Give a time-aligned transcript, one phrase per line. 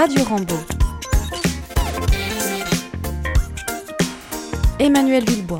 [0.00, 0.54] Radio Rambo.
[4.78, 5.58] Emmanuel Villebois.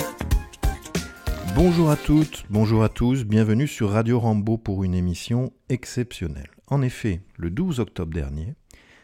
[1.56, 6.52] Bonjour à toutes, bonjour à tous, bienvenue sur Radio Rambo pour une émission exceptionnelle.
[6.68, 8.54] En effet, le 12 octobre dernier,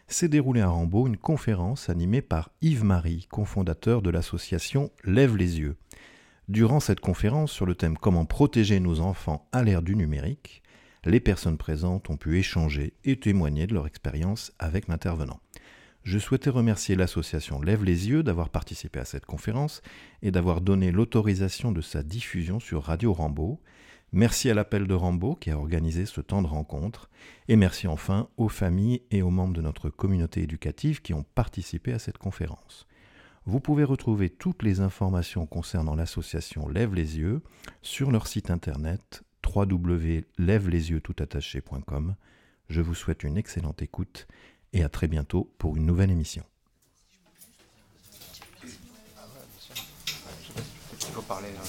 [0.07, 5.59] s'est déroulée à Rambo une conférence animée par Yves Marie, cofondateur de l'association Lève les
[5.59, 5.75] yeux.
[6.48, 10.62] Durant cette conférence sur le thème Comment protéger nos enfants à l'ère du numérique,
[11.05, 15.40] les personnes présentes ont pu échanger et témoigner de leur expérience avec l'intervenant.
[16.03, 19.81] Je souhaitais remercier l'association Lève les yeux d'avoir participé à cette conférence
[20.22, 23.61] et d'avoir donné l'autorisation de sa diffusion sur Radio Rambo.
[24.12, 27.09] Merci à l'appel de Rambo qui a organisé ce temps de rencontre.
[27.48, 31.95] Et merci enfin aux familles et aux membres de notre communauté éducative qui ont participé
[31.95, 32.86] à cette conférence.
[33.47, 37.42] Vous pouvez retrouver toutes les informations concernant l'association Lève les yeux
[37.81, 42.14] sur leur site internet www.lève-les-yeux-tout-attaché.com.
[42.69, 44.27] Je vous souhaite une excellente écoute
[44.72, 46.45] et à très bientôt pour une nouvelle émission.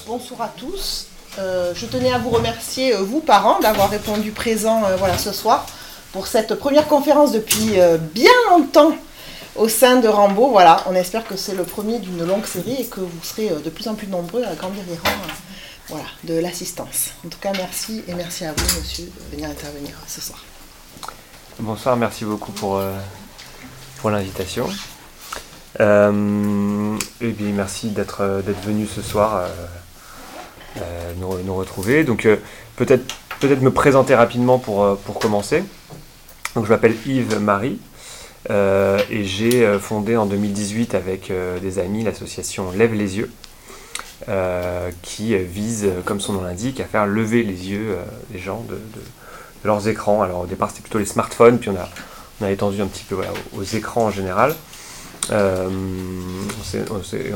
[0.08, 1.08] Bonsoir à tous.
[1.38, 5.34] Euh, je tenais à vous remercier, euh, vous parents, d'avoir répondu présent euh, voilà, ce
[5.34, 5.66] soir
[6.14, 7.74] pour cette première conférence depuis
[8.14, 8.96] bien longtemps
[9.58, 10.48] au sein de Rambo.
[10.48, 13.70] Voilà, on espère que c'est le premier d'une longue série et que vous serez de
[13.70, 15.28] plus en plus nombreux à grandir les rangs
[15.90, 17.12] voilà, de l'assistance.
[17.26, 20.44] En tout cas, merci et merci à vous, monsieur, de venir intervenir ce soir.
[21.60, 22.82] Bonsoir, merci beaucoup pour,
[23.98, 24.68] pour l'invitation.
[25.80, 28.24] et puis merci d'être
[28.64, 29.48] venu ce soir
[30.82, 32.04] euh, nous, retrouver.
[32.04, 32.38] Donc euh,
[32.76, 35.64] peut-être peut-être me présenter rapidement pour, euh, pour commencer.
[36.56, 37.80] Donc je m'appelle Yves Marie
[38.50, 43.32] et j'ai fondé en 2018 avec des amis l'association Lève les yeux.
[45.02, 47.98] Qui vise, comme son nom l'indique, à faire lever les yeux
[48.32, 48.78] des gens de,
[49.64, 50.22] leurs écrans.
[50.24, 51.78] Alors au départ c'était plutôt les smartphones, puis on
[52.46, 53.18] a, étendu un petit peu
[53.56, 54.56] aux, écrans en général.
[55.32, 55.70] on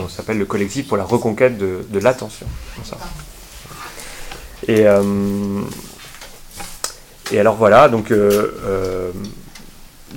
[0.08, 2.48] s'appelle le collectif pour la reconquête de, l'attention.
[4.68, 5.02] Et, euh,
[7.34, 9.12] alors voilà, donc euh, euh,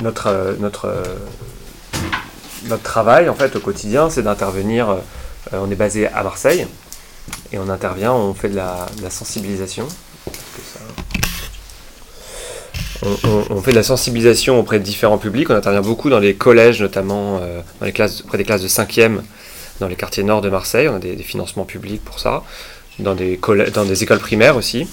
[0.03, 0.93] notre, notre,
[2.65, 4.99] notre travail en fait au quotidien, c'est d'intervenir.
[5.53, 6.67] On est basé à Marseille
[7.53, 9.87] et on intervient, on fait de la, sensibilisation.
[13.25, 15.51] On, fait de la sensibilisation auprès de différents publics.
[15.51, 17.41] On intervient beaucoup dans les collèges, notamment
[17.93, 19.21] classes, auprès des classes de 5e
[19.81, 20.89] dans les quartiers nord de Marseille.
[20.89, 22.45] On a des financements publics pour ça
[22.99, 24.87] dans des, écoles primaires aussi,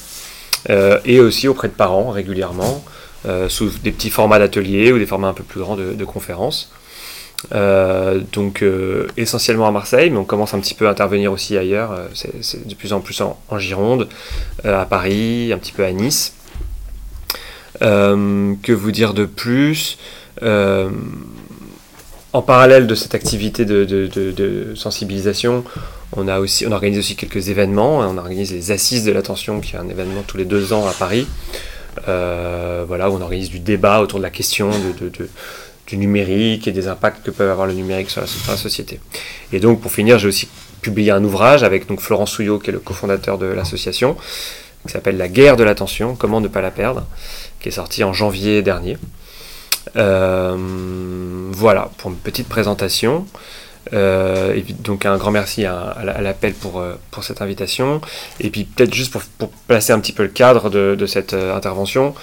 [0.70, 2.84] euh, et aussi auprès de parents régulièrement,
[3.26, 6.72] euh, sous des petits formats d'ateliers ou des formats un peu plus grands de, conférences.
[7.54, 8.64] Euh, donc
[9.16, 12.76] essentiellement à Marseille, mais on commence un petit peu à intervenir aussi ailleurs, c'est de
[12.76, 14.10] plus en plus en, Gironde,
[14.64, 16.34] à Paris, un petit peu à Nice.
[17.80, 19.98] que vous dire de plus
[20.42, 20.92] En
[22.42, 25.64] parallèle de cette activité de, de, sensibilisation,
[26.16, 28.00] on, a aussi, on organise aussi quelques événements.
[28.00, 30.92] On organise les Assises de l'attention, qui est un événement tous les deux ans à
[30.92, 31.28] Paris.
[32.08, 35.30] Euh, voilà, où on organise du débat autour de la question de,
[35.90, 39.00] du numérique et des impacts que peut avoir le numérique sur la, société.
[39.52, 40.48] Et donc, pour finir, j'ai aussi
[40.82, 44.16] publié un ouvrage avec donc, Florent Souillot, qui est le cofondateur de l'association,
[44.86, 47.06] qui s'appelle La guerre de l'attention, comment ne pas la perdre,
[47.60, 48.98] qui est sorti en janvier dernier.
[49.96, 50.56] Euh,
[51.52, 53.26] voilà, pour une petite présentation.
[53.94, 58.02] Euh, et donc un grand merci à, l'appel pour, euh, pour cette invitation.
[58.40, 62.14] Et puis peut-être juste pour, placer un petit peu le cadre de, cette intervention,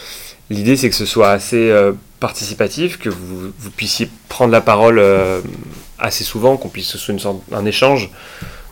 [0.50, 1.72] l'idée c'est que ce soit assez
[2.20, 5.02] participatif, que vous, puissiez prendre la parole
[5.98, 8.10] assez souvent, qu'on puisse, sorte, un échange.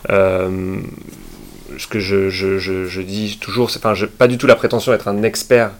[0.07, 5.71] ce que je, dis toujours, c'est enfin, pas du tout la prétention d'être un expert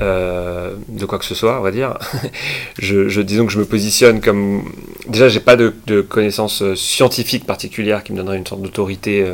[0.00, 1.98] euh, de quoi que ce soit, on va dire.
[2.78, 4.64] je, disons que je me positionne comme.
[5.08, 9.24] Déjà, j'ai pas de, connaissances euh, scientifiques particulières qui me donneraient une sorte d'autorité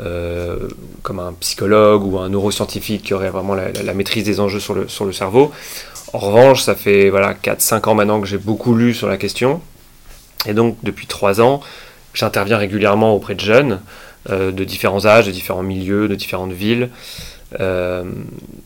[0.00, 0.68] euh,
[1.02, 4.88] comme un psychologue ou un neuroscientifique qui aurait vraiment la, maîtrise des enjeux sur le,
[4.88, 5.52] sur le cerveau.
[6.12, 9.60] En revanche, ça fait voilà, 4-5 ans maintenant que j'ai beaucoup lu sur la question.
[10.46, 11.60] Et donc, depuis 3 ans,
[12.12, 13.80] j'interviens régulièrement auprès de jeunes
[14.30, 16.88] de différents âges, de différents milieux, de différentes villes.
[17.60, 18.04] Euh,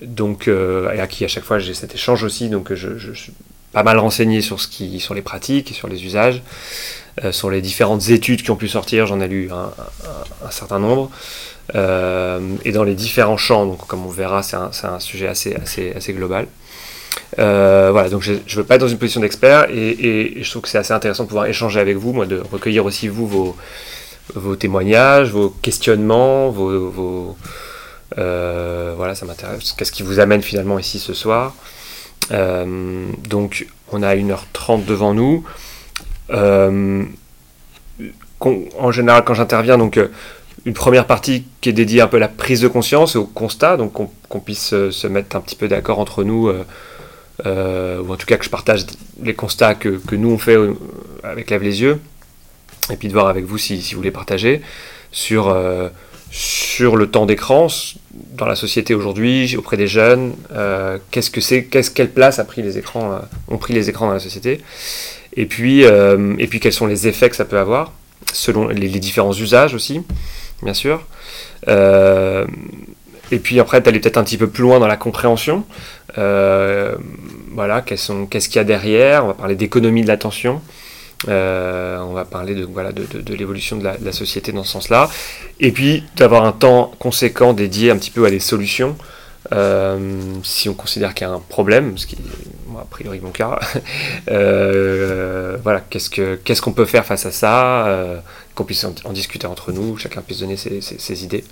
[0.02, 3.32] donc, euh, et à qui à chaque fois j'ai cet échange aussi, donc je, suis
[3.72, 7.60] pas mal renseigné sur, ce qui, sur les pratiques, sur les usages, euh, sur les
[7.60, 9.70] différentes études qui ont pu sortir, j'en ai lu un,
[10.50, 11.10] certain nombre.
[11.74, 16.46] et dans les différents champs, donc comme on verra, c'est un, sujet assez, assez, global.
[17.36, 20.68] voilà, donc je ne veux pas être dans une position d'expert et, je trouve que
[20.68, 23.56] c'est assez intéressant de pouvoir échanger avec vous, moi, de recueillir aussi vos,
[24.34, 27.36] vos témoignages, vos questionnements, vos,
[28.16, 29.72] euh, voilà, ça m'intéresse.
[29.72, 31.54] Qu'est-ce qui vous amène finalement ici ce soir?
[32.30, 35.44] Donc on a 1h30 devant nous.
[36.30, 37.06] En
[38.92, 39.98] général, quand j'interviens, donc
[40.64, 43.24] une première partie qui est dédiée un peu à la prise de conscience et au
[43.24, 48.26] constat, donc qu'on puisse se mettre un petit peu d'accord entre nous, ou en tout
[48.26, 48.84] cas que je partage
[49.22, 50.56] les constats que, nous on fait
[51.22, 52.00] avec Lève les yeux,
[52.90, 54.62] et puis de voir avec vous si, vous voulez partager
[55.12, 55.88] sur, euh,
[56.30, 57.68] sur le temps d'écran
[58.34, 62.44] dans la société aujourd'hui, auprès des jeunes, euh, qu'est-ce que c'est, qu'est-ce, quelle place a
[62.44, 64.60] pris les écrans, euh, ont pris les écrans dans la société,
[65.40, 67.92] et puis, et puis quels sont les effets que ça peut avoir,
[68.32, 70.02] selon les, différents usages aussi,
[70.62, 71.06] bien sûr.
[71.66, 75.64] et puis après, d'aller peut-être un petit peu plus loin dans la compréhension.
[76.16, 80.60] voilà, qu'est-ce qu'il y a derrière On va parler d'économie de l'attention.
[81.26, 85.10] Euh, on va parler de, voilà, de, l'évolution de, la, société dans ce sens-là.
[85.58, 88.96] Et puis d'avoir un temps conséquent dédié un petit peu à des solutions.
[89.52, 92.16] Euh, si on considère qu'il y a un problème, ce qui
[92.80, 93.58] a priori mon cas,
[94.30, 98.22] euh, voilà, qu'est-ce qu'on ce qu'on peut faire face à ça,
[98.54, 101.44] qu'on puisse en, discuter entre nous, chacun puisse donner ses, ses, idées.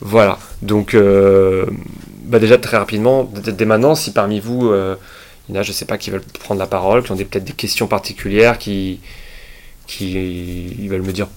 [0.00, 0.96] Voilà, donc
[2.24, 4.72] bah déjà très rapidement, dès maintenant, si parmi vous
[5.48, 7.16] il y en a, je ne sais pas, qui veulent prendre la parole, qui ont
[7.16, 9.00] peut-être des questions particulières, qui,
[9.86, 11.28] qui veulent me dire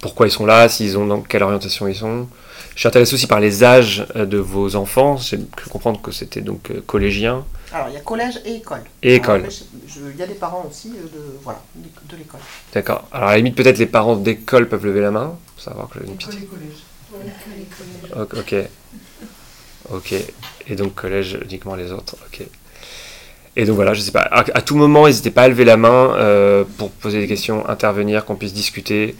[0.00, 2.28] pourquoi ils sont là, s'ils ont dans quelle orientation ils sont.
[2.74, 5.16] Je suis intéressé aussi par les âges euh, de vos enfants.
[5.16, 7.44] J'ai cru comprendre que c'était donc euh, collégien.
[7.72, 8.82] Alors, il y a collège et école.
[9.02, 9.48] Et école.
[9.96, 12.40] Il y a des parents aussi euh, de, voilà, de l'école.
[12.72, 13.08] D'accord.
[13.12, 15.98] Alors, à la limite, peut-être les parents d'école peuvent lever la main pour savoir que
[16.04, 16.38] une petite.
[18.16, 18.54] Ok.
[19.90, 20.14] Ok.
[20.68, 22.16] Et donc, collège uniquement les autres.
[22.26, 22.46] Ok.
[23.54, 26.14] Et donc voilà, je sais pas, à, tout moment, n'hésitez pas à lever la main
[26.16, 29.14] euh, pour poser des questions, intervenir, qu'on puisse discuter.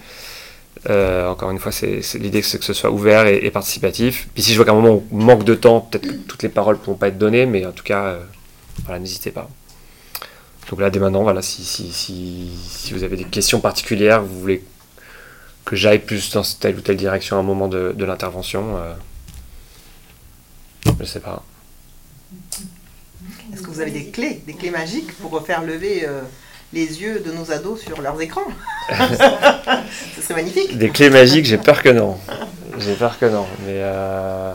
[0.89, 4.29] Euh, encore une fois, c'est l'idée que, que ce soit ouvert et, participatif.
[4.33, 6.49] Puis si je vois qu'à un moment on manque de temps, peut-être que toutes les
[6.49, 8.21] paroles ne pourront pas être données, mais en tout cas, euh,
[8.85, 9.49] voilà, n'hésitez pas.
[10.71, 14.41] Donc là, dès maintenant, voilà, si, si, si, si, vous avez des questions particulières, vous
[14.41, 14.65] voulez
[15.65, 18.79] que j'aille plus dans telle ou telle direction à un moment de, de l'intervention,
[20.87, 21.43] je ne sais pas.
[23.53, 26.23] Est-ce que vous avez des clés, des clés magiques pour refaire lever euh,
[26.73, 28.47] les yeux de nos ados sur leurs écrans?
[28.89, 30.77] Ce serait magnifique.
[30.79, 32.19] Des clés magiques, j'ai peur que non.
[32.79, 33.47] J'ai peur que non.
[33.67, 34.53] Mais, euh,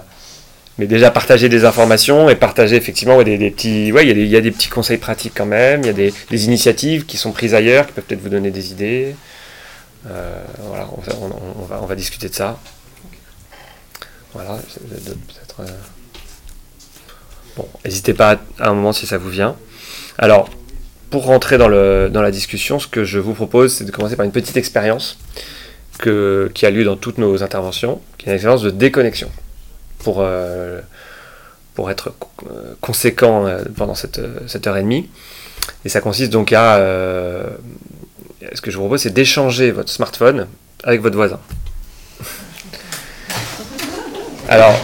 [0.77, 3.87] mais déjà partager des informations et partager effectivement des, petits.
[3.87, 5.81] Il y, a des petits conseils pratiques quand même.
[5.81, 8.71] Il y a des, initiatives qui sont prises ailleurs qui peuvent peut-être vous donner des
[8.71, 9.15] idées.
[10.09, 10.87] Euh, voilà,
[11.81, 12.59] on, va, discuter de ça.
[14.33, 14.59] Voilà,
[14.89, 15.71] peut-être.
[17.55, 19.55] Bon, n'hésitez pas à un moment si ça vous vient.
[20.19, 20.49] Alors,
[21.09, 24.15] pour rentrer dans, le, dans la discussion, ce que je vous propose, c'est de commencer
[24.15, 25.17] par une petite expérience
[25.97, 29.31] que, qui a lieu dans toutes nos interventions, qui est une expérience de déconnexion,
[30.07, 30.79] pour, euh,
[31.75, 32.13] pour être
[32.49, 34.17] euh, conséquent euh, pendant cette,
[34.65, 35.09] heure et demie.
[35.83, 36.77] Et ça consiste donc à...
[36.79, 40.47] ce que je vous propose, c'est d'échanger votre smartphone
[40.85, 41.41] avec votre voisin.
[44.47, 44.79] Alors,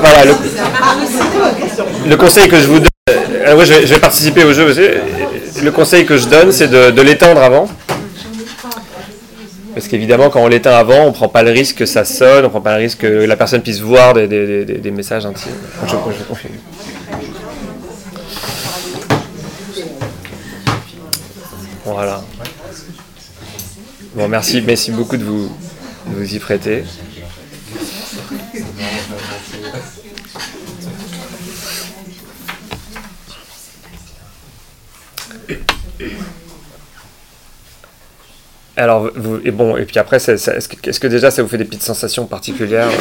[0.00, 0.24] voilà,
[2.06, 4.72] le, conseil que je vous donne, euh, je, vais, participer au jeu.
[5.60, 7.68] Le conseil que je donne, c'est de, l'éteindre avant.
[9.74, 12.40] Parce qu'évidemment, quand on l'éteint avant, on ne prend pas le risque que ça sonne,
[12.40, 15.52] on ne prend pas le risque que la personne puisse voir des, messages intimes.
[21.84, 22.22] Voilà.
[24.14, 25.50] Bon, merci, merci beaucoup de vous,
[26.06, 26.84] de vous y prêter.
[38.76, 41.82] Alors, vous, et bon, et puis après, est-ce que, déjà ça vous fait des petites
[41.82, 42.88] sensations particulières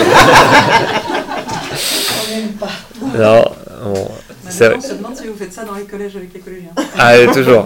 [3.17, 3.43] Non,
[3.85, 4.07] on
[4.51, 6.71] se demande si vous faites ça dans les collèges avec les collégiens.
[6.97, 7.65] Ah, toujours.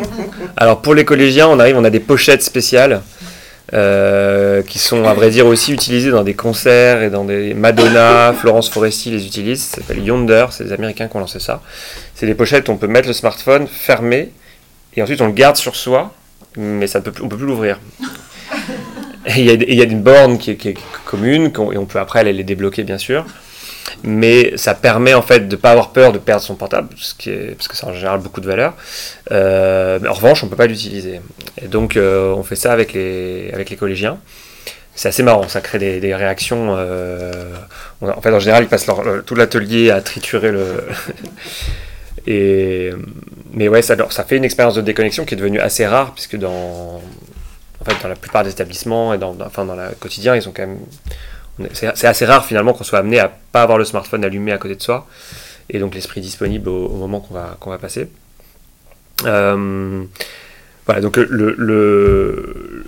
[0.55, 3.01] Alors, pour les collégiens, on arrive, on a des pochettes spéciales.
[3.73, 8.31] Euh, qui sont à vrai dire aussi utilisées dans des concerts et dans des Madonna,
[8.39, 11.61] Florence Foresti les utilise, ça s'appelle Yonder, c'est les Américains qui ont lancé ça.
[12.13, 14.31] C'est des pochettes où on peut mettre le smartphone fermé
[14.95, 16.13] et ensuite on le garde sur soi
[16.57, 17.79] mais ça ne peut plus, on l'ouvrir.
[19.35, 22.83] il y, a une borne qui est, commune, et on peut après aller les débloquer
[22.83, 23.25] bien sûr.
[24.03, 27.13] Mais ça permet en fait de ne pas avoir peur de perdre son portable, parce
[27.13, 28.73] que c'est en général beaucoup de valeur.
[29.31, 31.21] Euh, en revanche, on ne peut pas l'utiliser.
[31.61, 34.19] Et donc euh, on fait ça avec les, avec les collégiens.
[34.95, 36.75] C'est assez marrant, ça crée des, réactions.
[36.77, 37.31] Euh,
[38.01, 38.87] en fait, en général, ils passent
[39.25, 40.85] tout l'atelier à triturer le,
[42.27, 47.01] Mais ouais, ça, fait une expérience de déconnexion qui est devenue assez rare, puisque dans,
[48.03, 50.79] la plupart des établissements et dans, le quotidien, ils ont quand même.
[51.73, 54.75] C'est assez rare finalement qu'on soit amené à pas avoir le smartphone allumé à côté
[54.75, 55.07] de soi.
[55.69, 58.09] et donc l'esprit disponible au, moment qu'on va, passer.
[59.21, 59.95] voilà,
[61.01, 62.83] donc le,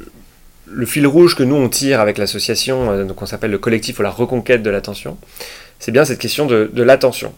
[0.86, 4.10] fil rouge que nous on tire avec l'association, donc on s'appelle le collectif pour la
[4.10, 5.17] reconquête de l'attention,
[5.79, 7.34] c'est bien cette question de l'attention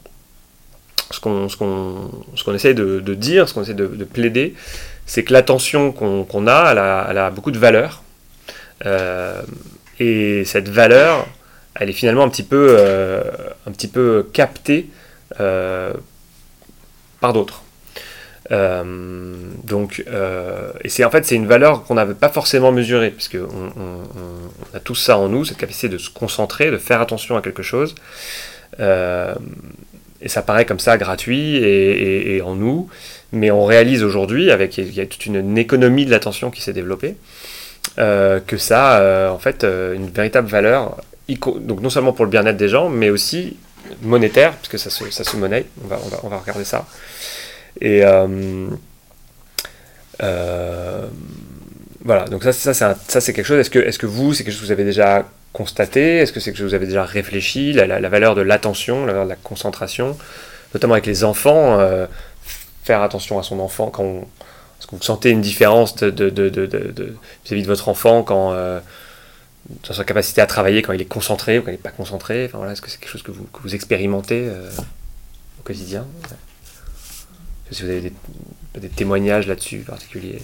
[1.11, 1.49] ce qu'on
[2.35, 4.53] ce essaie de, dire, ce qu'on essaie de, plaider,
[5.05, 8.03] c'est que l'attention qu'on a, elle a, beaucoup de valeur.
[8.85, 9.41] Euh,
[9.99, 11.27] et cette valeur,
[11.75, 13.23] elle est finalement un petit peu, euh,
[13.67, 14.87] un petit peu captée
[15.39, 15.93] euh,
[17.19, 17.63] par d'autres.
[18.51, 20.03] donc,
[20.83, 24.75] et c'est en fait c'est une valeur qu'on n'avait pas forcément mesurée, puisque on, on,
[24.75, 27.63] a tout ça en nous, cette capacité de se concentrer, de faire attention à quelque
[27.63, 27.95] chose
[30.21, 32.89] et ça paraît comme ça gratuit et, en nous,
[33.31, 37.15] mais on réalise aujourd'hui, avec toute une, économie de l'attention qui s'est développée,
[37.97, 40.97] euh, que ça euh, en fait euh, une véritable valeur,
[41.27, 43.57] donc non seulement pour le bien-être des gens, mais aussi
[44.01, 46.85] monétaire, ça se, ça se monnaie, on va, regarder ça.
[47.81, 48.01] Et
[52.01, 54.53] voilà, donc ça, ça c'est quelque chose, est-ce que, est -ce que vous, c'est quelque
[54.53, 58.09] chose que vous avez déjà constaté Est-ce que c'est que vous avez déjà réfléchi la,
[58.09, 60.17] valeur de l'attention, la valeur de la concentration,
[60.73, 62.07] notamment avec les enfants, euh,
[62.83, 64.27] faire attention à son enfant quand
[64.79, 68.79] est-ce que vous sentez une différence de, de, de, vis-à-vis de votre enfant quand euh,
[69.87, 72.45] dans sa capacité à travailler quand il est concentré ou quand il n'est pas concentré?
[72.45, 74.69] Enfin, voilà, Est-ce que c'est quelque chose que vous, que vous expérimentez euh,
[75.59, 76.05] au quotidien?
[77.69, 78.13] Est-ce que vous avez
[78.79, 80.41] des témoignages là-dessus particuliers?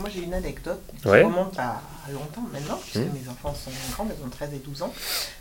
[0.00, 1.80] Moi, j'ai une anecdote qui remonte à
[2.12, 3.12] longtemps maintenant, puisque mmh.
[3.12, 4.92] mes enfants sont grands, ils ont 13 et 12 ans.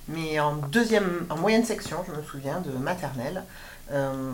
[0.08, 3.44] Mais en deuxième, en moyenne section, je me souviens, de maternelle,
[3.92, 4.32] euh,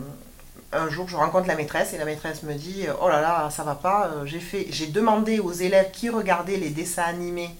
[0.72, 3.62] un jour, je rencontre la maîtresse et la maîtresse me dit Oh là là, ça
[3.62, 4.08] va pas.
[4.08, 7.50] Euh, j'ai fait, j'ai demandé aux élèves qui regardaient les dessins animés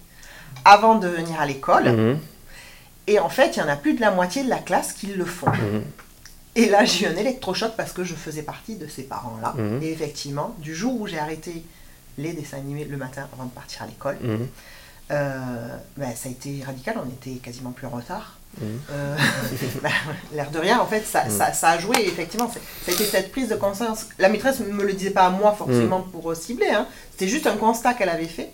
[0.65, 1.91] avant de venir à l'école.
[1.91, 2.19] Mmh.
[3.07, 5.07] Et en fait, il y en a plus de la moitié de la classe qui
[5.07, 5.51] le font.
[5.51, 5.83] Mmh.
[6.57, 9.55] Et là, j'ai eu un électrochoc parce que je faisais partie de ces parents-là.
[9.83, 11.63] Et effectivement, du jour où j'ai arrêté
[12.19, 14.17] les dessins animés le matin avant de partir à l'école.
[14.23, 14.49] Mhm.
[15.13, 18.39] Euh, ben, ça a été radical, on était quasiment plus en retard.
[18.61, 18.81] Mhm.
[18.91, 19.17] Euh,
[19.83, 19.91] ben,
[20.33, 21.53] l'air de rien, en fait, ça, mhm.
[21.53, 22.51] ça, a joué, effectivement.
[22.51, 22.59] Ça
[22.91, 24.07] a été cette prise de conscience.
[24.19, 26.87] La maîtresse ne me le disait pas à moi forcément pour euh, cibler, hein.
[27.13, 28.51] c'était juste un constat qu'elle avait fait.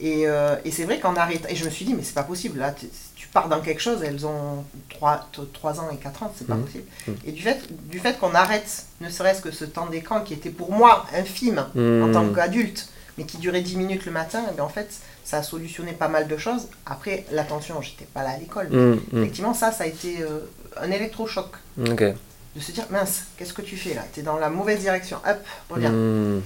[0.00, 0.22] Et,
[0.64, 2.74] et c'est vrai qu'en arrêtant, et je me suis dit, mais c'est pas possible, là,
[3.14, 6.56] tu pars dans quelque chose, elles ont 3, 3 ans et 4 ans, c'est pas
[6.56, 6.82] possible.
[7.24, 10.50] Et du fait, du fait qu'on arrête, ne serait-ce que ce temps d'écran qui était
[10.50, 12.88] pour moi infime en tant qu'adulte,
[13.22, 14.88] mais qui durait 10 minutes le matin, et bien en fait,
[15.24, 16.68] ça a solutionné pas mal de choses.
[16.86, 18.68] Après, l'attention, j'étais pas là à l'école.
[18.68, 19.22] Mmh, mmh.
[19.22, 20.40] Effectivement, ça, ça a été euh,
[20.76, 21.52] un électrochoc.
[21.76, 24.02] De se dire, mince, qu'est-ce que tu fais là?
[24.12, 25.18] Tu es dans la mauvaise direction.
[25.26, 25.38] Hop,
[25.70, 25.90] reviens.
[25.90, 26.42] Mmh.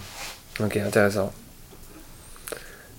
[0.61, 1.33] Ok, intéressant.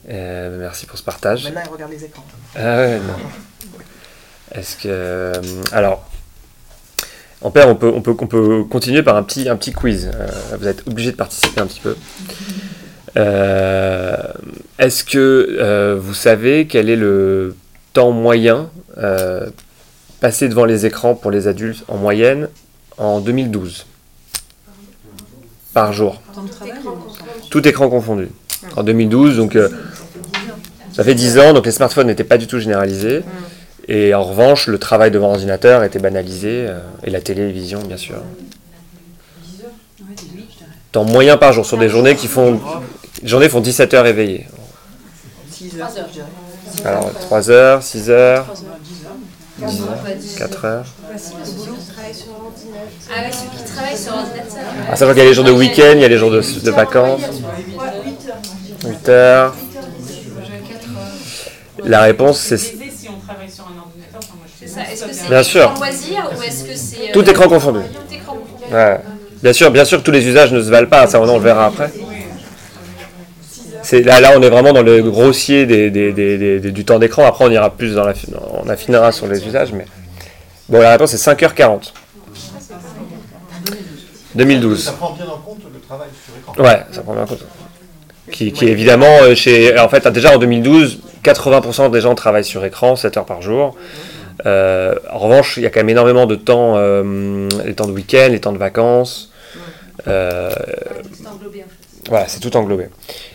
[0.09, 1.43] Euh, merci pour ce partage.
[1.43, 2.25] Maintenant, il regarde les écrans.
[2.55, 3.79] Ah ouais, non.
[4.53, 4.87] Est-ce que.
[4.87, 5.41] Euh,
[5.71, 6.09] alors.
[7.41, 10.09] En père, on peut, on, peut, on peut continuer par un petit, un petit quiz.
[10.57, 11.95] vous êtes obligé de participer un petit peu.
[13.17, 14.15] Euh,
[14.77, 17.55] est-ce que euh, vous savez quel est le
[17.93, 19.49] temps moyen euh,
[20.19, 22.49] passé devant les écrans pour les adultes en moyenne
[22.97, 23.87] en 2012
[25.73, 26.21] par jour.
[27.49, 28.29] Tout écran confondu.
[28.75, 29.57] En 2012, donc
[30.91, 33.23] ça fait 10 ans, donc les smartphones n'étaient pas du tout généralisés.
[33.87, 36.67] Et en revanche, le travail devant ordinateur était banalisé,
[37.03, 38.15] et la télévision, bien sûr.
[40.91, 42.59] Temps moyen par jour, sur des journées qui font
[43.21, 44.47] les journées font 17 heures éveillées.
[45.51, 45.89] 6 heures,
[46.85, 48.45] Alors 3 heures, 6 heures,
[49.57, 50.03] 10 heures,
[50.37, 50.85] 4 heures.
[51.09, 51.19] Ah ouais,
[53.31, 54.91] ceux qui travaillent sur ordinateur.
[54.91, 56.41] À savoir qu'il y a les jours de week-end, il y a les jours de,
[56.41, 57.21] de vacances.
[58.85, 59.55] 8 heures.
[61.83, 62.75] La réponse c'est.
[65.29, 65.73] Bien sûr.
[67.13, 67.79] Tout écran confondu.
[68.71, 68.99] Ouais.
[69.41, 71.67] Bien sûr, bien sûr tous les usages ne se valent pas, ça on le verra
[71.67, 71.91] après
[73.91, 77.25] là, là, on est vraiment dans le grossier du temps d'écran.
[77.25, 78.13] Après, on ira plus dans la,
[78.63, 79.85] on affinera sur les usages, mais
[80.69, 81.93] bon, la réponse c'est 5h40.
[84.35, 84.83] 2012.
[84.83, 86.63] Ça prend bien en compte le travail sur écran.
[86.63, 87.45] Ouais, ça prend bien en compte.
[88.31, 89.79] Qui, qui est évidemment euh, chez.
[89.79, 93.75] En fait, déjà en 2012, 80% des gens travaillent sur écran 7 heures par jour.
[94.45, 97.91] Euh, en revanche, il y a quand même énormément de temps, euh, les temps de
[97.91, 99.31] week-end, les temps de vacances.
[100.07, 100.51] Euh,
[102.07, 102.87] voilà, c'est tout englobé.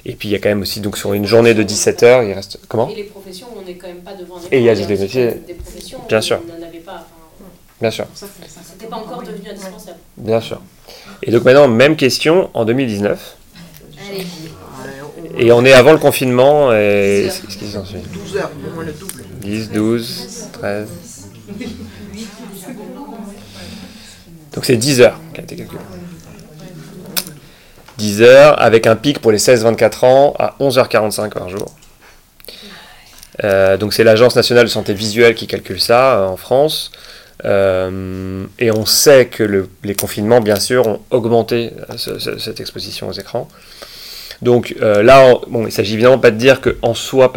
[0.05, 2.23] Et puis il y a quand même aussi, donc sur une journée de 17 heures,
[2.23, 2.59] il reste.
[2.69, 4.87] Comment Et les professions, on n'est quand même pas devant Et il y a des
[4.87, 5.35] métiers.
[5.47, 6.41] Des professions, Bien sûr.
[6.43, 7.07] On n'en avait pas.
[7.81, 8.07] Bien sûr.
[8.15, 9.99] C'était pas encore devenu indispensable.
[10.17, 10.61] Bien sûr.
[11.23, 13.37] Et donc maintenant, même question en 2019.
[14.11, 14.27] Allez.
[15.39, 16.73] Et on est avant le confinement.
[16.73, 17.29] Et...
[17.29, 19.25] Qu'est-ce qu'ils en 12 heures, au moins le double.
[19.41, 20.89] 10, 12, 13.
[24.55, 25.81] Donc c'est 10 heures qui a été calculé.
[28.03, 31.73] 10 heures avec un pic pour les 16-24 ans à 11h45 par jour.
[33.45, 36.91] Euh, donc c'est l'Agence nationale de santé visuelle qui calcule ça euh, en France.
[37.45, 42.59] Euh, et on sait que le- les confinements, bien sûr, ont augmenté ce- ce- cette
[42.61, 43.47] exposition aux écrans.
[44.43, 47.33] Donc là, on- bon, il s'agit évidemment pas de dire que en soi,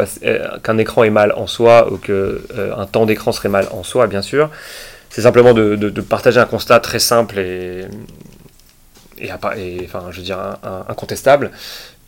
[0.64, 4.22] qu'un écran est mal en soi ou qu'un temps d'écran serait mal en soi, bien
[4.22, 4.50] sûr.
[5.10, 7.84] C'est simplement de- de partager un constat très simple et,
[9.18, 10.38] et, enfin, je veux dire,
[10.88, 11.50] incontestable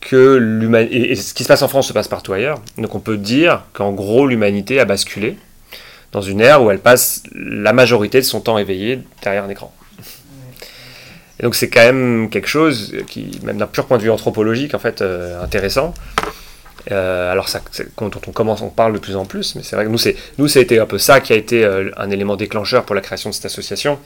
[0.01, 2.61] que l'humanité et, ce qui se passe en France se passe partout ailleurs.
[2.77, 5.37] Donc on peut dire qu'en gros l'humanité a basculé
[6.13, 9.73] dans une ère où elle passe la majorité de son temps éveillé derrière un écran.
[11.39, 14.75] Et donc c'est quand même quelque chose qui, même d'un pur point de vue anthropologique,
[14.75, 15.95] en fait, euh, intéressant.
[16.91, 17.61] Euh, alors ça,
[17.97, 20.17] quand on commence, on parle de plus en plus, mais c'est vrai que nous, c'est,
[20.39, 22.95] nous, ça a été un peu ça qui a été euh, un élément déclencheur pour
[22.95, 23.99] la création de cette association.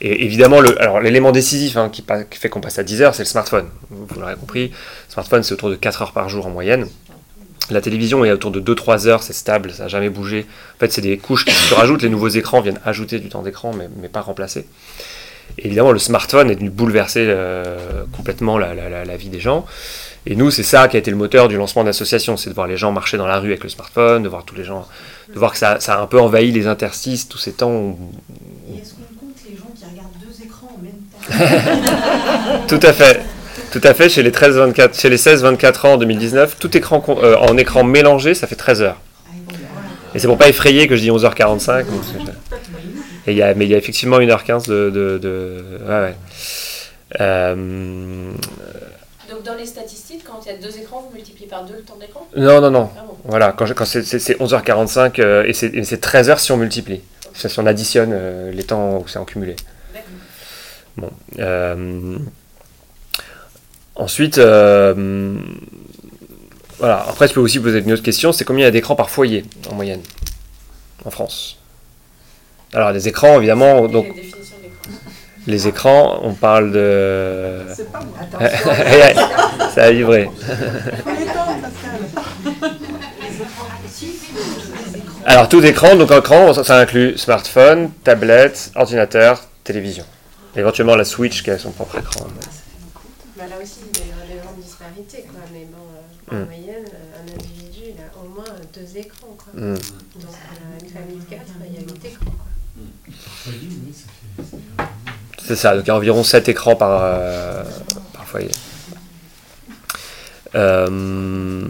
[0.00, 3.28] Et évidemment, alors l'élément décisif hein, qui, fait qu'on passe à 10 heures, c'est le
[3.28, 3.66] smartphone.
[3.90, 6.86] Vous, l'aurez compris, le smartphone, c'est autour de 4 heures par jour en moyenne.
[7.70, 10.46] La télévision est autour de 2-3 heures, c'est stable, ça n'a jamais bougé.
[10.76, 13.42] En fait, c'est des couches qui se rajoutent, les nouveaux écrans viennent ajouter du temps
[13.42, 14.66] d'écran, mais, mais pas remplacer.
[15.56, 19.64] Et évidemment, le smartphone est venu bouleverser euh, complètement la, vie des gens.
[20.26, 22.54] Et nous, c'est ça qui a été le moteur du lancement de l'association, c'est de
[22.54, 24.86] voir les gens marcher dans la rue avec le smartphone, de voir tous les gens,
[25.32, 27.98] de voir que ça, a un peu envahi les interstices, tous ces temps où
[28.70, 31.17] Et est-ce qu'on compte les gens qui regardent deux écrans en même temps
[32.68, 33.20] Tout à fait.
[33.70, 37.04] Tout à fait, chez les, 13, 24, chez les 16-24 ans en 2019, tout écran
[37.22, 39.00] euh, en écran mélangé, ça fait 13 heures.
[40.14, 41.84] Et c'est pour pas effrayer que je dis 11h45.
[41.84, 44.88] donc c'est- Et il y a, mais il y a effectivement 1h15 de...
[44.90, 46.14] de, de- ouais, ouais.
[47.20, 48.32] Euh,
[49.30, 51.82] Donc dans les statistiques, quand il y a deux écrans, vous multipliez par deux le
[51.82, 52.26] temps d'écran?
[52.36, 52.90] Non, non, non.
[52.96, 56.40] Ah bon Voilà, quand, c'est, c'est- c'est 11h45 euh, et c'est, et c'est 13 heures
[56.40, 57.02] si on multiplie.
[57.34, 59.56] C'est Si on additionne euh, les temps où c'est en cumulé.
[60.98, 61.10] Bon.
[61.38, 62.18] euh,
[63.94, 65.36] ensuite, euh,
[66.78, 67.06] voilà.
[67.08, 69.10] Après, je peux aussi poser une autre question c'est combien il y a d'écrans par
[69.10, 70.00] foyer en moyenne
[71.04, 71.58] en France?
[72.72, 74.08] Alors, les écrans, évidemment, donc
[75.46, 77.60] les écrans, on parle de.
[77.74, 78.18] C'est pas moi.
[79.74, 80.28] Ça a vibré.
[85.24, 90.04] Alors, tout écran, donc écran, ça, ça inclut smartphone, tablette, ordinateur, télévision.
[90.56, 92.26] Éventuellement la Switch qui a son propre écran.
[93.36, 95.40] Bah là aussi, il y a des grandes disparités, quoi.
[95.52, 96.44] Mais bon, euh, en Mm.
[96.46, 99.52] moyenne, euh, un individu, il a au moins deux écrans, quoi.
[99.54, 99.74] Hmm.
[99.74, 99.84] Donc,
[100.24, 103.52] euh, une famille de quatre, il y a huit écrans, quoi.
[105.44, 107.62] C'est ça, donc il y a environ 7 écrans par, euh,
[108.12, 108.50] par foyer.
[110.54, 111.68] Euh,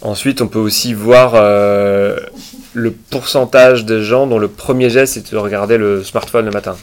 [0.00, 2.20] Ensuite, on peut aussi voir euh,
[2.74, 6.76] le pourcentage de gens dont le premier geste c'est de regarder le smartphone le matin.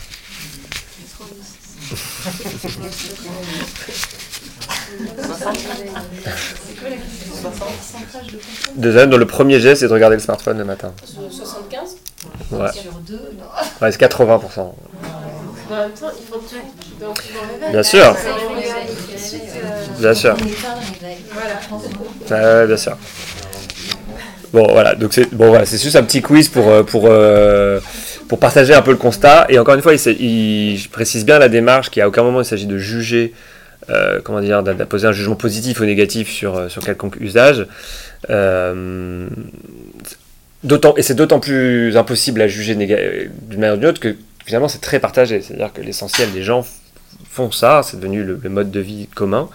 [8.75, 10.93] De gens dont le premier geste c'est de regarder le smartphone le matin.
[11.05, 11.97] So- 75
[12.51, 13.45] Ouais, Sur deux, non.
[13.81, 14.59] ouais c'est 80%.
[14.59, 16.55] En même temps, il faut tout.
[17.03, 17.71] Donc, ils vont réveiller.
[17.71, 18.15] Bien sûr.
[19.99, 20.35] Bien sûr.
[22.67, 22.97] Bien sûr.
[24.55, 27.81] Bon, voilà, donc c'est bon, voilà, juste un petit quiz pour, euh, pour, euh,
[28.29, 29.47] pour partager un peu le constat.
[29.49, 32.65] Et encore une fois, il, je précise bien la démarche qu'à aucun moment il s'agit
[32.65, 33.33] de juger,
[33.89, 37.67] euh, comment dire, d'imposer un jugement positif ou négatif sur, sur quelconque usage.
[38.29, 38.31] Et
[41.01, 44.15] c'est d'autant plus impossible à juger d'une manière ou d'une autre que
[44.45, 45.41] finalement c'est très partagé.
[45.41, 46.65] C'est-à-dire que l'essentiel des gens
[47.29, 49.49] font ça, c'est devenu le, mode de vie commun.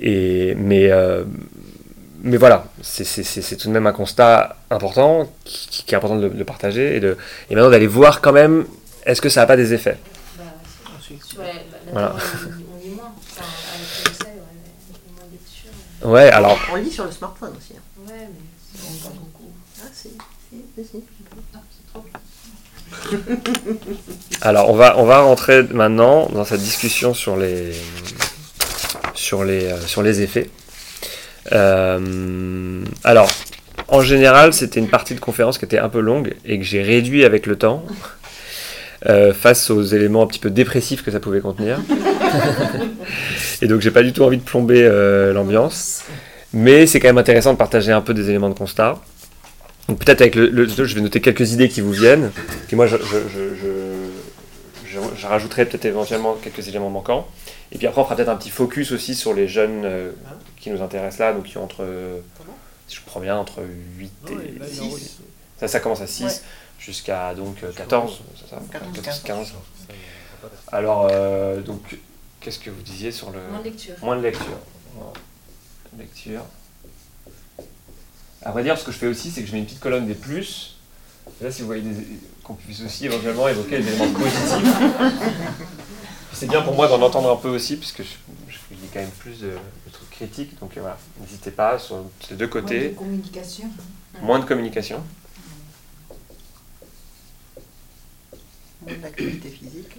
[0.00, 0.90] Et, mais,
[2.24, 6.30] mais voilà, c'est- tout de même un constat important qui, qui est important de le,
[6.30, 7.16] de partager et, de,
[7.50, 8.66] et maintenant d'aller voir quand même
[9.06, 9.98] est-ce que ça n'a pas des effets?
[11.38, 12.14] Ouais, bah, Voilà.
[12.16, 13.12] on, on lit moins.
[13.30, 14.40] Enfin, avec le essai, ouais,
[14.90, 16.08] on lit moins de lecture.
[16.08, 17.74] Ouais, alors On lit sur le smartphone aussi.
[17.76, 17.82] hein.
[18.08, 18.40] Ouais, mais
[18.74, 19.50] c'est pas beaucoup.
[19.82, 20.10] Ah, si,
[20.50, 21.04] si, si, si.
[24.40, 27.72] Alors, on va, on va rentrer maintenant dans cette discussion sur les,
[29.14, 30.50] sur les, euh, sur les effets.
[31.52, 33.30] Euh, alors,
[33.88, 36.82] en général, c'était une partie de conférence qui était un peu longue et que j'ai
[36.82, 37.84] réduit avec le temps
[39.06, 41.78] euh, face aux éléments un petit peu dépressifs que ça pouvait contenir.
[43.62, 46.02] et donc, j'ai pas du tout envie de plomber euh, l'ambiance.
[46.52, 48.98] Mais c'est quand même intéressant de partager un peu des éléments de constat.
[49.88, 52.30] Donc peut-être avec le, le- je vais noter quelques idées qui vous viennent.
[52.68, 57.26] Puis moi, je, je, je, je- je- je rajouterai peut-être éventuellement quelques éléments manquants.
[57.72, 60.12] Et puis après, on fera peut-être un petit focus aussi sur les jeunes euh,
[60.64, 61.86] qui nous intéressent là, donc qui ont entre,
[62.88, 63.62] si je comprends bien, entre
[63.98, 65.18] 8 et 6.
[65.60, 66.30] Ça, ça commence à 6 Ouais.
[66.78, 69.52] jusqu'à donc euh, 14, c'est ça 14, 14, 15.
[70.72, 71.98] Alors, euh, donc,
[72.40, 73.40] qu'est-ce que vous disiez sur le.
[73.50, 73.94] Moins de lecture.
[74.02, 74.58] Moins de lecture.
[74.96, 75.12] Moins
[75.92, 76.42] de Lecture.
[78.42, 80.06] À vrai dire, ce que je fais aussi, c'est que je mets une petite colonne
[80.06, 80.76] des plus.
[81.40, 82.06] Et là, si vous voyez des-
[82.42, 84.76] qu'on puisse aussi éventuellement évoquer les éléments positifs.
[86.32, 88.08] C'est bien pour moi d'en entendre un peu aussi, puisque je,
[88.48, 89.52] je, il y a quand même plus de,
[90.14, 90.58] critiques.
[90.58, 92.92] Donc euh, voilà, n'hésitez pas sur ces deux côtés.
[92.92, 93.68] communication.
[94.22, 95.02] Moins de communication.
[98.82, 99.96] Moins d'activité physique.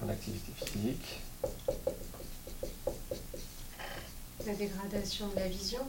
[0.00, 1.20] Moins d'activité physique.
[4.46, 5.80] La dégradation de la vision.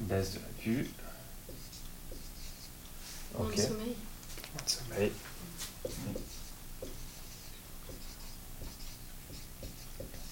[0.00, 0.90] Baisse de la vue.
[3.38, 3.96] Moins de sommeil.
[4.54, 5.12] Moins de sommeil.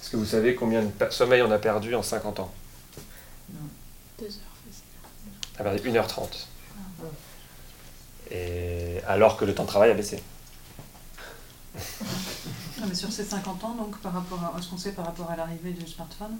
[0.09, 2.51] Est-ce que vous savez combien de sommeil on a perdu en 50 ans
[4.19, 4.31] Deux heures,
[4.67, 4.83] facile.
[5.59, 6.47] On a perdu 1h30.
[8.31, 10.23] Et alors que le temps de travail a baissé.
[11.77, 15.31] Ah, mais sur ces 50 ans, donc, par rapport à ce qu'on sait par rapport
[15.31, 16.39] à l'arrivée du smartphone,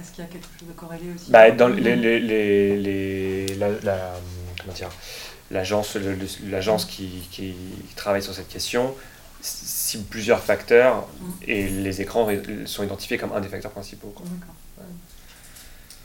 [0.00, 3.54] est-ce qu'il y a quelque chose de corrélé aussi Bah, dans les, les, les, les-
[3.56, 4.14] la, la-
[4.62, 4.88] comment dire,
[5.50, 5.98] l'agence,
[6.44, 7.54] l'agence qui, qui
[7.96, 8.94] travaille sur cette question
[9.42, 11.06] cible plusieurs facteurs
[11.46, 12.28] et les écrans
[12.66, 14.12] sont identifiés comme un des facteurs principaux.
[14.14, 14.24] quoi.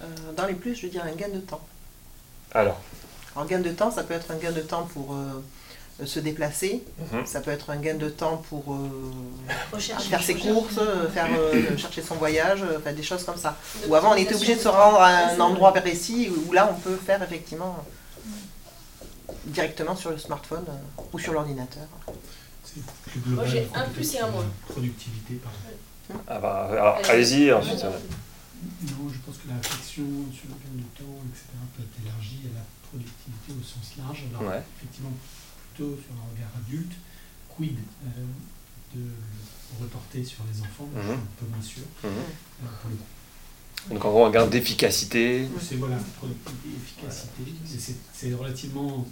[0.02, 1.62] Euh, dans les plus, je veux dire un gain de temps.
[2.54, 2.80] Alors,
[3.36, 6.84] En gain de temps, ça peut être un gain de temps pour euh, se déplacer,
[7.00, 7.26] mhm.
[7.26, 10.80] ça peut être un gain de temps pour euh, faire ses courses,
[11.14, 13.58] faire euh, chercher son voyage, enfin, des choses comme ça.
[13.84, 16.72] De Ou avant, on était obligé de se rendre à un endroit précis où là,
[16.72, 17.84] on peut faire effectivement
[19.48, 21.84] directement sur le smartphone euh, ou sur l'ordinateur.
[22.68, 23.46] C'est plus global.
[23.46, 24.46] Moi, j'ai un plus et un moins.
[24.68, 26.20] Productivité, pardon.
[26.28, 27.84] Ah bah, alors, allez-y, ensuite.
[27.84, 28.00] euh,
[28.84, 30.04] Non, je pense que la réflexion
[30.34, 31.44] sur le gain de temps, etc.,
[31.76, 34.24] peut être élargie à la productivité au sens large.
[34.32, 34.62] Alors, Ouais.
[34.78, 35.12] effectivement,
[35.74, 36.94] plutôt sur un regard adulte,
[37.56, 38.10] quid euh,
[38.96, 41.18] de le reporter sur les enfants, je suis Mhm.
[41.18, 41.84] un peu moins sûr.
[42.04, 42.10] mhm.
[42.10, 43.94] euh, pour le coup.
[43.94, 45.48] Donc en gros, un gain d'efficacité.
[45.62, 47.44] C'est voilà, productivité, efficacité,
[47.76, 49.06] et c'est- c'est relativement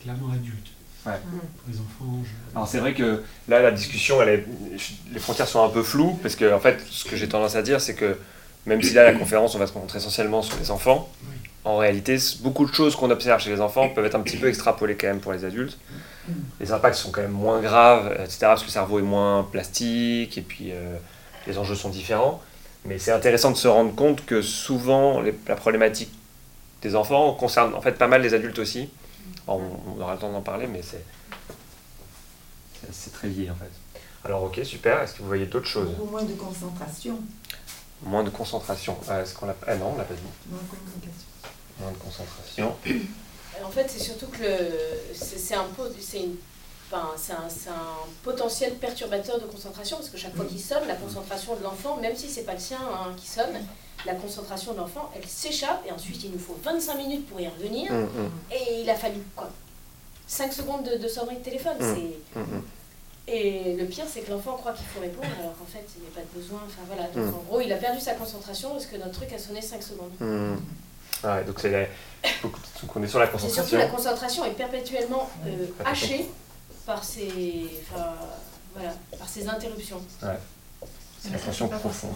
[0.00, 0.68] clairement adulte.
[1.08, 1.18] Ouais.
[1.30, 2.56] Pour les enfants, je...
[2.56, 4.44] Alors c'est vrai que là, la discussion, elle est,
[5.12, 7.62] les frontières sont un peu floues, parce que en fait, ce que j'ai tendance à
[7.62, 8.16] dire, c'est que
[8.66, 11.36] même si là, la conférence, on va se concentrer essentiellement sur les enfants, Oui.
[11.64, 14.48] en réalité, beaucoup de choses qu'on observe chez les enfants peuvent être un petit peu
[14.48, 15.78] extrapolées quand même pour les adultes.
[16.60, 20.36] Les impacts sont quand même moins graves, etc., parce que le cerveau est moins plastique,
[20.36, 20.96] et puis euh,
[21.46, 22.42] les enjeux sont différents.
[22.84, 26.10] Mais c'est intéressant de se rendre compte que souvent, les- la problématique
[26.82, 28.90] des enfants concerne en fait pas mal les adultes aussi.
[29.46, 29.60] On,
[29.96, 31.04] on aura le temps d'en parler, mais c'est
[32.92, 33.70] c'est- très lié en fait.
[34.24, 35.00] Alors ok, super.
[35.02, 35.90] Est-ce que vous voyez d'autres choses?
[36.10, 37.18] Moins de concentration,
[38.02, 38.96] Moins de concentration.
[39.08, 40.20] Ah, Est-ce qu'on l'a Ah non, on l'a pas dit.
[40.48, 41.26] moins de communication.
[41.80, 42.76] Moins de concentration.
[43.64, 44.70] En fait, c'est surtout que le,
[45.14, 46.36] c'est, c'est un, pot- c'est une-
[46.92, 50.86] enfin, c'est un, c'est un potentiel perturbateur de concentration parce que chaque fois qu'il sonne,
[50.86, 53.58] la concentration de l'enfant, même si c'est pas le sien hein, qui sonne,
[54.06, 57.48] la concentration de l'enfant, elle s'échappe et ensuite il nous faut 25 minutes pour y
[57.48, 59.50] revenir Hum, hum, et il a fallu quoi
[60.26, 61.76] 5 secondes de, de sonnerie de téléphone.
[61.80, 61.94] Mm.
[61.94, 62.40] C'est...
[63.30, 66.08] Et le pire, c'est que l'enfant croit qu'il faut répondre alors qu'en fait, il n'y
[66.08, 66.60] a pas de besoin.
[66.66, 67.36] Enfin voilà, donc Mm.
[67.38, 70.12] en gros, il a perdu sa concentration parce que notre truc a sonné 5 secondes.
[71.24, 71.86] Ah ouais, donc c'est la-
[72.42, 73.78] beaucoup- donc on est sur la Et surtout, concentration.
[73.78, 75.66] la concentration est perpétuellement euh, Ouais.
[75.84, 76.26] hachée
[76.86, 78.14] par ces, enfin,
[78.74, 80.00] voilà, par ces interruptions.
[81.20, 82.12] C'est l'attention pas profonde.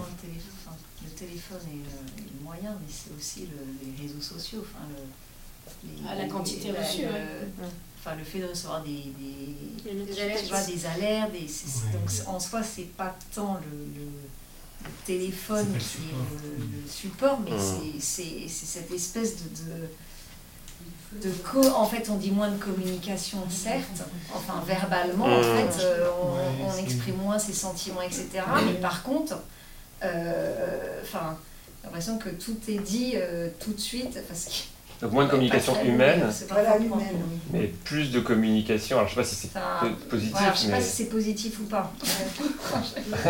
[1.26, 4.62] Téléphone, est le, est le moyen, mais c'est aussi le- les réseaux sociaux.
[4.62, 7.70] Enfin, le, les- Ah, la quantité les- reçue, le- ouais.
[7.98, 9.54] Enfin, le fait de recevoir des, des,
[9.84, 11.92] tu vois, des alertes, des, Ouais.
[11.92, 14.06] donc en soi, c'est pas tant le, le,
[14.84, 17.56] le téléphone qui est le, le support, mais
[18.00, 19.48] c'est- cette espèce de,
[21.20, 24.02] de, de co- en fait, on dit moins de communication, certes,
[24.34, 28.26] enfin verbalement, en fait, euh, on, Ouais, on c'est- exprime moins ses sentiments, etc.
[28.66, 29.36] Mais par contre, euh,
[30.02, 31.36] enfin,
[31.80, 35.30] j'ai l'impression que tout est dit euh, tout de suite, parce que Donc moins de
[35.30, 38.98] communication humaine, humain, c'est pas Voilà, l'humaine, mais plus de communication.
[38.98, 40.74] Alors je sais pas si c'est Enfin, positif, voilà, je sais mais...
[40.74, 41.92] pas si c'est positif ou pas.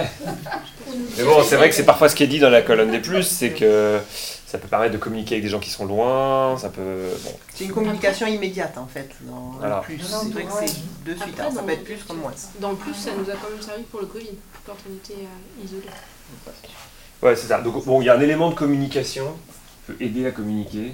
[1.16, 3.00] mais bon, c'est vrai que c'est parfois ce qui est dit dans la colonne des
[3.00, 4.00] plus, c'est que
[4.46, 7.08] ça peut permettre de communiquer avec des gens qui sont loin, ça peut...
[7.24, 9.76] Bon, C'est une communication immédiate en fait, dans Voilà.
[9.78, 9.98] le plus.
[10.04, 10.74] C'est vrai que c'est
[11.06, 12.32] de suite, Après, alors ça peut être plus comme moins.
[12.60, 15.22] Dans le plus, ça nous a quand même servi pour le Covid, quand on était
[15.22, 15.86] euh, isolés.
[17.22, 17.60] Ouais, c'est ça.
[17.60, 19.32] Donc, bon, il y a un élément de communication
[19.86, 20.92] qui peut aider à communiquer.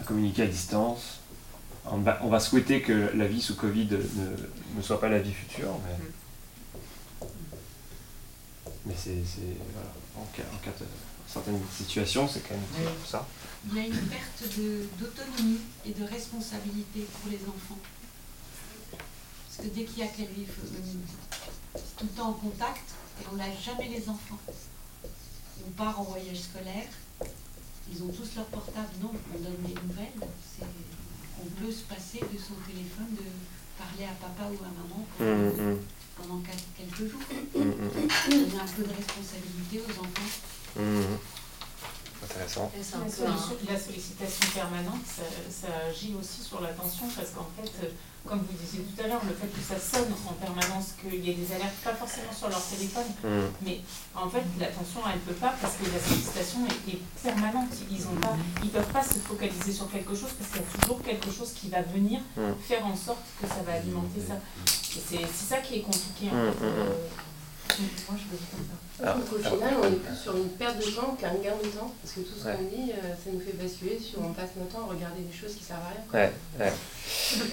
[0.00, 1.20] À communiquer à distance.
[1.86, 5.18] On va, on va souhaiter que la vie sous Covid ne, ne soit pas la
[5.18, 5.68] vie future.
[5.84, 7.28] Mais...
[8.86, 9.22] mais c'est,
[9.72, 10.86] voilà, en, cas, en cas de
[11.26, 12.84] certaines situations, c'est quand même Oui.
[13.06, 13.26] ça.
[13.70, 17.78] Il y a une perte de- d'autonomie et de responsabilité pour les enfants.
[18.92, 21.43] Parce que dès qu'il y a quelqu'un, il faut-
[21.74, 22.82] tout le temps en contact
[23.20, 24.38] et on n'a jamais les enfants.
[25.66, 26.88] On part en voyage scolaire,
[27.90, 30.28] ils ont tous leur portable, non, on donne des nouvelles.
[31.40, 33.24] On peut se passer de son téléphone, de
[33.78, 35.78] parler à papa ou à maman pendant, Mmh, mmh.
[36.16, 37.20] pendant quel- quelques jours.
[37.54, 38.30] Mmh, mmh.
[38.30, 40.30] Donner un peu de responsabilité aux enfants.
[42.76, 47.90] La, solution- la sollicitation permanente, ça, ça agit aussi sur l'attention parce qu'en fait, euh,
[48.26, 51.30] comme vous disiez tout à l'heure, le fait que ça sonne en permanence, qu'il y
[51.30, 53.52] ait des alertes, pas forcément sur leur téléphone, Mm.
[53.62, 53.80] mais
[54.14, 57.68] en fait, l'attention, elle ne peut pas parce que la sollicitation est, est permanente.
[57.90, 58.00] Ils
[58.66, 61.52] ne peuvent pas se focaliser sur quelque chose parce qu'il y a toujours quelque chose
[61.54, 62.52] qui va venir Mm.
[62.66, 64.34] faire en sorte que ça va alimenter ça.
[64.74, 66.64] C'est c'est ça qui est compliqué en Mm, fait.
[66.64, 66.94] euh,
[68.08, 68.76] moi, je veux dire comme ça.
[69.02, 71.58] Alors, Donc au alors- final, on est plus sur une perte de temps qu'un gain
[71.58, 72.54] de temps, parce que tout ce Ouais.
[72.54, 75.34] qu'on dit, euh, ça nous fait basculer sur on passe notre temps à regarder des
[75.34, 76.04] choses qui servent à rien.
[76.06, 76.20] quoi.
[76.20, 76.72] Ouais, ouais.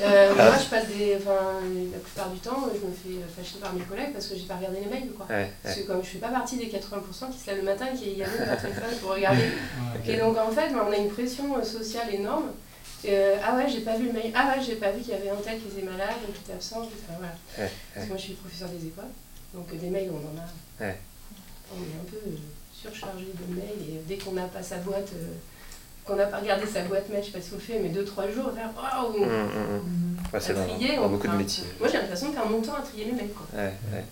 [0.02, 3.58] Euh, Alors- moi, je passe des, enfin, la plupart du temps, je me fais fâcher
[3.60, 5.26] par mes collègues parce que j'ai pas regardé les mails, quoi.
[5.30, 7.88] Ouais, Parce que comme je fais pas partie des 80% qui se lèvent le matin,
[7.98, 9.50] qui y allument leur téléphone pour regarder.
[10.06, 12.52] Et donc en fait, bah, on a une pression euh, sociale énorme.
[13.04, 14.32] Euh, ah ouais, j'ai pas vu le mail.
[14.36, 16.54] Ah ouais, j'ai pas vu qu'il y avait un tel qui était malade, qui était
[16.54, 16.82] absent.
[16.82, 17.34] Enfin, voilà.
[17.58, 19.06] Ouais, Parce que moi, je suis professeur des écoles,
[19.54, 20.84] donc euh, des mails, on en a.
[20.86, 21.00] Ouais.
[21.74, 22.36] On est un peu euh,
[22.74, 25.28] surchargé de mails et dès qu'on n'a pas sa boîte, euh,
[26.06, 27.90] qu'on n'a pas regardé sa boîte mail, je sais pas si vous le faites, mais
[27.90, 30.34] 2-3 jours, on va faire waouh Mmh, mmh, mmh.
[30.34, 31.64] Ouais, c'est à dans, trier, dans on- beaucoup de métiers.
[31.80, 33.34] Moi, j'ai l'impression de perdre mon temps à trier les mails.
[33.34, 33.48] Quoi.
[33.58, 34.06] Ouais, ouais.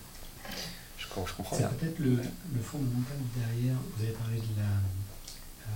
[0.97, 1.71] Je, com- je comprends C'est bien.
[1.79, 3.75] peut-être le, le fondamental derrière.
[3.97, 4.63] Vous avez parlé de la
[5.67, 5.69] euh,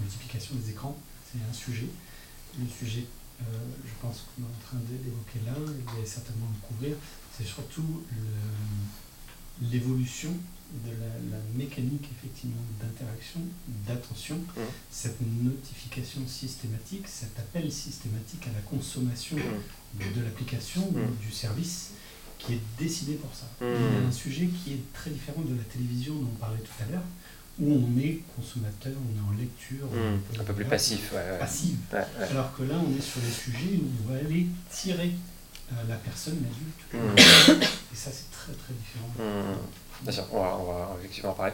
[0.00, 1.86] multiplication des écrans, c'est un sujet.
[2.58, 3.04] Le sujet,
[3.42, 3.44] euh,
[3.84, 6.96] je pense qu'on est en train d'évoquer là, vous allez certainement le couvrir,
[7.38, 8.02] c'est surtout
[9.70, 10.30] l'évolution
[10.84, 13.40] de la, la mécanique effectivement d'interaction,
[13.86, 14.60] d'attention, Mmh.
[14.90, 19.98] cette notification systématique, cet appel systématique à la consommation Mmh.
[20.14, 21.16] de, de l'application ou Mm.
[21.26, 21.92] du service
[22.38, 23.46] qui est décidé pour ça.
[23.62, 26.60] Il y a un sujet qui est très différent de la télévision dont on parlait
[26.60, 27.02] tout à l'heure,
[27.58, 29.88] où on est consommateur, on est en lecture,
[30.38, 31.38] Un peu plus passif, ouais, ouais.
[31.38, 31.76] passive.
[31.92, 32.04] Ouais.
[32.30, 35.12] Alors que là, on est sur des sujets où on va aller tirer
[35.88, 37.60] la personne, l'adulte, Mm.
[37.92, 39.08] et ça c'est très très différent.
[39.18, 40.02] Mmh.
[40.02, 41.52] Bien sûr, on va, on va effectivement en parler.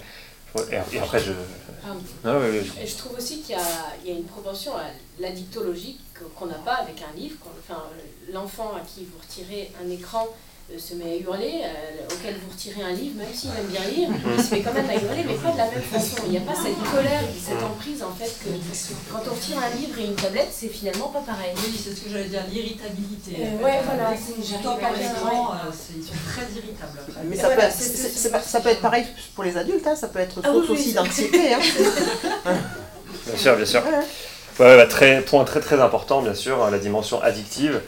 [0.70, 1.32] Et, après, je.
[2.24, 2.40] Non,
[2.80, 4.84] Et je trouve aussi qu'il y a, il y a une propension à
[5.18, 5.98] l'addictologie
[6.36, 7.38] qu'on n'a pas avec un livre.
[7.58, 7.82] Enfin,
[8.32, 10.30] l'enfant à qui vous retirez un écran euh,
[10.78, 14.08] se met à hurler, euh, auquel vous retirez un livre, même s'il aime bien lire,
[14.10, 16.16] il se met quand même à hurler, mais pas de la même façon.
[16.26, 18.48] Il n'y a pas cette colère, cette emprise en fait que
[19.12, 21.52] quand on retire un livre et une tablette, c'est finalement pas pareil.
[21.56, 23.36] Oui, c'est ce que j'allais dire, l'irritabilité.
[23.38, 27.20] Euh, ouais, euh, voilà, c'est- j'arrive à l'écran, euh, ils sont très irritables après.
[27.24, 30.40] Mais ça, voilà, peut être, ça peut pareil pour les adultes, hein, ça peut être
[30.42, 31.54] Ah faute oui, aussi d'anxiété.
[31.54, 31.60] Hein.
[33.26, 33.82] Bien sûr, bien sûr.
[33.86, 34.64] Ouais.
[34.64, 37.80] Ouais, bah, très, point très très important, bien sûr, hein, la dimension addictive.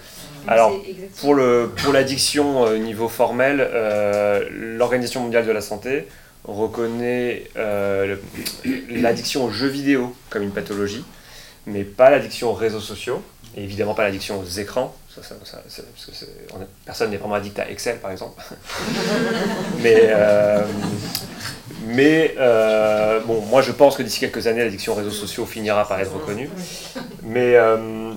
[0.49, 0.73] Alors,
[1.21, 6.07] pour le pour l'addiction au niveau formel, euh, l'Organisation mondiale de la santé
[6.45, 8.17] reconnaît euh,
[8.65, 11.05] le- l'addiction aux jeux vidéo comme une pathologie,
[11.67, 13.23] mais pas l'addiction aux réseaux sociaux,
[13.57, 14.95] et évidemment pas l'addiction aux écrans.
[15.15, 17.97] Ça, ça- ça- c'est- parce que c'est- on est- personne n'est vraiment addict à Excel,
[17.99, 18.41] par exemple.
[19.83, 20.63] mais euh,
[21.87, 25.87] mais euh, bon, moi je pense que d'ici quelques années, l'addiction aux réseaux sociaux finira
[25.89, 26.51] par être reconnue.
[27.23, 28.13] Mais, euh,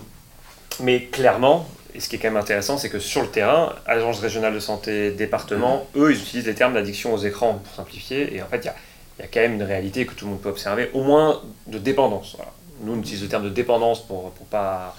[0.81, 1.67] mais clairement,
[1.99, 4.59] et ce qui est quand même intéressant, c'est que sur le terrain, agence régionale de
[4.62, 8.33] santé, département, eux, ils utilisent les termes d'addiction aux écrans pour simplifier.
[8.33, 8.75] Et en fait, il y a,
[9.19, 11.77] y a quand même une réalité que tout le monde peut observer, au moins de
[11.77, 12.35] dépendance.
[12.38, 12.53] Voilà.
[12.83, 14.95] Nous, on utilise le terme de dépendance pour, pour pas.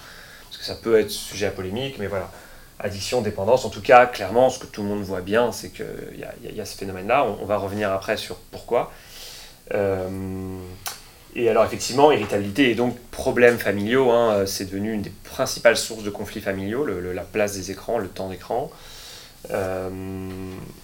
[0.51, 2.31] Parce que ça peut être sujet à polémique, mais voilà.
[2.79, 6.19] Addiction, dépendance, en tout cas, clairement, ce que tout le monde voit bien, c'est qu'il
[6.19, 7.25] y a, y a- il y a ce phénomène-là.
[7.25, 8.93] On, on va revenir après sur pourquoi.
[9.73, 10.07] Euh,
[11.37, 15.77] et alors effectivement, irritabilité et donc problèmes familiaux, hein, euh, c'est devenu une des principales
[15.77, 18.71] sources de conflits familiaux, le- la place des écrans, le temps d'écran.
[19.51, 19.89] Euh,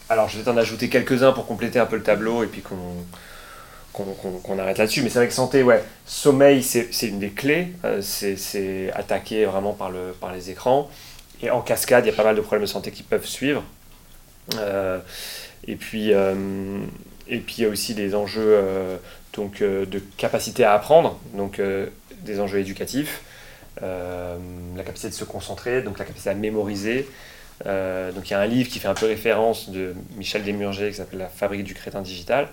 [0.09, 4.59] alors je vais t'en ajouter quelques-uns pour compléter un peu le tableau et puis qu'on
[4.59, 5.03] arrête là-dessus.
[5.03, 7.69] Mais c'est vrai que santé, ouais, sommeil, c'est une des clés.
[7.85, 10.91] euh, c'est attaqué vraiment par, le, par les écrans.
[11.43, 13.63] Et en cascade, il y a pas mal de problèmes de santé qui peuvent suivre.
[15.69, 18.59] Et puis, et puis il y a aussi des enjeux
[19.37, 21.87] donc, euh, de capacité à apprendre, donc euh,
[22.23, 23.23] des enjeux éducatifs,
[23.83, 24.37] euh,
[24.77, 27.07] la capacité de se concentrer, donc la capacité à mémoriser.
[27.65, 30.97] Donc il y a un livre qui fait un peu référence de Michel Desmurger qui
[30.97, 32.49] s'appelle La fabrique du crétin digital.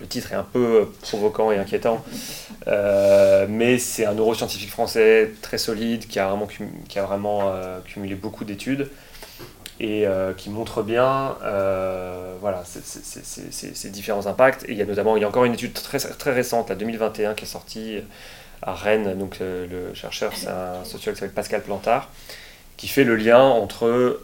[0.00, 2.02] Le titre est un peu provoquant et inquiétant,
[2.66, 6.48] mais c'est un neuroscientifique français très solide qui a vraiment,
[6.88, 7.52] qui a vraiment
[7.84, 8.88] cumulé beaucoup d'études
[9.80, 14.64] et euh, qui montre bien euh, voilà, ces, ces- ces- ces- ces différents impacts.
[14.64, 16.74] Et il y a notamment, il y a encore une étude très, très récente, la
[16.76, 17.98] 2021, qui est sortie
[18.62, 19.18] à Rennes.
[19.18, 22.10] Donc euh, le chercheur, c'est un sociologue qui s'appelle Pascal Plantard,
[22.76, 24.20] qui fait le lien entre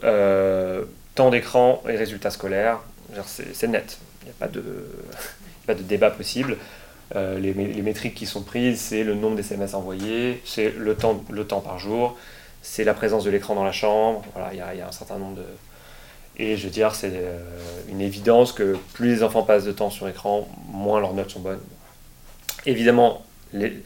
[1.15, 2.79] temps d'écran et résultats scolaires.
[3.25, 4.63] C'est net, il n'y a pas de,
[5.67, 6.57] pas débat possible.
[7.15, 11.59] Les métriques qui sont prises, c'est le nombre d'SMS envoyés, c'est le temps, le temps
[11.61, 12.17] par jour,
[12.63, 14.23] c'est la présence de l'écran dans la chambre.
[14.33, 15.45] Voilà, il y a, un certain nombre de.
[16.37, 17.37] Et je veux dire, c'est euh,
[17.89, 21.41] une évidence que plus les enfants passent de temps sur écran, moins leurs notes sont
[21.41, 21.61] bonnes.
[22.65, 23.23] Évidemment,
[23.53, 23.83] il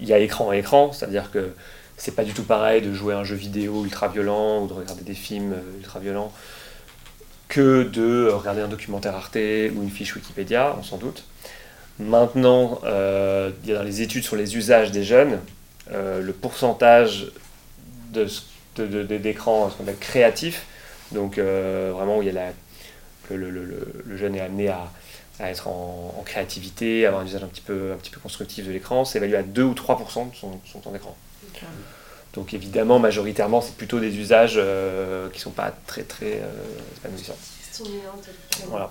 [0.00, 1.54] y a écran et écran, c'est-à-dire que
[1.96, 4.74] c'est pas du tout pareil de jouer à un jeu vidéo ultra violent ou de
[4.74, 6.32] regarder des films euh, ultra violents
[7.48, 11.24] que de regarder un documentaire Arte ou une fiche Wikipédia, on s'en doute.
[11.98, 15.38] Maintenant, euh, il y a dans les études sur les usages des jeunes,
[15.90, 17.30] le pourcentage
[18.14, 18.42] de, ce-
[18.76, 20.64] de, de- de- d'écran ce qu'on appelle créatif,
[21.12, 22.52] donc euh, vraiment où il y a la,
[23.28, 24.90] que le, le- le- le jeune est amené à,
[25.40, 28.20] à être en, en créativité, à avoir un usage un petit peu, un petit peu
[28.20, 31.16] constructif de l'écran, c'est évalué à 2 ou 3% de son, son temps d'écran.
[32.32, 36.50] Donc évidemment, majoritairement, c'est plutôt des usages euh, qui ne sont pas très très euh,
[36.98, 37.36] épanouissants.
[38.68, 38.90] Voilà.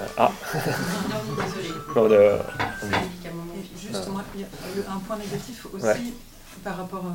[0.00, 0.32] Euh, ah.
[1.96, 5.96] Non, de- Et juste, moi, il y a le- un point négatif aussi Ouais.
[6.62, 7.10] par rapport, euh,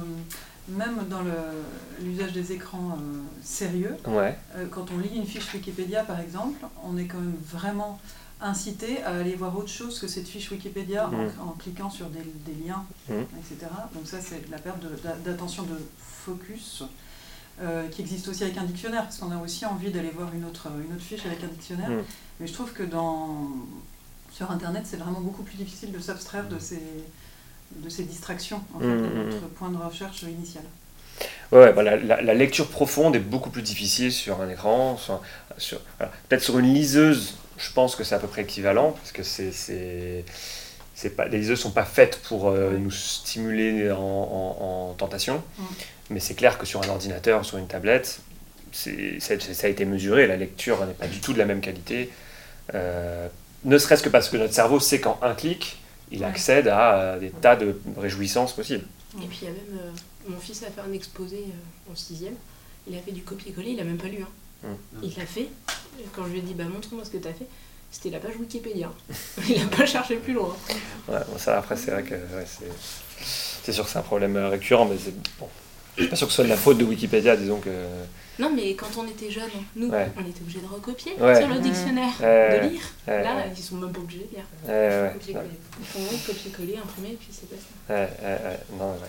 [0.70, 1.22] même dans
[2.02, 4.38] l'usage des écrans euh, sérieux, Ouais.
[4.56, 8.00] euh, quand on lit une fiche Wikipédia par exemple, on est quand même vraiment
[8.42, 12.20] incité à aller voir autre chose que cette fiche Wikipédia en- en, cliquant sur des,
[12.46, 13.26] des liens, Mhm.
[13.40, 13.72] etc.
[13.94, 14.80] Donc ça, c'est la perte
[15.26, 15.78] d'attention de
[16.26, 16.84] focus.
[17.62, 20.44] euh, qui existe aussi avec un dictionnaire, parce qu'on a aussi envie d'aller voir une
[20.44, 21.88] autre, une autre fiche avec un dictionnaire.
[21.92, 22.02] Mhm.
[22.40, 23.48] Mais je trouve que dans,
[24.32, 26.82] sur Internet, c'est vraiment beaucoup plus difficile de s'abstraire de ces,
[27.78, 29.26] de ces distractions, en fait, Mhm, de mhm.
[29.30, 30.64] notre point de recherche initial.
[31.52, 34.98] Ouais, bah, la, la- la lecture profonde est beaucoup plus difficile sur un écran.
[34.98, 35.22] Sur,
[35.58, 36.12] sur- voilà.
[36.28, 40.24] Peut-être sur une liseuse, je pense que c'est à peu près équivalent, parce que c'est,
[41.16, 45.44] pas, les liseuses ne sont pas faites pour euh, nous stimuler en, en- en tentation.
[45.58, 45.64] Mm.
[46.10, 48.20] Mais c'est clair que sur un ordinateur sur une tablette,
[48.72, 51.62] c'est, ça, ça a été mesuré, la lecture n'est pas du tout de la même
[51.62, 52.10] qualité.
[52.74, 53.28] Euh,
[53.66, 55.78] ne serait-ce que parce que notre cerveau sait qu'en un clic,
[56.14, 58.86] il accède à euh, des tas de réjouissances possibles.
[59.22, 59.80] Et puis il y a même.
[59.80, 62.36] euh, mon fils a fait un exposé euh, en sixième.
[62.88, 64.20] Il a fait du copier-coller, il a même pas lu.
[64.22, 64.68] hein.
[64.94, 64.98] Mm.
[65.04, 65.48] Il l'a fait.
[66.16, 67.48] Quand je lui ai dit, bah montre-moi ce que t'as fait,
[67.92, 68.92] c'était la page Wikipédia.
[69.50, 70.56] il a pas cherché plus loin.
[71.10, 72.72] Ouais, bon, ça après c'est vrai que ouais, c'est,
[73.66, 75.48] c'est sûr que c'est un problème euh, récurrent, mais c'est bon.
[75.98, 77.70] Je suis pas sûr que ce soit de la faute de Wikipédia, disons que.
[78.40, 79.44] Non, mais quand on était jeunes,
[79.76, 80.08] nous, Ouais.
[80.18, 81.36] on était obligés de recopier Ouais.
[81.40, 82.82] sur le dictionnaire, Ouais, de lire.
[83.08, 83.44] ouais, Là, ouais.
[83.56, 84.46] ils sont même pas obligés de lire.
[84.68, 85.46] Ouais, ouais, Copier-coller.
[85.46, 85.54] ouais.
[85.80, 87.94] Ils font copier-coller, imprimer, et puis c'est pas ça.
[87.94, 89.08] Ouais, ouais, ouais, non, ouais.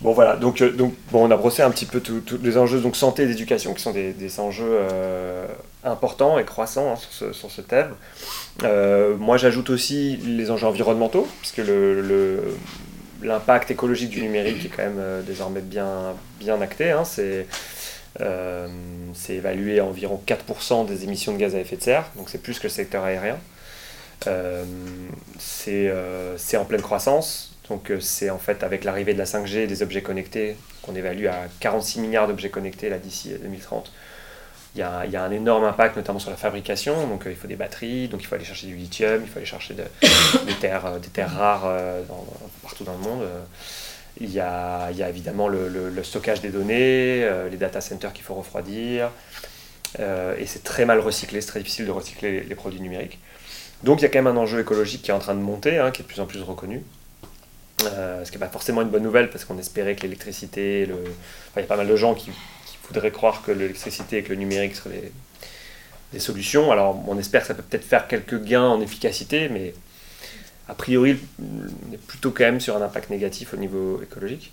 [0.00, 2.78] Bon voilà, donc, euh, donc bon, on a brossé un petit peu tous les enjeux
[2.80, 5.44] donc santé et d'éducation qui sont des, des enjeux euh,
[5.82, 7.92] importants et croissants hein, sur, ce, sur ce thème.
[8.62, 12.56] Euh, moi j'ajoute aussi les enjeux environnementaux, puisque le, le-
[13.22, 16.92] l'impact écologique du numérique est quand même euh, désormais bien, bien acté.
[16.92, 17.02] hein.
[17.04, 17.42] c'est, euh,
[19.14, 22.42] c'est évalué à environ 4% des émissions de gaz à effet de serre, donc c'est
[22.42, 23.38] plus que le secteur aérien.
[24.26, 24.64] Euh,
[25.38, 27.54] c'est, euh, c'est en pleine croissance.
[27.68, 31.26] Donc euh, c'est en fait avec l'arrivée de la 5G des objets connectés qu'on évalue
[31.26, 33.92] à 46 milliards d'objets connectés là d'ici 2030.
[34.74, 34.82] Il y,
[35.16, 38.22] a, un énorme impact notamment sur la fabrication, donc euh, il faut des batteries, donc
[38.22, 39.82] il faut aller chercher du lithium, il faut aller chercher de-
[40.46, 42.02] des, terres, euh, des terres rares euh,
[42.62, 43.22] partout dans le monde.
[44.20, 49.10] Il y a, évidemment le, stockage des données, euh, les data centers qu'il faut refroidir,
[50.00, 53.18] euh, et c'est très mal recyclé, c'est très difficile de recycler les, produits numériques.
[53.84, 55.78] Donc il y a quand même un enjeu écologique qui est en train de monter,
[55.78, 56.82] hein, qui est de plus en plus reconnu.
[57.84, 61.60] Euh, ce qui n'est pas forcément une bonne nouvelle parce qu'on espérait que l'électricité, il
[61.60, 62.32] y a pas mal de gens qui,
[62.88, 65.12] voudraient croire que l'électricité et que le numérique seraient
[66.12, 66.72] des solutions.
[66.72, 69.74] Alors on espère que ça peut peut-être faire quelques gains en efficacité, mais
[70.68, 74.52] a priori on est plutôt quand même sur un impact négatif au niveau écologique.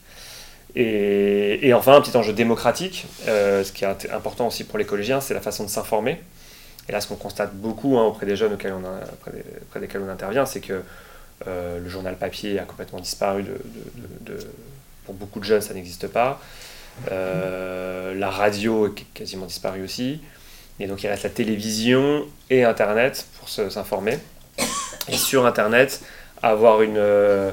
[0.77, 5.21] Et, enfin, un petit enjeu démocratique, euh, ce qui est important aussi pour les collégiens,
[5.21, 6.21] c'est la façon de s'informer.
[6.89, 10.09] Et là, ce qu'on constate beaucoup hein, auprès des jeunes auprès, des- auprès desquels on
[10.09, 10.81] intervient, c'est que
[11.47, 14.37] euh, le journal papier a complètement disparu de,
[15.05, 16.41] pour beaucoup de jeunes, ça n'existe pas.
[17.09, 20.19] Euh, la radio est quasiment disparue aussi.
[20.81, 24.19] Et donc il reste la télévision et Internet pour s'informer.
[25.07, 26.01] Et sur Internet,
[26.45, 27.51] avoir, une, euh,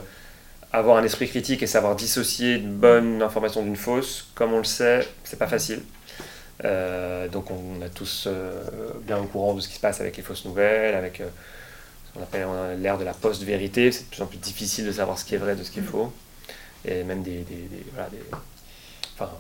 [0.73, 4.65] avoir un esprit critique et savoir dissocier une bonne information d'une fausse, comme on le
[4.65, 5.81] sait, c'est pas facile.
[6.65, 8.63] Euh, donc on est tous euh,
[9.03, 12.23] bien au courant de ce qui se passe avec les fausses nouvelles, avec ce qu'on
[12.23, 12.47] appelle
[12.81, 13.91] l'ère de la post-vérité.
[13.93, 15.81] C'est de plus en plus difficile de savoir ce qui est vrai de ce qui
[15.81, 16.13] est faux.
[16.85, 17.39] Et même des...
[17.39, 18.19] des- des- voilà, des-
[19.15, 19.31] enfin,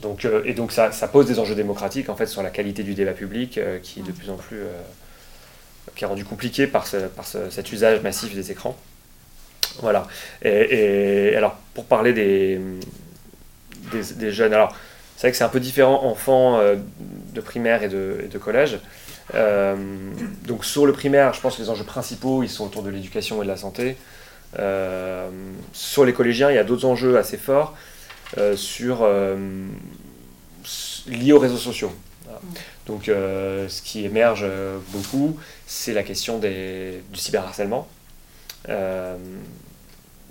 [0.00, 2.94] donc, et donc ça, ça, pose des enjeux démocratiques en fait sur la qualité du
[2.94, 4.60] débat public qui est de plus en plus
[5.96, 8.76] qui est rendu compliqué par, ce, par cet usage massif des écrans.
[9.80, 10.06] Voilà.
[10.42, 12.60] Et, alors, pour parler des,
[13.92, 14.74] des, jeunes, alors,
[15.16, 16.76] c'est vrai que c'est un peu différent enfants euh,
[17.32, 18.78] de primaire et de, collège.
[19.34, 19.74] Euh,
[20.46, 23.42] donc, sur le primaire, je pense que les enjeux principaux, ils sont autour de l'éducation
[23.42, 23.96] et de la santé.
[24.58, 25.28] Euh,
[25.72, 27.74] sur les collégiens, il y a d'autres enjeux assez forts
[28.54, 29.06] sur,
[31.06, 31.92] liés aux réseaux sociaux.
[32.86, 34.46] Donc, ce qui émerge
[34.88, 37.88] beaucoup, c'est la question des, du cyberharcèlement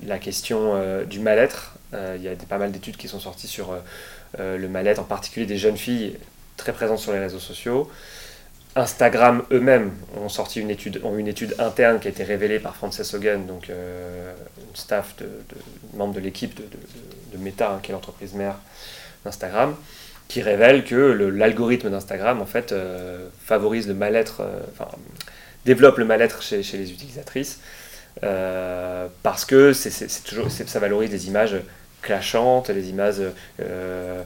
[0.04, 1.76] la question euh, du mal-être.
[1.94, 3.76] Euh, il y a pas mal d'études qui sont sorties sur
[4.40, 6.18] euh, le mal-être, en particulier des jeunes filles
[6.58, 7.90] très présentes sur les réseaux sociaux.
[8.76, 12.76] Instagram eux-mêmes ont sorti une étude, ont une étude interne qui a été révélée par
[12.76, 15.30] Frances Hogan, donc une staff de,
[15.94, 18.56] membre de l'équipe de, Meta, hein, qui est l'entreprise mère
[19.24, 19.76] d'Instagram,
[20.28, 22.74] qui révèle que l'algorithme d'Instagram en fait
[23.46, 24.90] favorise le mal-être, enfin
[25.66, 27.60] développe le mal-être chez, les utilisatrices
[28.24, 29.74] euh, parce que
[30.24, 31.58] toujours, ça valorise des images
[32.02, 34.22] clashantes, les images, euh, euh,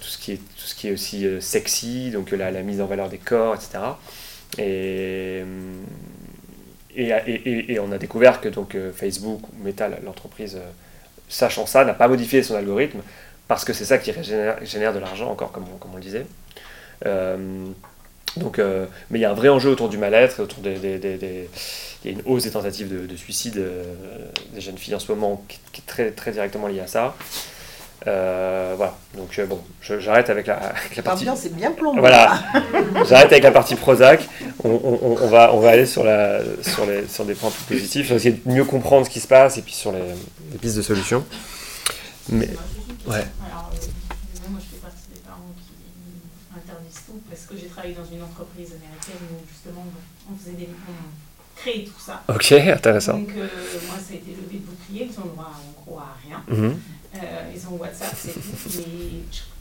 [0.00, 3.08] tout, ce qui est, tout ce qui est aussi sexy, donc la, mise en valeur
[3.08, 3.78] des corps, etc.
[4.58, 5.44] Et,
[6.96, 10.58] et, et, on a découvert que donc, Facebook Meta, l'entreprise,
[11.28, 13.00] sachant ça, n'a pas modifié son algorithme
[13.50, 16.02] parce que c'est ça qui génère, génère de l'argent, encore comme on, comme on, le
[16.02, 16.24] disait.
[18.36, 18.58] donc,
[19.10, 21.50] mais il y a un vrai enjeu autour du mal-être, autour des, des, des
[22.04, 23.84] il y a une hausse des tentatives de, suicide euh,
[24.54, 27.14] des jeunes filles en ce moment qui, est très, très directement liée à ça.
[28.06, 31.26] Euh, voilà, donc euh, bon, j'arrête avec la, avec la partie.
[31.36, 32.00] c'est bien plombé.
[32.00, 32.42] Voilà,
[33.06, 34.26] j'arrête avec la partie Prozac.
[34.64, 37.76] On, on, on, va, on va aller sur, la, sur, les, sur des points plus
[37.76, 39.98] positifs, essayer de mieux comprendre ce qui se passe et puis sur les,
[40.52, 41.26] les pistes de solutions.
[42.30, 42.48] Mais,
[43.06, 43.26] ouais.
[43.44, 43.70] Alors,
[44.50, 48.22] moi je fais partie des parents qui interdisent tout parce que j'ai travaillé dans une
[48.22, 49.84] entreprise américaine où justement
[50.30, 50.68] on faisait des
[51.60, 52.22] créer tout ça.
[52.28, 53.18] Ok, intéressant.
[53.18, 53.48] Donc, euh,
[53.86, 56.42] moi, ça a été levé de bouclier, ils ont droit en gros à rien.
[56.48, 56.80] Mhm.
[57.16, 58.40] Euh, ils ont WhatsApp, c'est tout.
[58.78, 59.20] Mais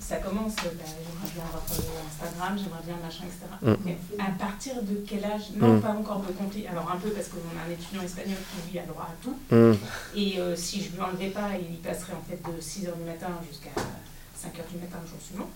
[0.10, 3.76] ça commence, bah, j'aimerais bien avoir Instagram, j'aimerais bien machin, etc.
[3.86, 5.82] Mais à partir de quel âge Non, mhm.
[5.82, 6.68] pas encore de compter.
[6.68, 9.38] Alors, un peu parce qu'on a un étudiant espagnol qui, lui, a droit à tout.
[10.16, 13.06] Et euh, si je lui enlevais pas, il y passerait en fait de 6h du
[13.06, 15.50] matin jusqu'à 5h du matin le jour suivant.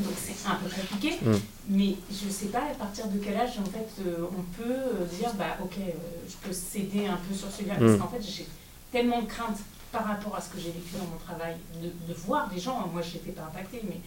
[0.00, 1.32] Donc c'est un peu compliqué, mm.
[1.68, 4.70] mais je ne sais pas à partir de quel âge en fait euh, on peut
[4.70, 5.90] euh, dire bah ok euh,
[6.28, 7.98] je peux céder un peu sur celui-là parce mm.
[7.98, 8.46] qu'en fait j'ai
[8.92, 9.58] tellement de crainte
[9.92, 12.88] par rapport à ce que j'ai vécu dans mon travail de, de voir des gens,
[12.92, 14.00] moi je n'étais pas impactée mais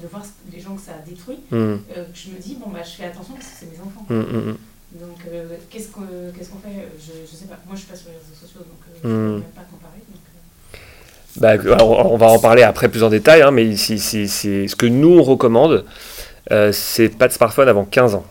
[0.00, 1.76] de voir des gens que ça a détruit, mm.
[1.88, 4.06] que je me dis bon bah je fais attention parce que c'est mes enfants.
[4.92, 5.20] Donc
[5.70, 6.02] qu'est-ce qu'on
[6.36, 6.88] qu'est-ce qu'on fait?
[6.98, 9.12] Je, ne sais pas, moi je suis pas sur les réseaux sociaux donc je ne
[9.12, 10.00] peux même pas comparer.
[10.08, 10.20] Donc,
[11.36, 15.18] bah, on va en parler après plus en détail, hein, mais si, ce que nous
[15.18, 15.84] on recommande,
[16.50, 18.24] euh, c'est pas de smartphone avant 15 ans.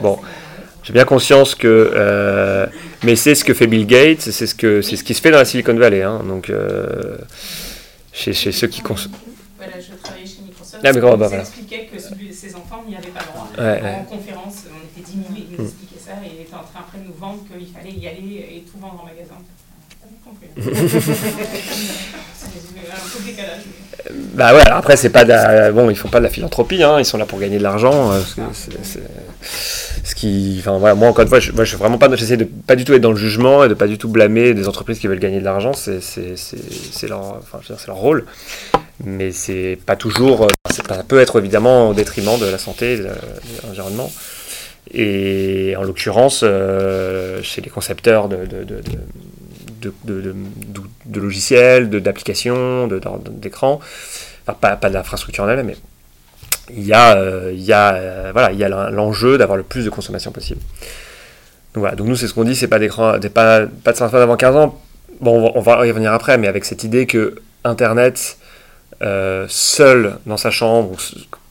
[0.00, 0.18] Bon,
[0.82, 2.66] j'ai bien conscience que, euh,
[3.06, 5.30] mais c'est ce que fait Bill Gates, c'est ce que c'est ce qui se fait
[5.30, 7.16] dans la Silicon Valley, hein, donc euh,
[8.12, 9.14] chez, chez, ceux qui consomment.
[9.56, 10.82] Voilà, je travaillais chez Microsoft.
[10.84, 11.42] Ah, mais comment, bah, voilà.
[11.44, 13.48] expliquait que ses enfants n'y avaient pas droit.
[13.48, 15.66] en conférence, on était 10 000, il nous mm.
[15.66, 18.56] expliquait ça et il était en train après de nous vendre qu'il fallait y aller
[18.56, 19.36] et tout vendre en magasin
[24.34, 27.04] bah ouais, après c'est pas de, bon, ils font pas de la philanthropie, hein, ils
[27.04, 28.10] sont là pour gagner de l'argent.
[28.12, 28.20] Euh,
[30.04, 32.44] ce qui, enfin moi encore une fois, je, moi, je suis vraiment pas, j'essaie de
[32.44, 34.98] pas du tout être dans le jugement et de pas du tout blâmer des entreprises
[34.98, 36.00] qui veulent gagner de l'argent, c'est
[37.08, 38.24] leur, enfin, c'est leur rôle,
[39.04, 43.08] mais c'est pas toujours, ça peut être évidemment au détriment de la santé, de
[43.64, 44.10] l'environnement.
[44.92, 50.34] Et en l'occurrence, euh, chez les concepteurs de, de, de, de,
[51.06, 52.88] de, logiciels, d'applications,
[53.30, 53.80] d'écrans,
[54.46, 55.76] enfin, pas, pas de l'infrastructure en elle mais
[56.70, 59.62] il y a, euh, il y a, euh, voilà, il y a l'enjeu d'avoir le
[59.62, 60.60] plus de consommation possible.
[61.74, 64.22] Donc voilà, donc nous c'est ce qu'on dit, c'est pas d'écran, pas, pas de smartphone
[64.22, 64.80] avant 15 ans.
[65.20, 68.38] Bon, on va, y revenir après, mais avec cette idée que Internet
[69.02, 70.96] euh, seul dans sa chambre,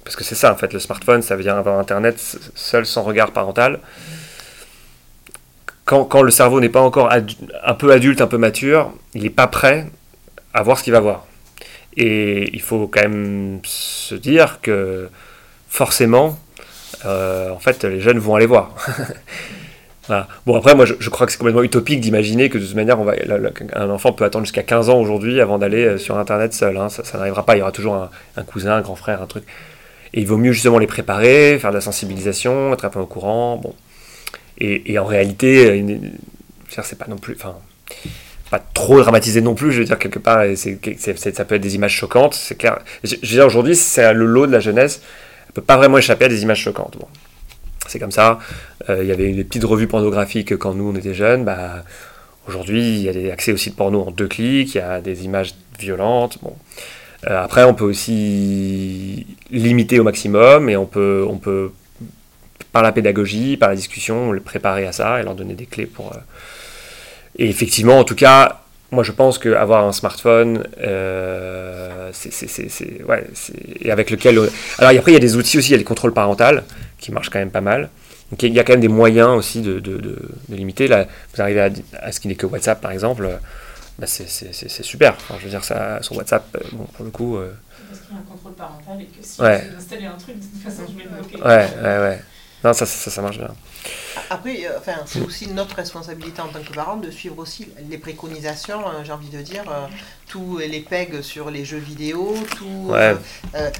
[0.03, 2.19] parce que c'est ça en fait, le smartphone, ça vient avoir Internet
[2.55, 3.79] seul sans regard parental
[5.85, 9.47] quand, le cerveau n'est pas encore un peu adulte, un peu mature, il n'est pas
[9.47, 9.87] prêt
[10.53, 11.25] à voir ce qu'il va voir.
[11.97, 15.09] Et il faut quand même se dire que
[15.69, 16.37] forcément,
[17.05, 18.75] euh, en fait, les jeunes vont aller voir.
[20.45, 23.03] Bon, après, moi, je, crois que c'est complètement utopique d'imaginer que de toute manière, on
[23.03, 23.13] va,
[23.73, 26.77] un enfant peut attendre jusqu'à 15 ans aujourd'hui avant d'aller euh, sur Internet seul.
[26.77, 26.89] Hein.
[26.89, 27.55] Ça, n'arrivera pas.
[27.55, 29.45] Il y aura toujours un, cousin, un grand frère, un truc.
[30.13, 33.07] Et il vaut mieux justement les préparer, faire de la sensibilisation, être un peu au
[33.07, 33.57] courant.
[33.57, 33.73] Bon,
[34.59, 35.83] et, en réalité,
[36.69, 37.35] c'est pas non plus.
[38.59, 42.33] Trop dramatisé non plus, je veux dire, quelque part, ça peut être des images choquantes,
[42.33, 42.79] c'est clair.
[43.03, 45.01] Je, veux dire, aujourd'hui, c'est le lot de la jeunesse,
[45.47, 46.97] elle peut pas vraiment échapper à des images choquantes.
[47.87, 48.39] C'est comme ça.
[48.89, 51.83] Euh, il y avait une petite revue pornographique quand nous, on était jeunes, bah,
[52.47, 55.01] aujourd'hui, il y a des accès aussi de porno en deux clics, il y a
[55.01, 56.39] des images violentes.
[57.27, 61.71] Euh, après, on peut aussi limiter au maximum et on peut, on peut,
[62.71, 65.85] par la pédagogie, par la discussion, les préparer à ça et leur donner des clés
[65.85, 66.13] pour.
[67.37, 68.61] Et effectivement, en tout cas,
[68.91, 73.03] moi je pense qu'avoir un smartphone, euh, c'est.
[73.07, 73.25] Ouais,
[73.81, 74.37] et avec lequel.
[74.77, 76.61] Alors après, il y a des outils aussi, il y a les contrôles parentaux
[76.99, 77.89] qui marchent quand même pas mal.
[78.31, 80.17] Donc il y a quand même des moyens aussi de, de, de,
[80.49, 80.87] limiter.
[80.87, 81.69] Là, vous arrivez à,
[82.01, 83.29] à ce qui n'est que WhatsApp par exemple
[83.97, 85.13] bah c'est super.
[85.13, 87.37] Enfin, je veux dire, ça, sur WhatsApp, euh, bon, pour le coup.
[87.37, 87.53] Euh...
[87.89, 89.63] Parce qu'il y a un contrôle parental et que si ouais.
[89.77, 91.37] installer un truc, de toute façon, je vais le bloquer.
[91.37, 92.21] Ouais, ouais, ouais.
[92.65, 93.53] Non, ça, ça, ça marche bien.
[94.31, 97.99] Après, euh, enfin, c'est aussi notre responsabilité en tant que parents de suivre aussi les
[97.99, 99.85] préconisations, euh, j'ai envie de dire, euh,
[100.27, 103.15] tous les pegs sur les jeux vidéo, tout, ouais.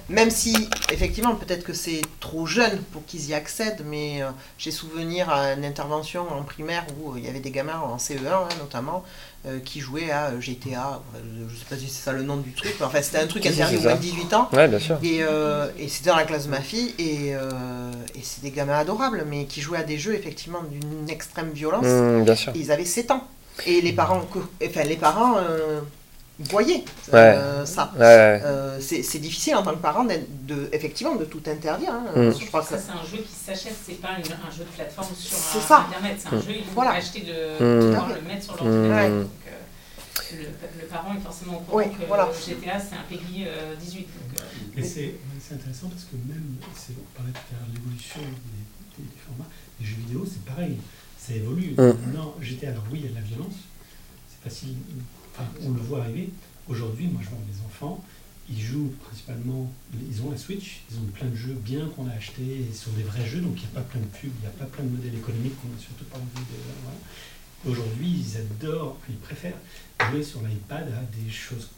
[0.07, 4.21] même si effectivement peut-être que c'est trop jeune pour qu'ils y accèdent, mais
[4.59, 8.27] j'ai souvenir à une intervention en primaire où il y avait des gamins en CE1
[8.27, 9.03] hein, notamment
[9.47, 12.51] euh, qui jouait à euh, GTA, je sais pas si c'est ça le nom du
[12.51, 14.49] truc, enfin c'était un truc interdit aux moins de 18 ans.
[14.53, 14.97] Ouais, bien sûr.
[15.03, 18.79] Et, euh, et c'était dans la classe de ma fille, et, et c'est des gamins
[18.79, 21.85] adorables, mais qui jouaient à des jeux effectivement d'une extrême violence.
[21.85, 22.53] Mmh, bien sûr.
[22.55, 23.27] ils avaient 7 ans.
[23.67, 24.25] Et les parents,
[24.65, 25.37] enfin les parents
[26.39, 26.83] voyez
[27.13, 27.91] euh, ça.
[27.99, 31.93] Euh, c'est difficile en tant que parent de, effectivement de tout interdire.
[31.93, 32.05] Hein.
[32.15, 32.31] Mm.
[32.39, 35.75] Je crois que c'est un jeu qui s'achète, c'est pas un jeu de plateforme sur
[35.75, 36.41] Internet, c'est un mm.
[36.41, 36.91] jeu il faut voilà.
[36.91, 37.85] acheter de, mm.
[37.87, 39.09] pouvoir le mettre sur l'ordinateur.
[39.09, 42.29] Donc euh, le, le, parent est forcément au courant oui, que voilà.
[42.31, 43.47] GTA c'est un PEGI
[43.79, 44.07] 18.
[44.75, 45.15] Mais c'est
[45.53, 49.85] intéressant parce que même, on parlait tout à l'heure de l'évolution des, des, formats, les
[49.85, 50.77] jeux vidéo c'est pareil,
[51.17, 51.75] ça évolue.
[51.77, 53.55] Non, GTA, alors oui il y a de la violence,
[54.27, 54.75] c'est facile
[55.63, 56.29] on le voit arriver.
[56.67, 58.03] Aujourd'hui, moi je vois mes enfants,
[58.49, 59.71] ils jouent principalement,
[60.09, 63.03] ils ont la Switch, ils ont plein de jeux bien qu'on a achetés sur des
[63.03, 64.83] vrais jeux, donc il n'y a pas plein de pubs, il n'y a pas plein
[64.83, 67.69] de modèles économiques qu'on n'a surtout pas envie de.
[67.71, 69.57] Aujourd'hui, ils adorent, ils préfèrent
[70.11, 71.69] jouer sur l'iPad à des choses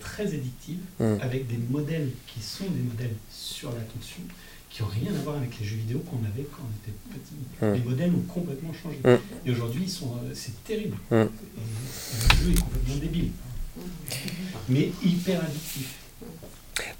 [0.00, 1.16] très addictives, mm.
[1.20, 4.22] avec des modèles qui sont des modèles sur l'attention,
[4.78, 7.34] qui n'ont rien à voir avec les jeux vidéo qu'on avait quand on était petit.
[7.60, 7.74] Mm.
[7.74, 8.98] Les modèles ont complètement changé.
[9.04, 9.48] Mm.
[9.48, 10.96] Et aujourd'hui, euh, c'est terrible.
[11.10, 11.16] Mm.
[11.16, 13.30] Et, le jeu est complètement débile.
[14.68, 15.94] Mais hyper addictif.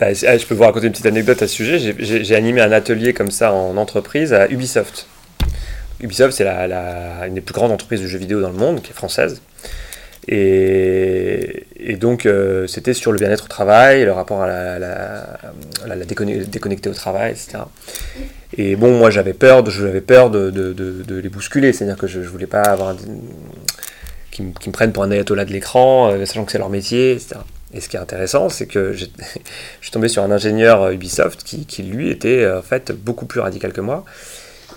[0.01, 1.79] Bah, ah, je peux vous raconter une petite anecdote à ce sujet.
[1.79, 5.07] J'ai animé un atelier comme ça en entreprise à Ubisoft.
[6.01, 8.83] Ubisoft, c'est la, la, une des plus grandes entreprises de jeux vidéo dans le monde,
[8.83, 9.41] qui est française.
[10.31, 16.91] Et, donc, euh, c'était sur le bien-être au travail, le rapport à la, la, déconnecter
[16.91, 17.65] au travail, etc.
[18.57, 22.47] Et bon, moi, j'avais peur, de, peur de, les bousculer, c'est-à-dire que je ne voulais
[22.47, 22.95] pas avoir
[24.31, 27.37] qu'ils me, prennent pour un ayatollah de l'écran, euh, sachant que c'est leur métier, etc.
[27.73, 29.07] Et ce qui est intéressant, c'est que je
[29.81, 33.73] suis tombé sur un ingénieur Ubisoft qui, qui, lui, était en fait beaucoup plus radical
[33.73, 34.05] que moi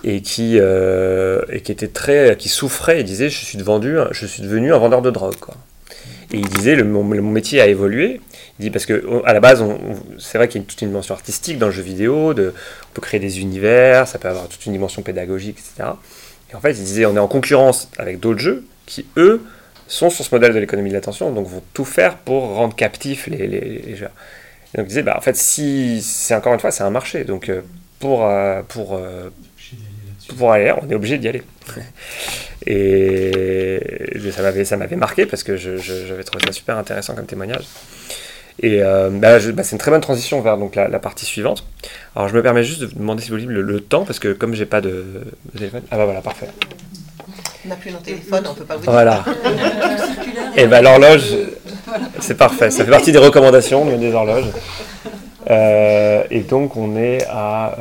[0.03, 3.01] et qui, euh, et qui était très, qui souffrait.
[3.01, 5.35] Il disait je suis devenu, je suis devenu un vendeur de drogue.
[5.35, 5.55] Quoi.
[6.33, 8.21] Et il disait le, mon, métier a évolué.
[8.59, 9.63] Il dit parce que à la base,
[10.19, 12.33] c'est vrai qu'il y a toute une dimension artistique dans le jeu vidéo.
[12.33, 12.53] De,
[12.89, 15.89] on peut créer des univers, ça peut avoir toute une dimension pédagogique, etc.
[16.51, 19.41] Et en fait, il disait on est en concurrence avec d'autres jeux qui eux
[19.87, 23.27] sont sur ce modèle de l'économie de l'attention, donc vont tout faire pour rendre captifs
[23.27, 24.11] les, les, les joueurs.
[24.73, 27.49] donc il disait bah en fait si c'est encore une fois c'est un marché donc
[27.49, 27.61] euh,
[27.99, 28.61] pour euh,
[30.31, 31.43] pour pour aller, on est obligé d'y aller.
[32.67, 33.79] Et
[34.31, 37.65] ça m'avait, ça m'avait marqué parce que j'avais trouvé ça super intéressant comme témoignage.
[38.59, 41.65] Et euh, bah, bah, c'est une très bonne transition vers donc, la, partie suivante.
[42.15, 44.19] Alors je me permets juste de vous demander si vous voulez le, le temps parce
[44.19, 45.05] que comme j'ai pas de,
[45.55, 45.81] téléphone.
[45.89, 46.47] Ah bah voilà, parfait.
[47.65, 48.91] On n'a plus nos téléphones, on peut pas vous dire.
[48.91, 49.23] Voilà.
[50.55, 51.33] Et bah l'horloge,
[52.19, 52.69] c'est parfait.
[52.71, 54.45] Ça fait partie des recommandations, des horloges.
[55.51, 57.75] Euh, et donc on est à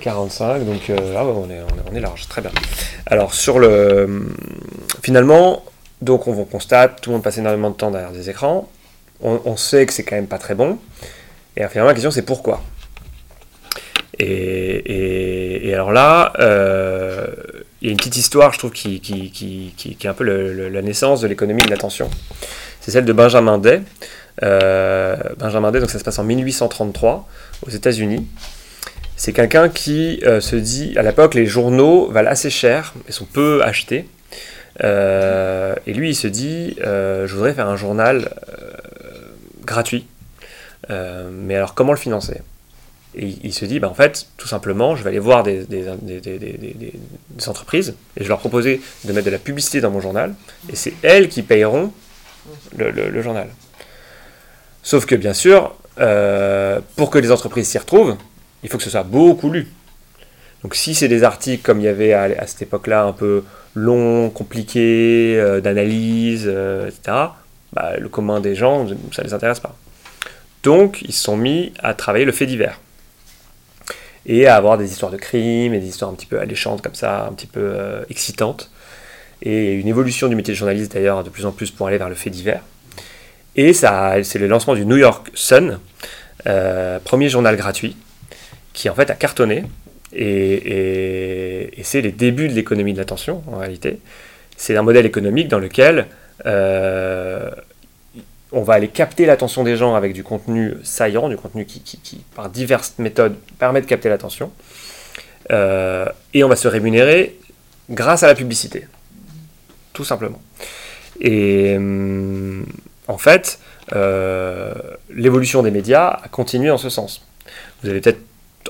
[0.00, 2.50] 45, euh, donc euh, ah on, est, on, est, large, très bien.
[3.06, 4.28] Alors sur le...
[5.02, 5.64] Finalement,
[6.02, 8.68] donc on constate, tout le monde passe énormément de temps derrière des écrans,
[9.22, 10.78] on, sait que c'est quand même pas très bon,
[11.56, 12.62] et finalement la question c'est pourquoi?
[14.18, 16.32] Et, et, alors là,
[17.80, 20.24] il y a une petite histoire, je trouve, qui, qui, qui, qui est un peu
[20.24, 22.10] la naissance de l'économie de l'attention.
[22.80, 23.80] C'est celle de Benjamin Day.
[24.42, 27.28] Euh, Benjamin Day, donc ça se passe en 1833
[27.66, 28.26] aux États-Unis.
[29.16, 33.26] C'est quelqu'un qui euh, se dit, à l'époque, les journaux valent assez cher et sont
[33.26, 34.08] peu achetés.
[34.82, 38.30] Euh, et lui, il se dit, je voudrais faire un journal
[39.64, 40.06] gratuit.
[40.88, 42.40] mais alors, comment le financer?
[43.16, 45.66] Et il, se dit, bah, en fait, tout simplement, je vais aller voir des,
[47.46, 50.34] entreprises et je leur proposer de mettre de la publicité dans mon journal,
[50.72, 51.92] et c'est elles qui payeront
[52.76, 53.48] le, journal.
[54.84, 58.16] Sauf que, bien sûr, euh, pour que les entreprises s'y retrouvent,
[58.62, 59.66] il faut que ce soit beaucoup lu.
[60.62, 64.30] Donc si c'est des articles comme il y avait à, cette époque-là, un peu longs,
[64.30, 67.16] compliqués, euh, d'analyse, euh, etc.,
[67.72, 69.74] bah, le commun des gens, ça ne les intéresse pas.
[70.62, 72.80] Donc ils se sont mis à travailler le fait divers
[74.26, 76.94] et à avoir des histoires de crimes et des histoires un petit peu alléchantes comme
[76.94, 77.74] ça, un petit peu
[78.08, 78.70] excitantes.
[79.42, 82.08] Et une évolution du métier de journaliste d'ailleurs de plus en plus pour aller vers
[82.08, 82.62] le fait divers.
[83.56, 85.78] Et ça, c'est le lancement du New York Sun,
[86.46, 87.96] euh, premier journal gratuit,
[88.72, 89.64] qui en fait a cartonné.
[90.12, 94.00] Et, c'est les débuts de l'économie de l'attention en réalité.
[94.56, 96.06] C'est un modèle économique dans lequel
[96.46, 97.50] euh,
[98.52, 102.48] on va aller capter l'attention des gens avec du contenu saillant, du contenu qui, par
[102.48, 104.50] diverses méthodes, permet de capter l'attention.
[105.50, 107.36] Euh, et on va se rémunérer
[107.90, 108.86] grâce à la publicité.
[109.92, 110.40] Tout simplement.
[111.20, 112.64] Et hum,
[113.08, 113.58] en fait,
[113.94, 114.72] euh,
[115.10, 117.26] l'évolution des médias a continué en ce sens.
[117.82, 118.20] Vous avez peut-être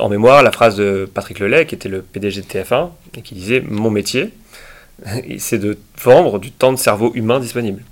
[0.00, 3.34] en mémoire la phrase de Patrick Lelay, qui était le PDG de TF1, et qui
[3.34, 4.30] disait Mon métier,
[5.38, 7.82] c'est de vendre du temps de cerveau humain disponible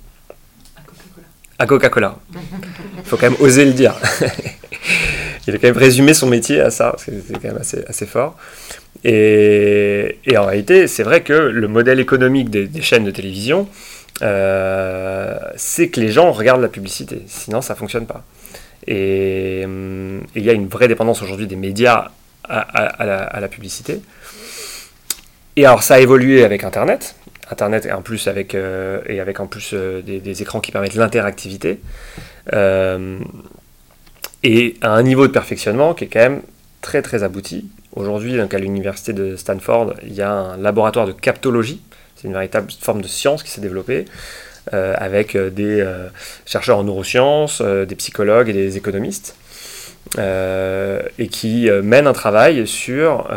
[1.59, 2.17] à Coca-Cola.
[2.33, 3.95] Il faut quand même oser le dire.
[5.47, 8.37] il a quand même résumé son métier à ça, c'est quand même assez, fort.
[9.03, 13.67] Et, en réalité, c'est vrai que le modèle économique des, chaînes de télévision,
[14.21, 18.23] euh, c'est que les gens regardent la publicité, sinon ça ne fonctionne pas.
[18.85, 22.11] Et il y a une vraie dépendance aujourd'hui des médias
[22.49, 24.01] à, la, publicité.
[25.55, 27.15] Et alors ça a évolué avec Internet,
[27.51, 30.95] Internet et en plus avec, euh, et avec en plus euh, des, écrans qui permettent
[30.95, 31.79] l'interactivité.
[32.53, 33.19] Euh,
[34.43, 36.41] et à un niveau de perfectionnement qui est quand même
[36.81, 37.69] très très abouti.
[37.95, 41.81] Aujourd'hui, à l'université de Stanford, il y a un laboratoire de captologie.
[42.23, 44.05] C'est une véritable forme de science qui s'est développée
[44.71, 45.85] avec des
[46.45, 49.35] chercheurs en neurosciences, des psychologues et des économistes,
[50.17, 53.27] et qui mènent un travail sur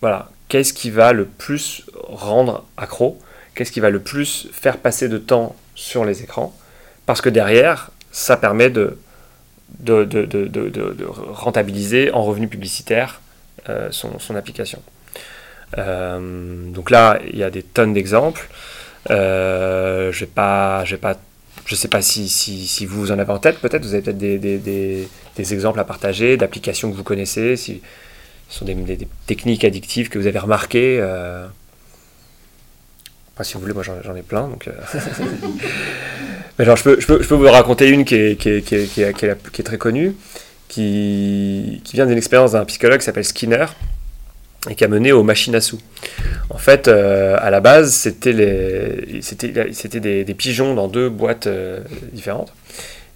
[0.00, 3.18] voilà, qu'est-ce qui va le plus rendre accro,
[3.56, 6.56] qu'est-ce qui va le plus faire passer de temps sur les écrans,
[7.06, 8.98] parce que derrière, ça permet de,
[9.80, 13.20] de, de, de rentabiliser en revenus publicitaires
[13.68, 14.80] euh, son, son, application.
[15.76, 18.48] Euh, donc là, il y a des tonnes d'exemples.
[19.10, 23.58] Euh, je ne pas, je sais pas si, si, si, vous en avez en tête,
[23.58, 27.56] peut-être, vous avez peut-être des, des, des, des, exemples à partager, d'applications que vous connaissez,
[27.56, 27.82] si,
[28.48, 30.98] ce sont des, techniques addictives que vous avez remarquées.
[31.00, 31.46] Euh...
[33.42, 34.48] si vous voulez, moi j'en ai plein.
[34.48, 34.72] Donc, euh.
[36.58, 40.16] Mais je, peux, je, peux, je, peux, vous raconter une qui est, qui très connue,
[40.66, 43.66] qui, qui vient d'une expérience d'un psychologue qui s'appelle Skinner
[44.68, 45.80] et qui a mené aux machines à sous.
[46.50, 51.80] En fait, euh, à la base, c'était des, pigeons dans deux boîtes euh,
[52.12, 52.52] différentes.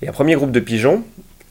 [0.00, 1.02] Et un premier groupe de pigeons,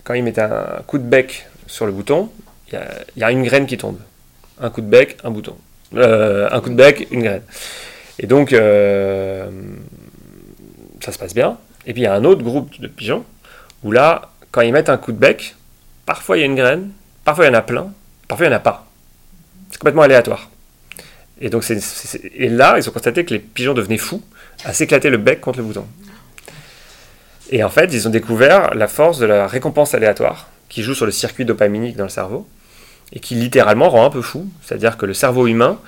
[0.04, 2.30] quand ils mettaient un coup de bec sur le bouton,
[2.72, 2.80] il
[3.18, 3.98] y, a une graine qui tombe.
[4.60, 5.56] Un coup de bec, un bouton.
[5.96, 7.42] Euh, un coup de bec, une graine.
[8.18, 8.58] Et donc, ça
[11.12, 11.58] se passe bien.
[11.86, 13.26] Et puis, il y a un autre groupe de pigeons
[13.84, 15.56] où là, quand ils mettent un coup de bec,
[16.06, 16.92] parfois il y a une graine,
[17.26, 17.92] parfois il y en a plein,
[18.28, 18.91] parfois il n'y en a pas.
[19.72, 20.50] C'est complètement aléatoire.
[21.40, 21.66] Et donc,
[22.36, 24.22] et là, ils ont constaté que les pigeons devenaient fous
[24.64, 25.86] à s'éclater le bec contre le bouton.
[27.50, 31.06] Et en fait, ils ont découvert la force de la récompense aléatoire qui joue sur
[31.06, 32.48] le circuit dopaminique dans le cerveau
[33.12, 34.48] et qui littéralement rend un peu fou.
[34.64, 35.80] C'est-à-dire que le cerveau humain,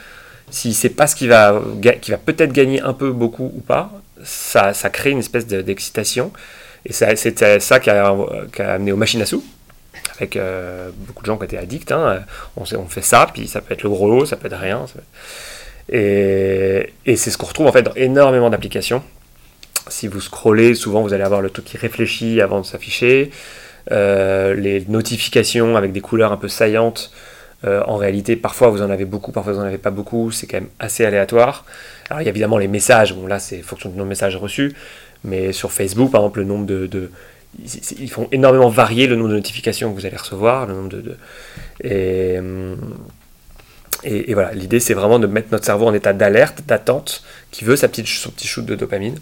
[0.49, 1.61] s'il ne sait pas ce qu'il va,
[2.01, 3.91] qui va peut-être gagner un peu, beaucoup ou pas,
[4.23, 6.33] ça, ça crée une espèce d'excitation.
[6.85, 8.13] Et c'est ça qui a,
[8.59, 9.43] amené aux machines à sous,
[10.17, 11.91] avec euh, beaucoup de gens qui étaient addicts.
[11.91, 12.23] Hein.
[12.57, 14.85] On, fait ça, puis ça peut être le gros lot, ça peut être rien.
[15.89, 19.03] Et, et c'est ce qu'on retrouve en fait dans énormément d'applications.
[19.87, 23.31] Si vous scrollez, souvent vous allez avoir le truc qui réfléchit avant de s'afficher.
[23.91, 27.11] Euh, les notifications avec des couleurs un peu saillantes.
[27.65, 30.47] Euh, en réalité, parfois vous en avez beaucoup, parfois vous n'en avez pas beaucoup, c'est
[30.47, 31.65] quand même assez aléatoire.
[32.09, 34.35] Alors il y a évidemment les messages, bon là c'est fonction du nombre de messages
[34.35, 34.73] reçus,
[35.23, 37.11] mais sur Facebook par exemple le nombre de,
[37.99, 41.17] ils font énormément varier le nombre de notifications que vous allez recevoir, le nombre de,
[41.83, 42.39] et,
[44.31, 47.75] et, voilà, l'idée c'est vraiment de mettre notre cerveau en état d'alerte, d'attente, qui veut
[47.75, 49.17] sa petite, son petit shoot de dopamine.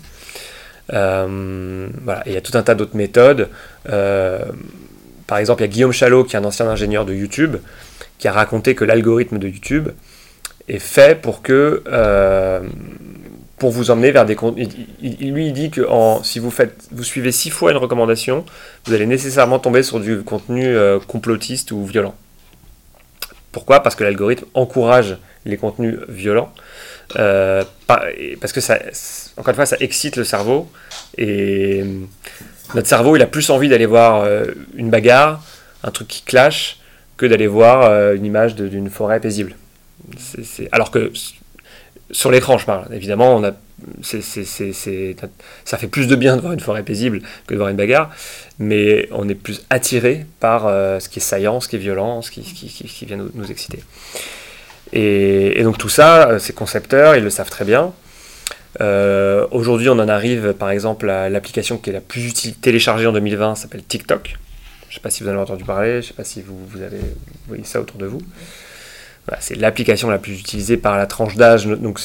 [0.93, 2.23] Euh, voilà.
[2.25, 3.49] il y a tout un tas d'autres méthodes.
[3.89, 4.39] Euh,
[5.27, 7.57] par exemple, il y a Guillaume Chalot, qui est un ancien ingénieur de YouTube,
[8.17, 9.89] qui a raconté que l'algorithme de YouTube
[10.67, 12.61] est fait pour que, euh,
[13.61, 14.69] pour vous emmener vers des contenus.
[15.03, 18.43] lui, il dit que en, si vous, faites, vous suivez six fois une recommandation,
[18.85, 22.15] vous allez nécessairement tomber sur du contenu euh, complotiste ou violent.
[23.51, 23.83] Pourquoi?
[23.83, 26.51] Parce que l'algorithme encourage les contenus violents.
[27.17, 28.79] Euh, parce que ça,
[29.37, 30.67] encore une fois, ça excite le cerveau.
[31.19, 31.83] Et
[32.73, 35.43] notre cerveau, il a plus envie d'aller voir euh, une bagarre,
[35.83, 36.79] un truc qui clash,
[37.15, 39.55] que d'aller voir une image d'une forêt paisible.
[40.71, 41.11] Alors que
[42.11, 42.93] sur l'écran, je parle.
[42.93, 43.51] Évidemment, on a,
[44.03, 48.09] ça fait plus de bien de voir une forêt paisible que de voir une bagarre,
[48.59, 52.21] mais on est plus attiré par euh, ce qui est saillant, ce qui est violent,
[52.21, 53.79] ce qui, vient nous, exciter.
[54.93, 57.93] Et, donc tout ça, euh, ces concepteurs, ils le savent très bien.
[58.79, 63.13] Euh, aujourd'hui, on en arrive par exemple à l'application qui est la plus téléchargée en
[63.13, 64.37] 2020, s'appelle TikTok.
[64.87, 66.41] Je ne sais pas si vous en avez entendu parler, je ne sais pas si
[66.41, 66.99] vous, vous avez
[67.47, 68.21] voyez ça autour de vous
[69.39, 71.65] c'est l'application la plus utilisée par la tranche d'âge.
[71.65, 71.99] Donc,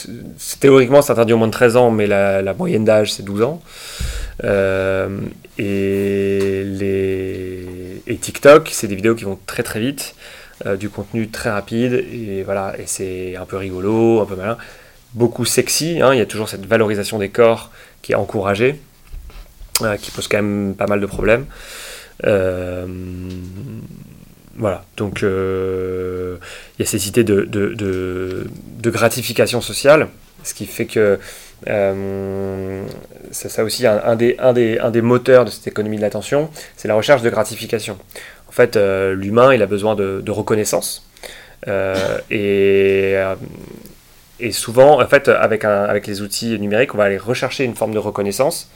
[0.61, 3.63] théoriquement, c'est interdit au moins de 13 ans, mais la, moyenne d'âge, c'est 12 ans.
[4.45, 5.19] Euh,
[5.59, 10.15] et, les, TikTok, c'est des vidéos qui vont très très vite,
[10.65, 14.57] euh, du contenu très rapide, et voilà, et c'est un peu rigolo, un peu malin,
[15.15, 16.01] beaucoup sexy.
[16.01, 17.71] Hein, il y a toujours cette valorisation des corps
[18.03, 18.81] qui est encouragée,
[19.83, 21.47] euh, qui pose quand même pas mal de problèmes.
[24.59, 26.39] Voilà, donc euh,
[26.79, 28.47] il y a ces idées de,
[28.85, 30.09] gratification sociale,
[30.45, 31.19] ce qui fait que
[31.67, 32.83] euh,
[33.33, 37.99] ça aussi un, des, moteurs de cette économie de l'attention, c'est la recherche de gratification.
[38.49, 41.07] En fait, euh, l'humain, il a besoin de, reconnaissance.
[42.31, 43.19] et,
[44.53, 48.71] souvent, en fait, avec les outils numériques, on va aller rechercher une forme de reconnaissance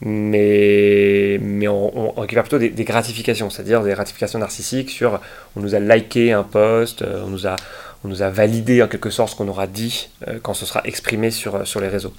[0.00, 5.20] mais, mais on, récupère plutôt des, gratifications, c'est-à-dire des gratifications narcissiques sur
[5.56, 7.56] on nous a liké un post, euh, on nous a,
[8.04, 10.82] on nous a validé en quelque sorte ce qu'on aura dit euh, quand ce sera
[10.84, 12.12] exprimé sur, euh, sur les réseaux.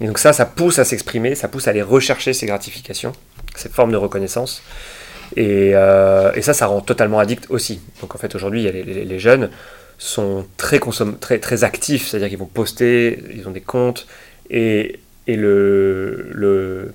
[0.00, 3.12] Et donc ça, ça pousse à s'exprimer, ça pousse à aller rechercher ces gratifications,
[3.54, 4.62] cette forme de reconnaissance.
[5.36, 7.80] Et, et ça, ça rend totalement addict aussi.
[8.02, 9.50] Donc en fait, aujourd'hui, les, les, jeunes
[9.98, 10.78] sont très,
[11.18, 14.06] très, très actifs, c'est-à-dire qu'ils vont poster, ils ont des comptes,
[14.50, 16.92] et et le, le,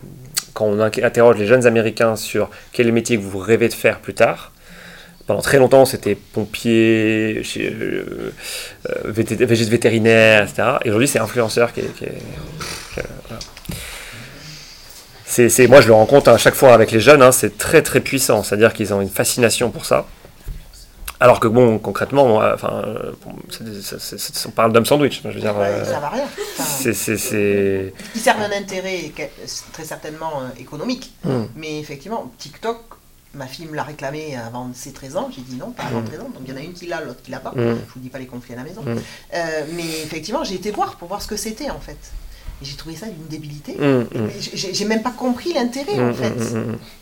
[0.54, 4.52] quand on interroge les jeunes Américains sur quel métier vous rêvez de faire plus tard,
[5.28, 8.32] pendant très longtemps, c'était pompier, euh,
[8.90, 10.64] euh, vétérinaire, etc.
[10.84, 11.86] Et aujourd'hui, c'est influenceur qui est.
[15.68, 18.44] moi, je le rencontre à chaque fois avec les jeunes, hein, c'est très très puissant.
[18.44, 20.06] C'est-à-dire qu'ils ont une fascination pour ça.
[21.22, 22.84] Alors que bon, concrètement, enfin,
[24.48, 25.22] on parle d'homme sandwich.
[25.24, 26.26] Je veux dire, euh, ça va rien.
[26.58, 29.12] c'est, Ils servent un intérêt
[29.72, 31.44] très certainement euh, économique, hmm.
[31.56, 32.80] mais effectivement, TikTok,
[33.36, 35.30] ma fille me l'a réclamé avant ses 13 ans.
[35.34, 36.22] J'ai dit non, pas avant 13 hmm.
[36.24, 36.30] ans.
[36.30, 37.52] Donc il y en a une qui l'a, l'autre qui l'a pas.
[37.52, 37.78] Hmm.
[37.88, 38.84] Je vous dis pas les conflits à la maison.
[38.84, 42.00] Euh, mais effectivement, j'ai été voir pour voir ce que c'était en fait.
[42.64, 43.78] Et j'ai trouvé ça d'une débilité.
[44.40, 46.34] J'ai même pas compris l'intérêt en fait.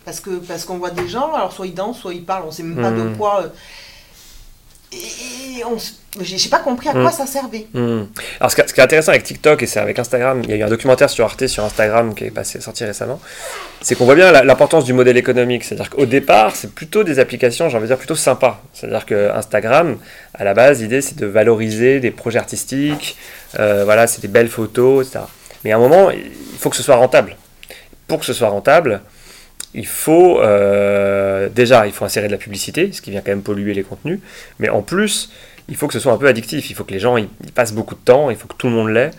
[0.03, 2.51] Parce que parce qu'on voit des gens, alors soit ils dansent, soit ils parlent, on
[2.51, 3.45] sait même pas de quoi
[4.91, 5.77] et on,
[6.21, 7.11] j'ai pas compris à quoi mm.
[7.11, 7.67] ça servait.
[7.73, 8.03] Mm.
[8.39, 10.63] Alors, ce qui, est intéressant avec TikTok et c'est avec Instagram, il y a eu
[10.63, 13.19] un documentaire sur Arte sur Instagram qui est passé, sorti récemment,
[13.81, 15.63] c'est qu'on voit bien l'importance du modèle économique.
[15.63, 18.63] C'est-à-dire qu'au départ, c'est plutôt des applications, j'ai envie de dire, plutôt sympas.
[18.73, 19.97] C'est-à-dire que Instagram,
[20.33, 23.15] à la base, l'idée c'est de valoriser des projets artistiques,
[23.59, 25.25] euh, voilà, c'est des belles photos, etc.
[25.63, 27.35] Mais à un moment, il faut que ce soit rentable.
[28.07, 29.01] Pour que ce soit rentable,
[29.73, 33.43] il faut euh, déjà il faut insérer de la publicité, ce qui vient quand même
[33.43, 34.19] polluer les contenus,
[34.59, 35.31] mais en plus
[35.67, 37.73] il faut que ce soit un peu addictif, il faut que les gens y, passent
[37.73, 39.11] beaucoup de temps, il faut que tout le monde l'ait.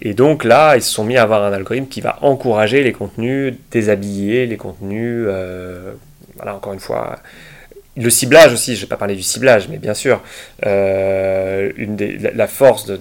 [0.00, 2.92] Et donc là, ils se sont mis à avoir un algorithme qui va encourager les
[2.92, 5.92] contenus déshabillés, les contenus, euh,
[6.36, 7.20] voilà encore une fois,
[7.96, 10.20] le ciblage aussi, je vais pas parler du ciblage, mais bien sûr,
[10.66, 11.70] euh,
[12.34, 12.98] la, force de,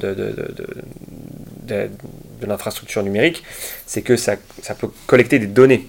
[2.46, 3.44] l'infrastructure numérique,
[3.88, 4.38] c'est que ça,
[4.78, 5.88] peut collecter des données.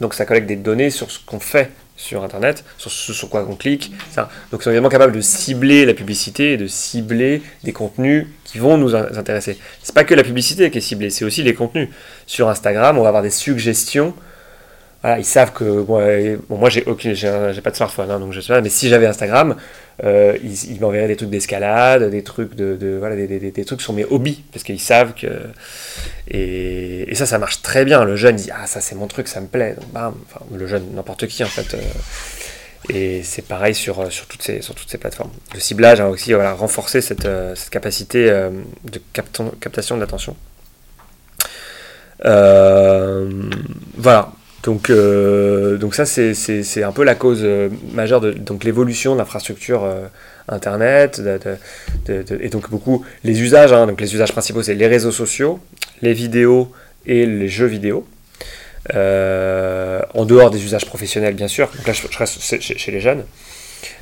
[0.00, 3.46] Donc ça collecte des données sur ce qu'on fait sur Internet, sur ce sur quoi
[3.48, 3.92] on clique.
[4.16, 8.58] Donc ils sont évidemment capables de cibler la publicité et de cibler des contenus qui
[8.58, 9.58] vont nous intéresser.
[9.82, 11.88] C'est pas que la publicité qui est ciblée, c'est aussi les contenus.
[12.26, 14.14] Sur Instagram, on va avoir des suggestions
[15.18, 15.84] ils savent que
[16.48, 19.06] moi j'ai aucune, j'ai pas de smartphone, hein, donc je sais pas, mais si j'avais
[19.06, 19.54] Instagram,
[20.02, 23.92] euh, ils, m'enverraient des trucs d'escalade, des trucs de, voilà, des, des, des, trucs sur
[23.92, 25.26] mes hobbies, parce qu'ils savent que
[26.28, 28.02] et, ça, ça marche très bien.
[28.04, 29.76] Le jeune dit ah ça c'est mon truc, ça me plaît,
[30.52, 31.74] le jeune n'importe qui en fait.
[31.74, 31.80] Euh,
[32.90, 35.30] et c'est pareil sur, sur, toutes ces, sur toutes ces plateformes.
[35.54, 40.36] Le ciblage a aussi voilà, renforcé cette, euh, cette capacité de captation de l'attention.
[43.96, 44.32] voilà,
[44.64, 49.18] Donc, euh, donc ça, c'est un peu la cause euh, majeure de donc l'évolution de
[49.18, 50.06] l'infrastructure euh,
[50.48, 51.22] Internet,
[52.08, 53.72] et donc beaucoup les usages.
[53.72, 53.86] Hein.
[53.86, 55.60] donc les usages principaux, c'est les réseaux sociaux,
[56.02, 56.72] les vidéos
[57.06, 58.06] et les jeux vidéo.
[58.94, 61.70] en dehors des usages professionnels, bien sûr.
[61.76, 63.24] Donc là, je, reste chez, les jeunes.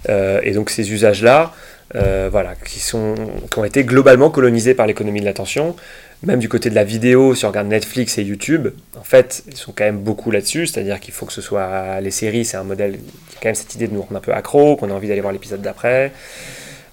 [0.08, 1.52] et donc ces usages-là,
[1.94, 3.14] voilà, qui, sont,
[3.50, 5.76] qui ont été globalement colonisés par l'économie de l'attention
[6.24, 9.56] même du côté de la vidéo, si on regarde Netflix et YouTube, en fait, ils
[9.56, 12.62] sont quand même beaucoup là-dessus, c'est-à-dire qu'il faut que ce soit les séries, c'est un
[12.62, 14.92] modèle, y a quand même cette idée de nous rendre un peu accro, qu'on a
[14.92, 16.12] envie d'aller voir l'épisode d'après.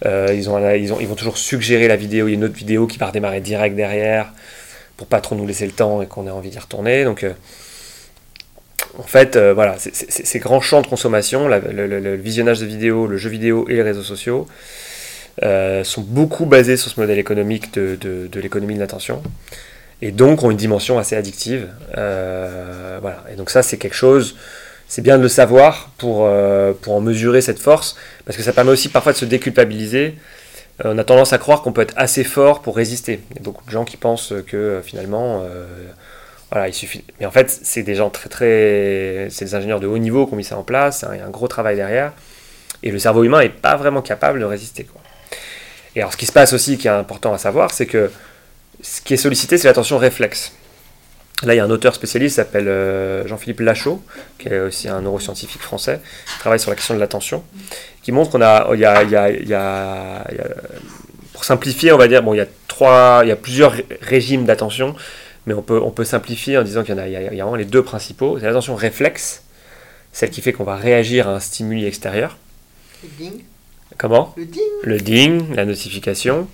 [0.06, 2.44] Euh, ils, ont, ils, ont, ils vont toujours suggérer la vidéo, il y a une
[2.44, 4.34] autre vidéo qui va redémarrer direct derrière,
[4.98, 7.04] pour pas trop nous laisser le temps et qu'on ait envie d'y retourner.
[7.04, 7.34] Donc, euh,
[8.98, 13.30] en fait, euh, voilà, ces grands champs de consommation, le, visionnage de vidéos, le jeu
[13.30, 14.48] vidéo et les réseaux sociaux,
[15.44, 19.24] euh, sont beaucoup basés sur ce modèle économique de, de, l'économie de l'attention
[20.02, 21.70] et donc ont une dimension assez addictive.
[21.98, 23.24] Euh, voilà.
[23.32, 24.36] Et donc ça, c'est quelque chose,
[24.88, 28.54] c'est bien de le savoir pour, euh, pour en mesurer cette force, parce que ça
[28.54, 30.16] permet aussi parfois de se déculpabiliser.
[30.84, 33.22] on a tendance à croire qu'on peut être assez fort pour résister.
[33.32, 35.44] Il y a beaucoup de gens qui pensent que finalement,
[36.52, 37.04] voilà, il suffit.
[37.20, 40.34] Mais en fait, c'est des gens très très, c'est des ingénieurs de haut niveau qui
[40.34, 41.06] ont mis ça en place.
[41.14, 42.14] Il y a un gros travail derrière,
[42.84, 44.84] et le cerveau humain n'est pas vraiment capable de résister.
[44.86, 44.99] Quoi.
[45.96, 48.12] Et alors, ce qui se passe aussi, qui est important à savoir, c'est que
[48.82, 50.54] ce qui est sollicité, c'est l'attention réflexe.
[51.44, 54.02] Là, il y a un auteur spécialiste qui s'appelle euh, Jean-Philippe Lachaud,
[54.38, 57.44] qui est aussi un neuroscientifique français, qui travaille sur la question de l'attention,
[58.04, 60.26] qui montre qu'on a, y a,
[61.32, 62.42] pour simplifier, on va dire, bon, il y
[63.32, 64.96] a plusieurs régimes d'attention,
[65.46, 65.62] mais on
[65.92, 68.38] peut, simplifier en disant qu'il y en a vraiment les deux principaux.
[68.38, 69.44] C'est l'attention réflexe,
[70.12, 72.38] celle qui fait qu'on va réagir à un stimuli extérieur.
[74.00, 74.64] Comment Le ding.
[74.84, 76.48] Le ding, la notification.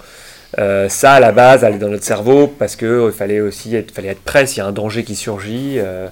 [0.57, 3.75] Euh, ça, à la base, elle est dans notre cerveau parce qu'il euh, fallait aussi
[3.75, 5.75] être, fallait être prêt s'il y a un danger qui surgit.
[5.77, 6.07] Euh,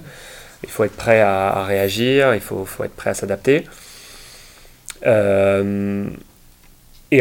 [0.62, 3.64] il faut être prêt à, réagir, il faut, faut, être prêt à s'adapter.
[5.04, 5.12] et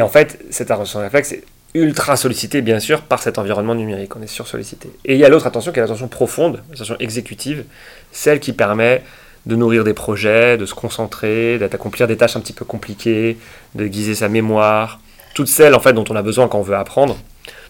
[0.01, 1.43] en fait, cette attention réflexe est
[1.73, 4.15] ultra sollicitée, bien sûr, par cet environnement numérique.
[4.15, 4.91] On est sur sollicité.
[5.03, 7.65] Et il y a l'autre attention qui est l'attention profonde, l'attention exécutive,
[8.11, 9.03] celle qui permet
[9.45, 13.37] de nourrir des projets, de se concentrer, d'accomplir des tâches un petit peu compliquées,
[13.75, 14.99] de guiser sa mémoire,
[15.33, 17.17] toutes celles en fait dont on a besoin quand on veut apprendre,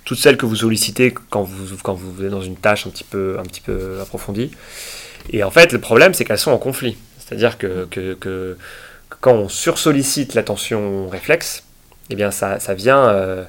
[0.06, 3.38] toutes celles que vous sollicitez quand vous, vous êtes dans une tâche un petit peu,
[4.02, 4.52] approfondie.
[5.32, 6.98] Et en fait, le problème, c'est qu'elles sont en conflit.
[7.18, 8.58] C'est-à-dire que,
[9.22, 11.64] quand on sursollicite l'attention réflexe,
[12.10, 13.46] eh bien ça, ça vient euh,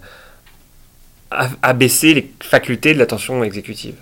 [1.62, 3.96] abaisser les facultés de l'attention exécutive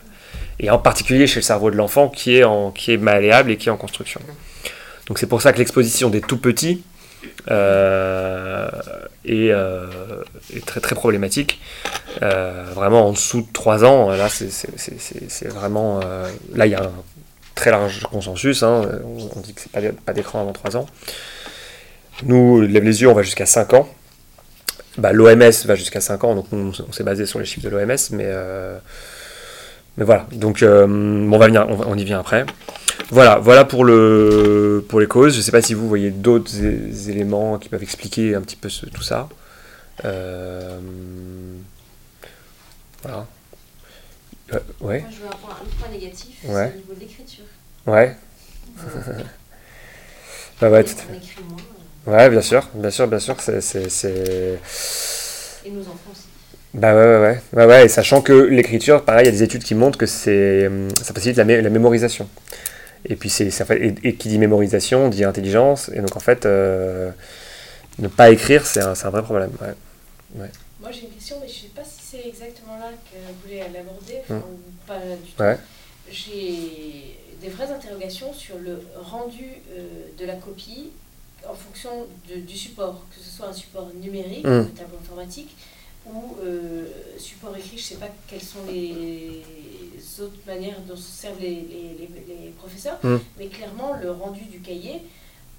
[0.60, 2.44] et en particulier chez le cerveau de l'enfant qui est,
[2.74, 4.20] qui est malléable et qui est en construction.
[5.08, 6.82] Donc c'est pour ça que l'exposition des tout petits
[7.50, 8.70] euh,
[9.28, 10.22] euh,
[10.54, 11.60] est, très très problématique.
[12.22, 16.00] Euh, vraiment en dessous de 3 ans, là c'est vraiment...
[16.54, 16.92] là il y a un
[17.54, 18.88] très large consensus, hein.
[19.04, 20.86] on dit que c'est pas, pas d'écran avant 3 ans.
[22.24, 23.88] Nous, lève les yeux, on va jusqu'à 5 ans.
[24.98, 27.70] Bah, L'OMS va jusqu'à 5 ans, donc on, on s'est basé sur les chiffres de
[27.70, 28.30] l'OMS, mais
[29.96, 32.46] mais voilà, donc euh, on, va venir, on, y vient après.
[33.10, 35.34] Voilà, voilà pour, le, pour les causes.
[35.34, 36.62] Je ne sais pas si vous voyez d'autres
[37.10, 39.28] éléments qui peuvent expliquer un petit peu tout ça.
[40.04, 40.80] Euh,
[43.02, 43.26] voilà.
[44.54, 45.00] Euh, ouais.
[45.00, 47.44] Moi, je veux un point, un point négatif, c'est au niveau de l'écriture.
[47.86, 48.16] Ouais.
[50.60, 50.94] bah ouais, tout...
[51.10, 52.16] On écrit moins.
[52.16, 53.36] Ouais, bien sûr, bien sûr, bien sûr.
[53.40, 53.58] C'est,
[55.64, 56.31] Et nos enfants aussi.
[56.74, 57.66] Bah ouais, ouais, ouais.
[57.66, 60.66] ouais, et sachant que l'écriture, pareil, il y a des études qui montrent que c'est,
[60.68, 62.28] hum, ça facilite la, la mémorisation.
[63.04, 65.90] Et puis, c'est, fait, et, qui dit mémorisation dit intelligence.
[65.94, 67.10] Et donc, en fait, euh,
[67.98, 69.50] ne pas écrire, c'est un, un, vrai problème.
[69.60, 70.46] Ouais.
[70.80, 73.34] Moi, j'ai une question, mais je ne sais pas si c'est exactement là que vous
[73.44, 74.38] voulez l'aborder, hum.
[74.38, 75.62] ou pas du tout.
[76.10, 79.86] J'ai des vraies interrogations sur le rendu euh,
[80.18, 80.90] de la copie
[81.48, 84.60] en fonction de, du support, que ce soit un support numérique, hum.
[84.60, 85.54] un tableau informatique,
[86.06, 86.86] ou euh,
[87.18, 89.42] support écrit, je ne sais pas quelles sont les
[90.20, 93.16] autres manières dont se servent les, les, les, professeurs, mmh.
[93.38, 95.02] mais clairement le rendu du cahier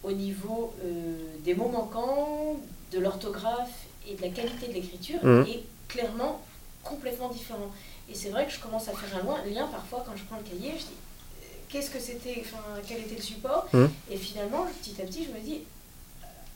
[0.03, 2.57] au niveau euh, des mots manquants,
[2.91, 5.43] de l'orthographe et de la qualité de l'écriture mmh.
[5.47, 6.41] est clairement
[6.83, 7.71] complètement différent.
[8.11, 10.43] Et c'est vrai que je commence à faire un lien parfois quand je prends le
[10.43, 12.43] cahier, je dis euh, qu'est-ce que c'était,
[12.85, 13.85] quel était le support, mmh.
[14.11, 15.61] et finalement petit à petit je me dis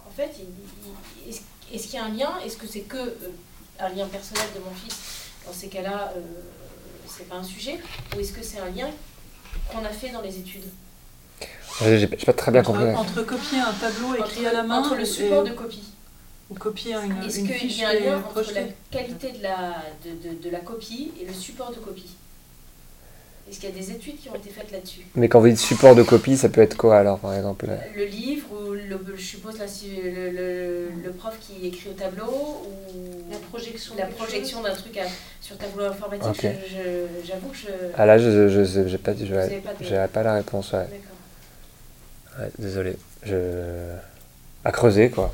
[0.06, 0.32] en fait
[1.74, 3.16] est-ce qu'il y a un lien, est-ce que c'est que
[3.80, 4.96] un lien personnel de mon fils,
[5.46, 6.22] dans ces cas-là, euh,
[7.08, 7.80] c'est pas un sujet
[8.16, 8.90] Ou est-ce que c'est un lien
[9.70, 10.66] qu'on a fait dans les études
[11.82, 12.94] J'ai pas très bien compris.
[12.96, 14.80] Entre, copier un tableau écrit à la main.
[14.80, 15.84] Entre le support de copie.
[16.50, 20.30] Ou copier une, Est-ce qu'il y a un lien entre la qualité de la, de,
[20.30, 22.16] de, de, la copie et le support de copie
[23.50, 25.58] Est-ce qu'il y a des études qui ont été faites là-dessus Mais quand vous dites
[25.58, 29.22] support de copie, ça peut être quoi alors, par exemple Le livre, ou le, je
[29.22, 29.66] suppose là,
[30.04, 34.98] le, le, le, prof qui écrit au tableau, ou la projection, la projection d'un truc
[34.98, 35.04] à,
[35.40, 36.28] sur tableau informatique.
[36.28, 36.52] Okay.
[37.26, 37.68] J'avoue que je.
[37.96, 40.74] Ah là, je je n'ai pas, je, pas, pas, la réponse.
[40.74, 40.80] Ouais.
[42.40, 42.98] Ouais, désolé.
[43.24, 43.36] Je...
[44.66, 45.34] À creuser, quoi.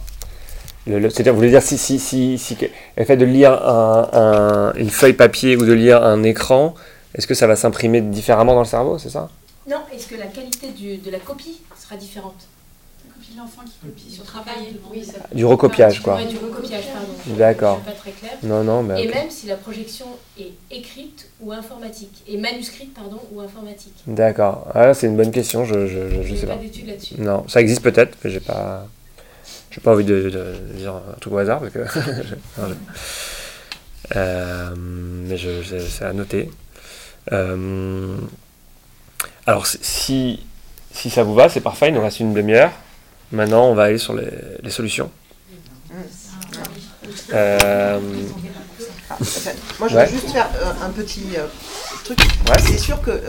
[0.85, 2.57] C'est-à-dire, vous voulez dire, si, si, si, si,
[2.97, 6.75] le fait de lire un, un, une feuille papier ou de lire un écran,
[7.15, 9.29] est-ce que ça va s'imprimer différemment dans le cerveau, c'est ça?
[9.69, 12.47] Non, est-ce que la qualité du, de la copie sera différente?
[13.05, 15.19] La copie de l'enfant qui copie sur travail oui, ça...
[15.31, 16.15] Du recopiage, quoi.
[16.15, 17.37] Ouais, du recopiage, pardon.
[17.37, 17.79] D'accord.
[17.79, 18.31] pas très clair.
[18.41, 19.03] Non, non, mais.
[19.03, 19.15] Et okay.
[19.19, 20.07] même si la projection
[20.39, 23.93] est écrite ou informatique, et manuscrite, pardon, ou informatique.
[24.07, 24.67] D'accord.
[24.73, 26.55] Ah, c'est une bonne question, je, je, je, je sais pas.
[26.55, 26.61] pas.
[26.61, 27.15] d'études là-dessus.
[27.19, 28.87] Non, ça existe peut-être, mais j'ai pas.
[29.69, 31.79] J'ai pas envie de, de, de, dire un truc au hasard, parce que.
[32.59, 32.75] non,
[34.15, 36.49] euh, mais c'est à noter.
[37.31, 38.17] Euh,
[39.45, 40.45] alors, si,
[40.91, 42.71] si ça vous va, c'est parfait, il nous reste une demi-heure.
[43.31, 44.29] Maintenant, on va aller sur les,
[44.61, 45.09] les solutions.
[47.33, 47.99] Euh,
[49.79, 50.09] Moi, je veux ouais.
[50.09, 51.47] juste faire euh, un petit euh,
[52.03, 52.19] truc.
[52.19, 52.59] Ouais.
[52.59, 53.21] C'est sûr que,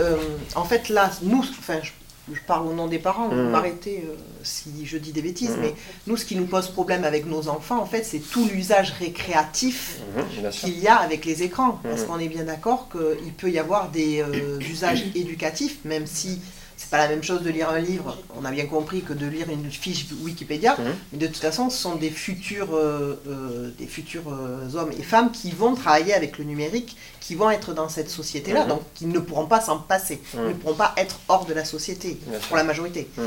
[0.54, 1.90] en fait, là, nous, enfin, je,
[2.32, 3.34] je, parle au nom des parents, Mmh.
[3.44, 4.04] vous m'arrêtez
[4.42, 5.74] si je dis des bêtises, mais
[6.06, 9.98] nous, ce qui nous pose problème avec nos enfants, en fait, c'est tout l'usage récréatif
[10.16, 11.78] Mmh, qu'il y a avec les écrans.
[11.82, 12.06] Parce Mmh.
[12.06, 16.40] qu'on est bien d'accord qu'il peut y avoir des euh, usages éducatifs, même si
[16.84, 19.26] c'est pas la même chose de lire un livre, on a bien compris, que de
[19.26, 20.76] lire une fiche Wikipédia.
[21.12, 25.02] Mais de toute façon, ce sont des futurs, euh, euh, des futurs euh, hommes et
[25.02, 28.68] femmes qui vont travailler avec le numérique, qui vont être dans cette société-là, Mhm.
[28.68, 30.40] donc qui ne pourront pas s'en passer, Mhm.
[30.42, 32.18] Ils ne pourront pas être hors de la société,
[32.48, 33.08] pour la majorité.
[33.16, 33.24] Mhm.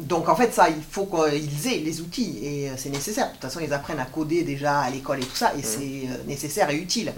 [0.00, 3.28] Donc en fait, ça, il faut qu'ils aient les outils, et c'est nécessaire.
[3.28, 6.08] De toute façon, ils apprennent à coder déjà à l'école et tout ça, et c'est
[6.26, 7.12] nécessaire et utile.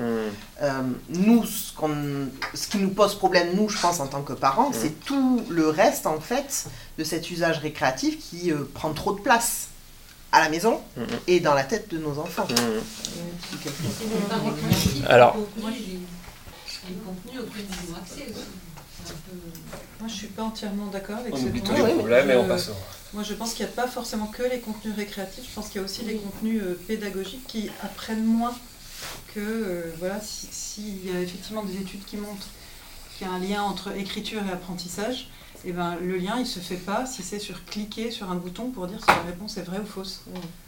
[0.63, 5.01] Euh, nous, ce, qui nous pose problème, nous, je pense, en tant que parents, c'est
[5.05, 6.67] tout le reste, en fait,
[6.99, 9.69] de cet usage récréatif qui euh, prend trop de place
[10.31, 10.81] à la maison
[11.27, 12.47] et dans la tête de nos enfants.
[15.09, 16.97] Alors- Moi, les, les
[20.09, 21.75] je suis pas entièrement d'accord avec On ce oublie point.
[21.75, 24.27] tous les problèmes et on passe au- Moi, je pense qu'il n'y a pas forcément
[24.27, 25.45] que les contenus récréatifs.
[25.49, 28.55] Je pense qu'il y a aussi des contenus euh, pédagogiques qui apprennent moins
[29.35, 32.49] que euh, voilà, si- s'il y a effectivement des études qui montrent
[33.17, 35.29] qu'il y a un lien entre écriture et apprentissage,
[35.65, 38.71] et ben, le lien il se fait pas si c'est sur cliquer sur un bouton
[38.71, 40.23] pour dire si la réponse est vraie ou fausse.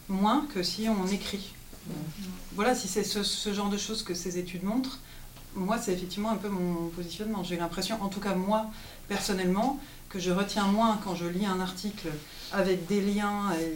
[0.08, 1.54] Moins que si on écrit.
[2.54, 4.98] Voilà, si c'est ce, ce genre de choses que ces études montrent,
[5.54, 7.42] moi c'est effectivement un peu mon positionnement.
[7.44, 8.66] J'ai l'impression, en tout cas moi
[9.08, 12.08] personnellement, que je retiens moins quand je lis un article
[12.52, 13.74] avec des liens et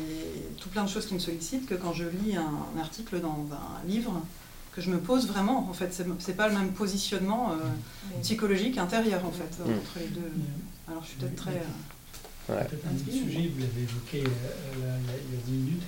[0.61, 3.47] tout plein de choses qui me sollicitent que quand je lis un, un article dans
[3.53, 4.23] un livre
[4.79, 5.69] que je me pose vraiment.
[5.69, 7.57] En fait, c'est c'est pas le même positionnement euh,
[8.23, 9.73] psychologique intérieur en fait Mm.
[9.73, 10.33] entre les deux.
[10.87, 11.51] Alors je suis peut-être très.
[11.53, 12.65] euh, Ouais.
[12.65, 15.83] Peut-être un autre sujet, vous l'avez évoqué euh, là, là, il y a 10 minutes,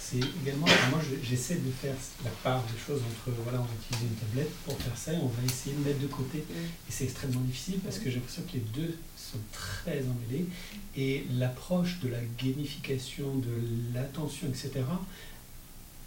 [0.00, 3.70] c'est également, moi je- j'essaie de faire la part des choses entre, voilà, on va
[3.80, 6.38] utiliser une tablette pour faire ça et on va essayer de mettre de côté.
[6.38, 10.46] Et c'est extrêmement difficile parce que j'ai l'impression que les deux sont très emmêlés
[10.96, 13.54] et l'approche de la gamification, de
[13.94, 14.70] l'attention, etc.,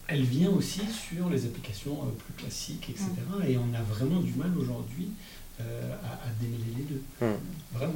[0.07, 3.07] elle vient aussi sur les applications euh, plus classiques, etc.
[3.47, 5.09] Et on a vraiment du mal aujourd'hui
[5.61, 7.01] euh, à, à démêler les deux.
[7.21, 7.37] Mm.
[7.73, 7.93] Vraiment.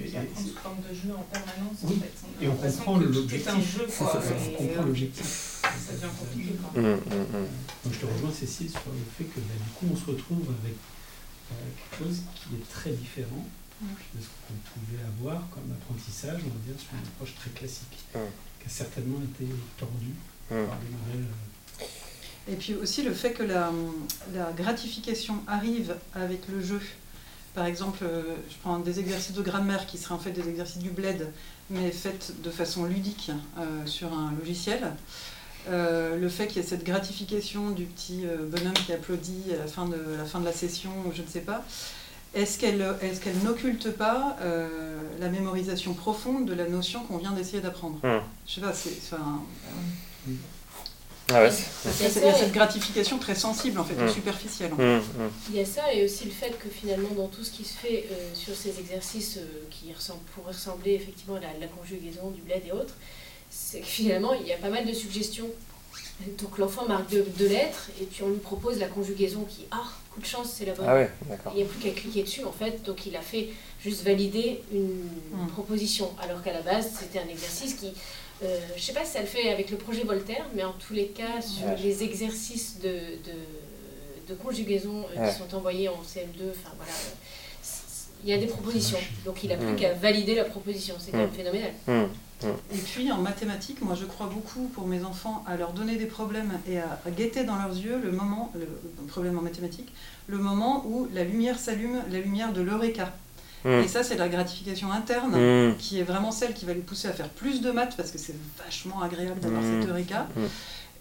[0.00, 1.78] Et- sous forme de jeu en permanence.
[1.84, 1.96] Oui.
[1.96, 2.12] En fait.
[2.26, 3.46] On a Et on comprend l'objectif.
[3.46, 4.22] est un jeu, quoi.
[4.22, 5.62] on comprend euh, l'objectif.
[5.62, 6.52] Ça devient compliqué.
[6.60, 6.82] Quoi.
[6.82, 7.48] Mm, mm, mm.
[7.84, 10.46] Donc je te rejoins Cécile sur le fait que bah, du coup on se retrouve
[10.62, 10.74] avec
[11.52, 11.54] euh,
[11.90, 13.46] quelque chose qui est très différent
[13.80, 17.98] de ce qu'on pouvait avoir comme apprentissage, on va dire, sur une approche très classique,
[18.14, 18.18] Mm.
[18.60, 19.46] qui a certainement été
[19.78, 20.16] tordue
[20.52, 20.66] Euh,
[22.48, 23.72] Et puis aussi le fait que la,
[24.34, 26.80] la gratification arrive avec le jeu.
[27.54, 30.82] Par exemple, euh, je prends des exercices de grammaire qui seraient en fait des exercices
[30.82, 31.32] du bled,
[31.70, 34.92] mais faits de façon ludique euh, sur un logiciel.
[35.68, 39.66] Euh, le fait qu'il y ait cette gratification du petit bonhomme qui applaudit à la
[39.66, 41.64] fin de, la, fin de la session, je ne sais pas,
[42.34, 47.32] est-ce qu'elle est qu'elle n'occulte pas euh, la mémorisation profonde de la notion qu'on vient
[47.32, 47.96] d'essayer d'apprendre?
[48.04, 48.20] Mm.
[48.46, 48.90] Je sais pas, c'est...
[49.02, 49.42] enfin,
[51.28, 51.50] Ah ouais.
[51.82, 54.06] parce qu'il y a cette gratification très sensible, en fait, Mm.
[54.08, 54.72] et superficielle.
[54.72, 54.82] en fait.
[54.84, 55.30] Mm, mm.
[55.50, 57.76] Il y a ça et aussi le fait que finalement dans tout ce qui se
[57.76, 62.30] fait euh, sur ces exercices euh, qui ressemblent, pourraient ressembler effectivement à la, la conjugaison
[62.30, 62.94] du bled et autres,
[63.50, 65.48] c'est que finalement il y a pas mal de suggestions.
[66.38, 69.82] Donc l'enfant marque deux, deux lettres et puis on lui propose la conjugaison qui, ah,
[70.14, 70.86] coup de chance, c'est la bonne.
[70.88, 71.10] Ah ouais.
[71.52, 73.48] Il n'y a plus qu'à cliquer dessus en fait, donc il a fait
[73.84, 75.48] juste valider une Mm.
[75.48, 77.88] proposition, alors qu'à la base c'était un exercice qui,
[78.42, 80.92] euh, je sais pas si ça le fait avec le projet Voltaire, mais en tous
[80.94, 81.76] les cas sur Ouais.
[81.82, 85.30] les exercices de, de, de conjugaison euh, Ouais.
[85.30, 87.68] qui sont envoyés en CM2, enfin voilà, euh,
[88.24, 88.98] il y a des propositions.
[89.24, 89.76] Donc il n'a plus Mm.
[89.76, 90.94] qu'à valider la proposition.
[90.98, 91.34] C'est quand même Mm.
[91.34, 91.72] phénoménal.
[91.86, 92.04] Mm.
[92.74, 96.04] Et puis en mathématiques, moi je crois beaucoup pour mes enfants à leur donner des
[96.04, 98.60] problèmes et à, à guetter dans leurs yeux le moment, le,
[99.00, 99.90] le problème en mathématiques,
[100.26, 103.14] le moment où la lumière s'allume, la lumière de l'eureka.
[103.66, 103.82] Mm.
[103.84, 105.76] Et ça, c'est la gratification interne Mm.
[105.76, 108.18] qui est vraiment celle qui va les pousser à faire plus de maths parce que
[108.18, 109.80] c'est vachement agréable d'avoir Mm.
[109.80, 110.26] cet eureka.
[110.36, 110.40] Mm.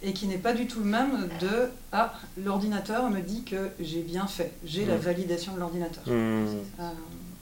[0.04, 4.02] Et qui n'est pas du tout le même de Ah, l'ordinateur me dit que j'ai
[4.02, 6.04] bien fait, j'ai la validation de l'ordinateur.
[6.10, 6.46] Euh,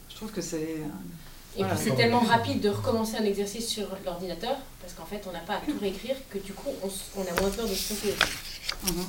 [0.08, 0.56] je trouve que c'est.
[0.56, 1.74] euh, Et voilà.
[1.74, 5.40] puis c'est tellement rapide de recommencer un exercice sur l'ordinateur, parce qu'en fait on n'a
[5.40, 8.14] pas à tout réécrire, que du coup on, a moins peur de se tromper.
[8.84, 9.04] Mhm.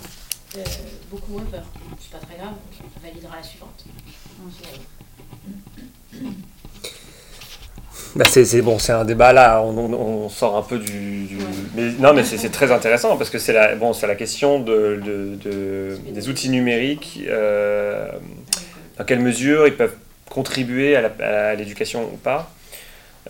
[0.58, 0.64] Euh,
[1.12, 1.64] beaucoup moins peur.
[2.02, 2.54] C'est pas très grave,
[2.84, 3.86] on validera la suivante.
[8.16, 11.26] Bah c'est bon, c'est un débat là, on, on- on sort un peu du.
[11.26, 11.38] du-
[11.76, 15.02] Mais non, mais c'est très intéressant parce que c'est la, bon, c'est la question de,
[15.04, 17.22] de- de- des outils numériques.
[17.28, 18.10] euh,
[18.98, 19.96] dans quelle mesure ils peuvent
[20.30, 22.50] contribuer à l'éducation ou pas.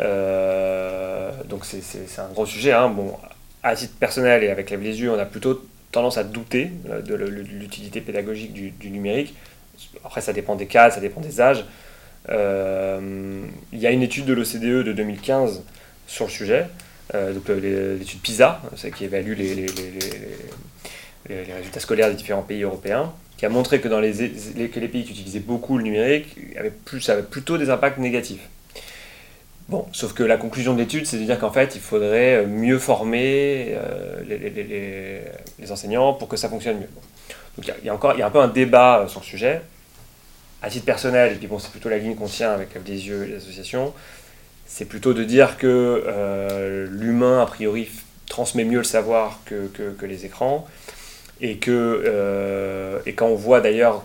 [0.01, 1.81] Euh, donc c'est-
[2.21, 2.71] un gros sujet.
[2.71, 2.89] Hein.
[2.89, 3.15] Bon,
[3.63, 6.69] à titre personnel et avec la yeux, on a plutôt tendance à douter
[7.03, 9.33] de l'utilité pédagogique du, du numérique.
[10.03, 11.65] Après, ça dépend des cas, ça dépend des âges.
[12.30, 15.63] Euh, il y a une étude de l'OCDE de 2015
[16.07, 16.65] sur le sujet,
[17.13, 19.65] euh, donc euh, l'étude PISA, c'est qui évalue les,
[21.28, 25.39] résultats scolaires des différents pays européens, qui a montré que dans les, pays qui utilisaient
[25.39, 28.47] beaucoup le numérique avaient ça avait plutôt des impacts négatifs.
[29.67, 32.78] Bon, sauf que la conclusion de l'étude, c'est de dire qu'en fait, il faudrait mieux
[32.78, 35.23] former euh,
[35.59, 36.89] les, enseignants pour que ça fonctionne mieux.
[37.57, 39.21] Donc il y y, a encore il y a un peu un débat euh, sur
[39.21, 39.61] le sujet.
[40.61, 43.27] À titre personnel, et puis bon, c'est plutôt la ligne qu'on tient avec des yeux
[43.27, 43.93] et l'association,
[44.65, 47.87] c'est plutôt de dire que euh, l'humain, a priori,
[48.27, 50.67] transmet mieux le savoir que, que- que les écrans,
[51.41, 54.03] et que euh, et quand on voit d'ailleurs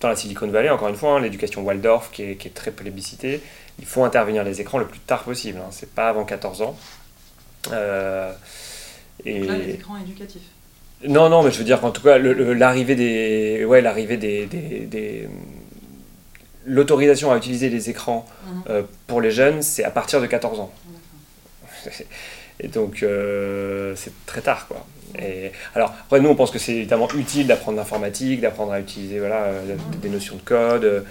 [0.00, 2.70] dans la Silicon Valley, encore une fois, hein, l'éducation Waldorf qui est, qui est très
[2.72, 3.40] plébiscitée,
[3.78, 6.76] il faut intervenir les écrans le plus tard possible, hein, c'est pas avant 14 ans.
[7.72, 8.32] Euh,
[9.24, 9.40] et...
[9.40, 10.42] Donc là, les écrans éducatifs.
[11.06, 14.80] Non, non, mais je veux dire qu'en tout cas, l'arrivée des, ouais, l'arrivée des, des-
[14.86, 15.28] des-
[16.66, 18.62] l'autorisation à utiliser les écrans Mhm.
[18.70, 20.72] euh, pour les jeunes, c'est à partir de 14 ans.
[22.60, 24.86] Et donc, euh, c'est très tard, quoi.
[25.18, 29.18] Et, alors, après, nous, on pense que c'est évidemment utile d'apprendre l'informatique, d'apprendre à utiliser
[29.18, 31.04] voilà, euh, des notions de code.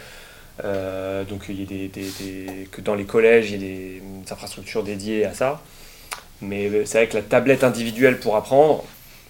[0.64, 3.60] euh, donc, il y a des, des- des- que dans les collèges, il y a
[3.68, 5.62] des, infrastructures dédiées à ça.
[6.42, 8.84] Mais c'est vrai que la tablette individuelle pour apprendre,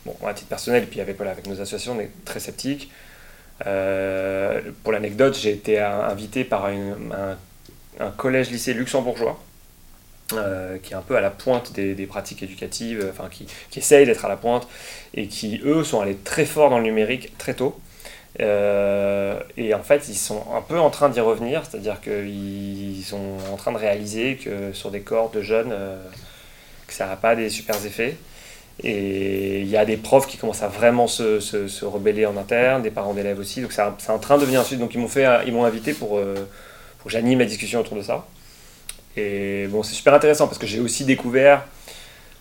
[0.06, 2.92] bon, à titre personnel, et puis avec, voilà, avec nos associations, on est très sceptiques.
[3.68, 7.38] Euh, pour l'anecdote, j'ai été invité par un,
[8.18, 9.40] collège-lycée luxembourgeois,
[10.34, 14.06] euh, qui est un peu à la pointe des, pratiques éducatives, enfin qui, qui essaye
[14.06, 14.68] d'être à la pointe,
[15.14, 17.80] et qui, eux, sont allés très fort dans le numérique très tôt.
[18.40, 23.38] Euh, et en fait, ils sont un peu en train d'y revenir, c'est-à-dire qu'ils sont
[23.52, 25.76] en train de réaliser que sur des corps de jeunes,
[26.88, 28.16] que ça n'a pas des super effets.
[28.82, 32.38] Et il y a des profs qui commencent à vraiment se, se, se rebeller en
[32.38, 33.62] interne, des parents d'élèves aussi.
[33.62, 34.80] Donc c'est en train de devenir un sujet.
[34.80, 36.36] Donc ils m'ont fait, ils m'ont invité pour, euh,
[36.98, 38.26] pour que j'anime la discussion autour de ça.
[39.18, 41.66] Et bon, c'est super intéressant parce que j'ai aussi découvert.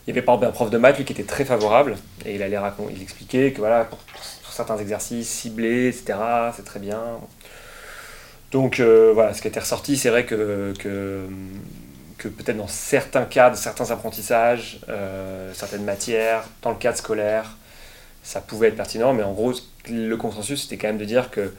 [0.07, 2.34] Il y avait par exemple un prof de maths lui qui était très favorable et
[2.34, 6.18] il allait raconter, il expliquait que voilà pour, pour certains exercices ciblés, etc.
[6.57, 7.01] C'est très bien.
[8.51, 11.26] Donc euh, voilà, ce qui était ressorti, c'est vrai que, que,
[12.18, 17.56] que peut-être dans certains cadres, certains apprentissages, euh, certaines matières, dans le cadre scolaire,
[18.22, 19.54] ça pouvait être pertinent, mais en gros,
[19.88, 21.54] le consensus, c'était quand même de dire que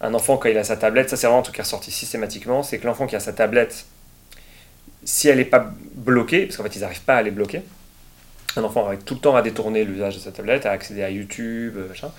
[0.00, 2.62] un enfant, quand il a sa tablette, ça c'est vraiment un truc qui ressorti systématiquement,
[2.62, 3.84] c'est que l'enfant qui a sa tablette,
[5.04, 7.62] si elle n'est pas bloquée, parce qu'en fait ils n'arrivent pas à les bloquer,
[8.56, 11.10] un enfant arrive tout le temps à détourner l'usage de sa tablette, à accéder à
[11.10, 12.12] YouTube, euh, machin.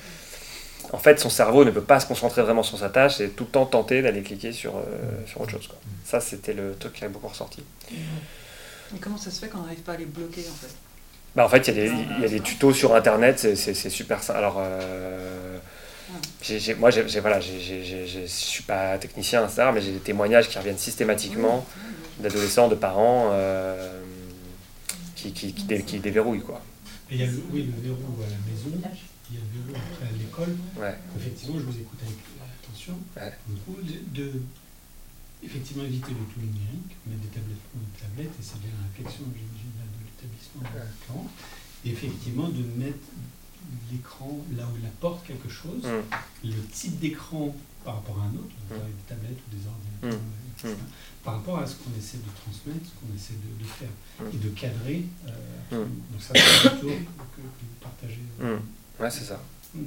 [0.91, 3.43] En fait, son cerveau ne peut pas se concentrer vraiment sur sa tâche et tout
[3.43, 4.81] le temps tenter d'aller cliquer sur, euh,
[5.27, 5.67] sur autre chose.
[5.67, 5.77] Quoi.
[6.03, 7.63] Ça, c'était le truc qui est beaucoup ressorti.
[7.91, 10.73] Et comment ça se fait qu'on n'arrive pas à les bloquer en fait?
[11.35, 13.89] Bah, en fait, il y, a des- il y a des tutos sur Internet, c'est-
[13.89, 14.39] super simple.
[14.39, 15.59] Alors, euh,
[16.79, 21.65] moi, j'ai- voilà, je suis pas technicien, etc., mais j'ai des témoignages qui reviennent systématiquement
[22.19, 24.01] d'adolescents, de parents euh,
[25.15, 26.41] qui, qui, qui, dé- qui déverrouillent.
[26.41, 26.59] Quoi.
[27.11, 28.81] Et il y a le, oui, le verrou à la maison,
[29.29, 30.55] il y a le verrou après à l'école.
[30.77, 30.95] Ouais.
[31.17, 32.17] Effectivement, je vous écoute avec
[32.63, 32.97] attention.
[33.15, 33.33] Ouais.
[33.49, 34.41] Le coup, de, de-
[35.43, 38.87] effectivement éviter le tout numérique, mettre des tablettes pour des tablettes, et c'est bien la
[38.91, 41.27] réflexion de l'établissement.
[41.85, 43.07] Et effectivement, de mettre
[43.91, 46.49] l'écran là où il apporte quelque chose, Mm.
[46.49, 48.73] le type d'écran par rapport à un autre, Mm.
[48.73, 50.67] avec des tablettes ou des ordinateurs, Mm.
[50.67, 50.75] etc.,
[51.23, 53.89] par rapport à ce qu'on essaie de transmettre, ce qu'on essaie de, de faire,
[54.33, 55.05] et de cadrer.
[55.71, 55.85] euh.
[55.85, 58.19] Donc ça, c'est plutôt que, que vous partagez.
[58.41, 58.57] euh.
[58.99, 59.39] Ouais, c'est ça.
[59.73, 59.79] Mm.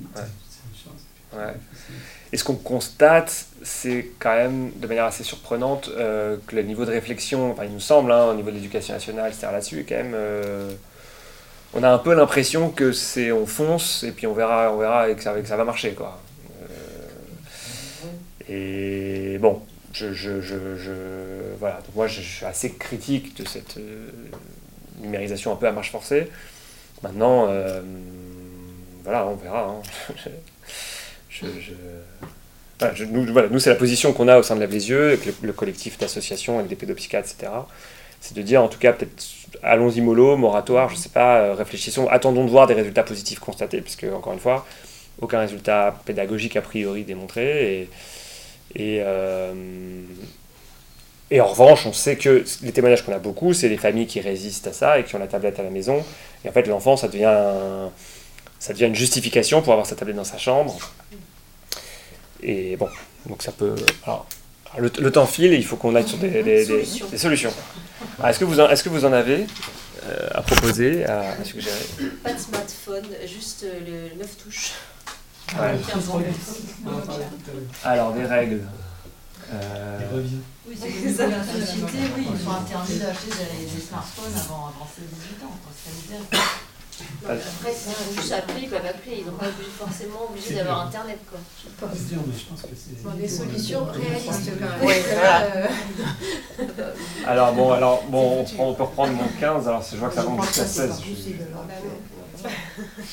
[1.35, 1.55] Ouais.
[2.33, 6.85] Et ce qu'on constate, c'est quand même de manière assez surprenante euh, que le niveau
[6.85, 9.53] de réflexion, enfin il nous semble, hein, au niveau de l'éducation nationale, etc.
[9.53, 10.13] là-dessus, est quand même.
[10.15, 10.73] euh,
[11.75, 15.09] on a un peu l'impression que c'est on fonce et puis on verra, on verra
[15.09, 16.21] et que ça, que ça va marcher quoi.
[18.51, 19.63] Euh, et bon,
[19.93, 21.77] je, je, je, je- voilà.
[21.77, 23.79] Donc moi je, suis assez critique de cette
[25.01, 26.29] numérisation un peu à marche forcée.
[27.03, 27.49] Maintenant,
[29.05, 29.69] voilà, on verra.
[29.69, 29.83] hein.
[32.95, 35.09] je, nous, voilà, nous, c'est la position qu'on a au sein de Lève les Yeux,
[35.09, 37.53] avec le, le collectif d'associations, avec des pédopsychiatres, etc.
[38.21, 39.25] C'est de dire, en tout cas, peut-être,
[39.63, 43.81] allons-y mollo, moratoire, je sais pas, euh, réfléchissons, attendons de voir des résultats positifs constatés,
[43.81, 44.67] puisque, encore une fois,
[45.21, 47.89] aucun résultat pédagogique a priori démontré.
[48.75, 49.53] Et, euh,
[51.31, 54.21] et en revanche, on sait que les témoignages qu'on a beaucoup, c'est les familles qui
[54.21, 56.05] résistent à ça et qui ont la tablette à la maison.
[56.45, 57.39] Et en fait, l'enfant, ça devient,
[58.63, 60.79] ça devient une justification pour avoir sa tablette dans sa chambre.
[62.43, 62.89] Et bon,
[63.27, 63.75] donc ça peut.
[64.05, 64.25] alors,
[64.79, 67.07] le, le temps file et il faut qu'on aille sur des, des- des- Solutions.
[67.09, 67.53] des solutions.
[68.19, 69.47] Alors, Est-ce que, vous en- est-ce que vous en avez
[70.07, 71.75] euh, à proposer, à, à suggérer?
[72.23, 74.71] Pas de smartphone, juste le 9 touches.
[75.61, 75.77] Ouais.
[75.93, 76.23] 15 ans.
[77.85, 78.61] Alors, des règles.
[79.53, 79.99] Euh,
[80.69, 84.67] Oui, c'est que dans la société, oui, ils sont interdits d'acheter des, des smartphones avant,
[84.69, 85.59] avant 16-18 ans.
[85.63, 85.73] quoi.
[85.85, 86.39] C'est.
[87.25, 89.47] Après, sont juste appelés, ils peuvent appeler, ils n'ont pas
[89.79, 91.19] forcément obligé d'avoir internet.
[91.31, 91.39] Quoi.
[91.81, 93.03] Pas mais je pense que c'est.
[93.03, 94.87] Bon, des solutions réalistes quand même.
[94.87, 95.67] Ouais, euh,
[97.27, 100.15] alors, bon, alors, bon on, prend- on peut reprendre mon 15, alors je vois que
[100.15, 101.03] ça monte jusqu'à 16.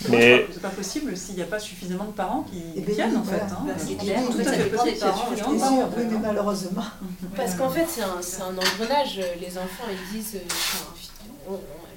[0.09, 3.17] Mais C'est pas possible s'il n'y a pas suffisamment de parents qui Eh ben viennent
[3.17, 3.41] en fait.
[3.41, 3.63] hein.
[3.67, 4.21] Bah, c'est Donc, clair.
[4.31, 5.05] Tout à ça fait possible.
[5.47, 6.83] Oui, mais malheureusement.
[7.35, 9.21] Parce qu'en fait, c'est un, c'est un engrenage.
[9.39, 10.37] Les enfants, ils disent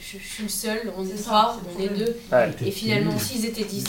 [0.03, 2.17] je, je suis le seul, on est trois, on est deux.
[2.33, 2.51] Ouais.
[2.67, 3.85] Et finalement, s'ils étaient dix,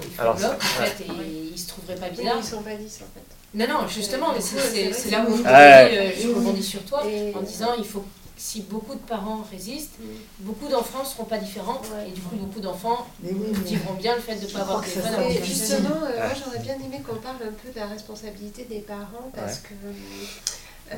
[0.00, 0.86] ils Alors, bloquent, en ouais.
[0.88, 2.34] fait, et ils se trouveraient pas bien.
[2.38, 3.24] ils sont pas 10 en fait.
[3.54, 5.48] Non, non, justement, mais c'est- Ouais, là où je Ouais.
[5.48, 8.04] euh, je Oui, rebondis sur toi Et- en disant il faut
[8.36, 9.96] si beaucoup de parents résistent,
[10.40, 14.36] beaucoup d'enfants ne seront pas différents et du coup beaucoup d'enfants vivront bien le fait
[14.36, 15.14] de ne pas avoir de téléphone.
[15.28, 16.18] Et justement, euh, Ouais.
[16.18, 19.60] moi j'aurais bien aimé qu'on parle un peu de la responsabilité des parents parce Ouais.
[19.70, 20.96] que euh,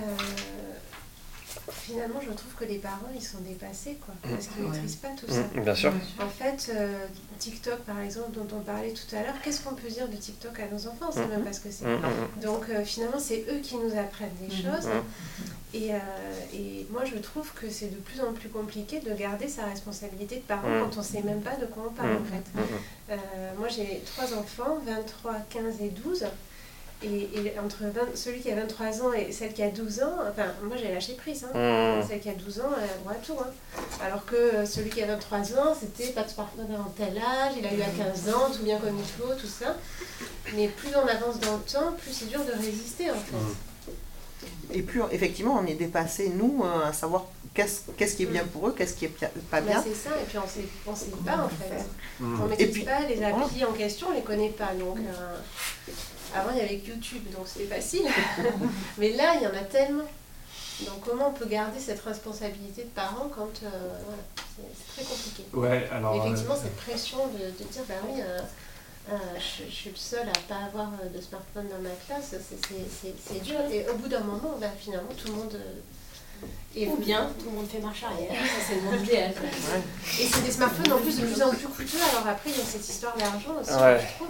[1.73, 4.75] finalement je trouve que les parents ils sont dépassés quoi, parce qu'ils ne Ouais.
[4.77, 5.41] maîtrisent pas tout ça.
[5.55, 5.93] Mm, bien sûr.
[6.21, 7.07] En fait, euh,
[7.39, 10.59] TikTok par exemple dont on parlait tout à l'heure, qu'est-ce qu'on peut dire de TikTok
[10.61, 11.07] à nos enfants?
[11.09, 11.29] On sait Mhm.
[11.31, 11.85] même pas ce que c'est.
[11.87, 14.63] Mm, mm, Donc euh, finalement c'est eux qui nous apprennent des Mhm.
[14.63, 14.87] choses.
[14.87, 15.03] Mhm.
[15.73, 15.99] Et, euh,
[16.53, 20.37] et moi, je trouve que c'est de plus en plus compliqué de garder sa responsabilité
[20.37, 20.81] de parent Mm.
[20.81, 22.17] quand on ne sait même pas de quoi on parle, Mm.
[22.17, 22.45] en fait.
[22.55, 22.65] mm, mm.
[23.11, 23.17] Euh,
[23.57, 26.25] moi, j'ai trois enfants, 23, 15 et 12.
[27.03, 30.17] Et, et entre 20 celui qui a 23 ans et celle qui a 12 ans,
[30.31, 31.45] enfin, moi j'ai lâché prise.
[31.55, 31.99] Hein.
[32.01, 32.07] Mm.
[32.07, 33.37] Celle qui a 12 ans, elle a droit à tout.
[33.41, 33.51] Hein.
[34.05, 37.53] Alors que euh, celui qui a 23 ans, c'était pas de smartphone avant tel âge,
[37.59, 39.77] il a eu à 15 ans, tout bien comme il faut, tout ça.
[40.55, 44.47] Mais plus on avance dans le temps, plus c'est dur de résister en fait.
[44.73, 48.45] Et plus, effectivement, on est dépassé, nous, euh, à savoir qu'est-ce qu'est-ce qui est bien
[48.45, 49.83] pour eux, qu'est-ce qui est pas Bah, bien.
[49.83, 50.43] c'est ça, et puis on
[50.91, 51.85] on sait pas en fait.
[52.23, 54.73] On Et maîtrise puis- pas les applis en question, on les connaît pas.
[54.79, 55.93] Donc, euh,
[56.35, 58.03] avant il y avait YouTube, donc c'était facile.
[58.99, 60.05] Mais là, il y en a tellement.
[60.87, 63.51] Donc, comment on peut garder cette responsabilité de parent quand.
[63.65, 63.69] euh,
[64.05, 64.23] voilà,
[64.57, 65.45] c'est très compliqué.
[65.53, 66.15] Ouais, alors.
[66.15, 68.41] Et effectivement, euh, cette pression de, de dire, bah oui, euh,
[69.13, 72.31] euh, je, je suis le seul à pas avoir euh, de smartphone dans ma classe,
[72.31, 73.61] c'est- c'est c'est- c'est dur.
[73.71, 75.55] Et au bout d'un moment, bah, finalement, tout le monde.
[75.55, 78.31] euh, est Ou bien tout le monde fait marche arrière.
[78.33, 79.31] Ça c'est le monde idéal.
[79.33, 81.99] et c'est des smartphones en plus de plus en plus coûteux.
[82.13, 84.01] Alors après, il y a cette histoire d'argent aussi, Ouais.
[84.01, 84.29] je trouve.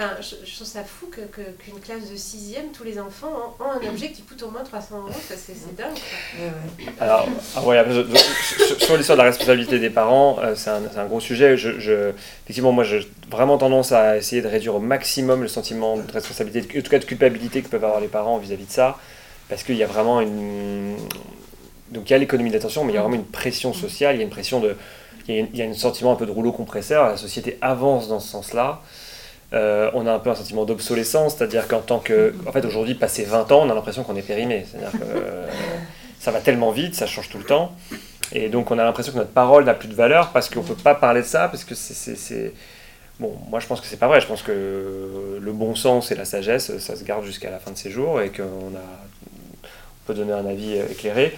[0.00, 3.32] Enfin, je, je trouve ça fou que, que- qu'une classe de 6e, tous les enfants
[3.58, 5.08] ont, ont un objet qui coûte au moins 300 euros.
[5.10, 5.88] ça, C'est dingue.
[5.90, 6.44] quoi.
[7.00, 7.26] Alors,
[7.56, 7.82] ah ouais,
[8.68, 11.56] sur- sur l'histoire de la responsabilité des parents, euh, c'est un, gros sujet.
[11.56, 12.10] Je, je-
[12.44, 16.78] effectivement, moi, j'ai vraiment tendance à essayer de réduire au maximum le sentiment de responsabilité,
[16.78, 18.98] en tout cas de culpabilité que peuvent avoir les parents vis-à-vis de ça,
[19.48, 20.94] parce qu'il y a vraiment une...
[21.90, 24.18] Donc il y a l'économie d'attention, mais il y a vraiment une pression sociale, il
[24.18, 24.76] y a une pression de...
[25.26, 27.58] Il y a, il y a un sentiment un peu de rouleau compresseur, la société
[27.60, 28.80] avance dans ce sens-là.
[29.54, 32.34] Euh, on a un peu un sentiment d'obsolescence, c'est-à-dire qu'en tant que...
[32.46, 34.66] En fait, aujourd'hui, passé 20 ans, on a l'impression qu'on est périmé.
[34.70, 35.46] C'est-à-dire que euh,
[36.20, 37.72] ça va tellement vite, ça change tout le temps.
[38.32, 40.66] Et donc, on a l'impression que notre parole n'a plus de valeur parce qu'on ne
[40.66, 41.94] peut pas parler de ça, parce que c'est...
[41.94, 42.52] c'est- c'est-
[43.20, 44.20] Bon, moi, je pense que c'est pas vrai.
[44.20, 47.72] Je pense que le bon sens et la sagesse, ça se garde jusqu'à la fin
[47.72, 48.46] de ses jours et qu'on a...
[49.64, 51.36] on peut donner un avis euh, éclairé.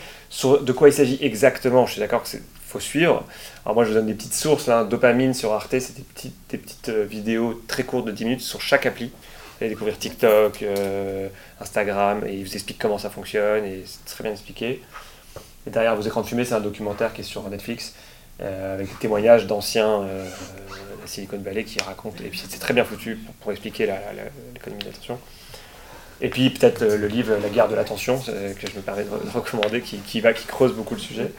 [0.61, 3.25] De quoi il s'agit exactement, je suis d'accord qu'il faut suivre.
[3.65, 4.67] Alors moi, je vous donne des petites sources.
[4.67, 4.85] Là.
[4.85, 8.87] Dopamine sur Arte, c'est des petites, euh, vidéos très courtes de 10 minutes sur chaque
[8.87, 9.13] appli.
[9.61, 11.29] Vous allez découvrir TikTok, euh,
[11.61, 14.83] Instagram, et ils vous expliquent comment ça fonctionne, et c'est très bien expliqué.
[15.67, 17.93] Et derrière vos écrans de fumée, c'est un documentaire qui est sur Netflix,
[18.41, 20.27] euh, avec des témoignages d'anciens euh,
[21.05, 23.85] Silicon Valley qui raconte, et puis c'est très bien foutu pour, expliquer
[24.55, 25.19] l'économie de l'attention.
[26.23, 29.83] Et puis peut-être le, livre La guerre de l'attention, que je me permets de, recommander,
[29.83, 31.31] qui, va, qui creuse beaucoup le sujet.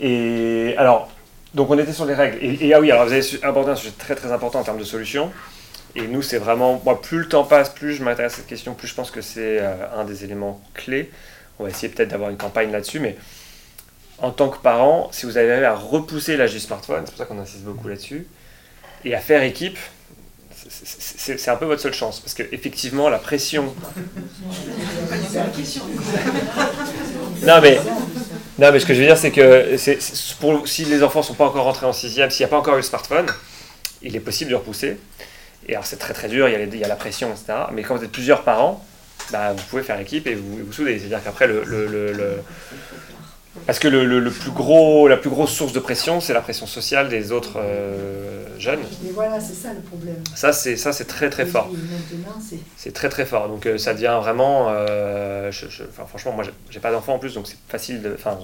[0.00, 1.10] Et alors,
[1.54, 2.38] donc on était sur les règles.
[2.42, 4.84] Et, ah oui, alors vous avez abordé un sujet très très important en termes de
[4.84, 5.30] solutions.
[5.94, 8.74] Et nous, c'est vraiment, moi, plus le temps passe, plus je m'intéresse à cette question,
[8.74, 9.60] plus je pense que c'est
[9.96, 11.10] un des éléments clés.
[11.58, 13.16] On va essayer peut-être d'avoir une campagne là-dessus, mais
[14.18, 17.24] en tant que parent, si vous avez à repousser l'âge du smartphone, c'est pour ça
[17.24, 18.26] qu'on insiste beaucoup là-dessus,
[19.04, 19.78] et à faire équipe,
[20.68, 22.20] c'est un peu votre seule chance.
[22.20, 23.74] Parce qu'effectivement, la pression.
[27.42, 27.78] non, mais,
[28.58, 29.76] non, mais ce que je veux dire, c'est que
[30.40, 32.58] pour, si les enfants ne sont pas encore rentrés en sixième, s'il n'y a pas
[32.58, 33.26] encore eu le smartphone,
[34.02, 34.98] il est possible de repousser.
[35.66, 37.66] Et alors, c'est très très dur, il y, a il y, a la pression, etc.
[37.72, 38.84] Mais quand vous êtes plusieurs parents,
[39.30, 40.98] bah, vous pouvez faire l'équipe et vous vous soudez.
[40.98, 41.62] C'est-à-dire qu'après, le,
[43.66, 46.66] parce que le, le, plus gros, la plus grosse source de pression, c'est la pression
[46.66, 48.80] sociale des autres euh, jeunes.
[49.02, 50.16] Mais voilà, c'est ça le problème.
[50.34, 51.70] Ça, c'est ça, c'est très très fort.
[52.76, 53.48] C'est très très fort.
[53.48, 54.68] Donc euh, ça devient vraiment.
[54.70, 55.66] Euh, je,
[56.08, 58.14] franchement, moi, j'ai pas d'enfant en plus, donc c'est facile de.
[58.14, 58.38] Enfin,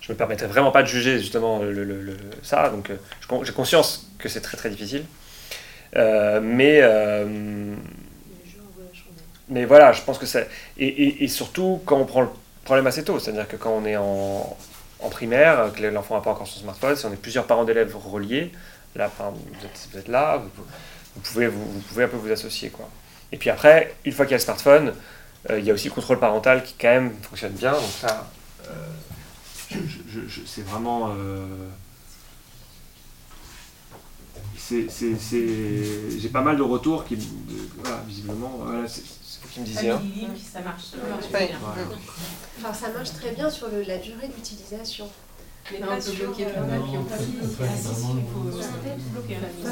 [0.00, 2.70] je, me permettrais vraiment pas de juger justement le, le, ça.
[2.70, 2.90] Donc
[3.42, 5.04] j'ai conscience que c'est très très difficile.
[5.94, 6.82] mais
[9.50, 10.48] mais voilà, je pense que c'est.
[10.78, 12.28] Et, et, et, surtout quand on prend le
[12.68, 13.18] problème assez tôt.
[13.18, 14.56] C'est-à-dire que quand on est en,
[15.10, 18.52] primaire, que l'enfant n'a pas encore son smartphone, si on est plusieurs parents d'élèves reliés,
[18.94, 20.42] là, vous, êtes, là,
[21.16, 22.68] vous, pouvez, vous, pouvez un peu vous associer.
[22.68, 22.90] Quoi.
[23.32, 24.92] Et puis après, une fois qu'il y a le smartphone,
[25.48, 27.72] euh, il y a aussi le contrôle parental qui quand même fonctionne bien.
[27.72, 28.28] Donc ça,
[28.68, 29.78] euh,
[30.46, 31.14] c'est vraiment...
[31.16, 31.46] Euh,
[34.70, 37.16] j'ai pas mal de retours qui,
[37.78, 38.60] voilà, visiblement,
[39.52, 39.90] qui me disait.
[39.90, 40.02] Hein.
[40.52, 40.90] Ça marche,
[41.30, 41.58] très bien.
[42.58, 45.08] Enfin, ça marche très bien sur le, la durée d'utilisation.
[45.70, 47.14] Mais on peut bloquer journal, puis on peut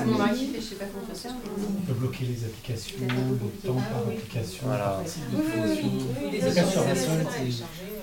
[0.05, 3.74] Mon mari fait, je sais pas comment faire On peut bloquer les applications, le temps
[3.74, 4.66] par application.
[4.66, 5.03] Voilà.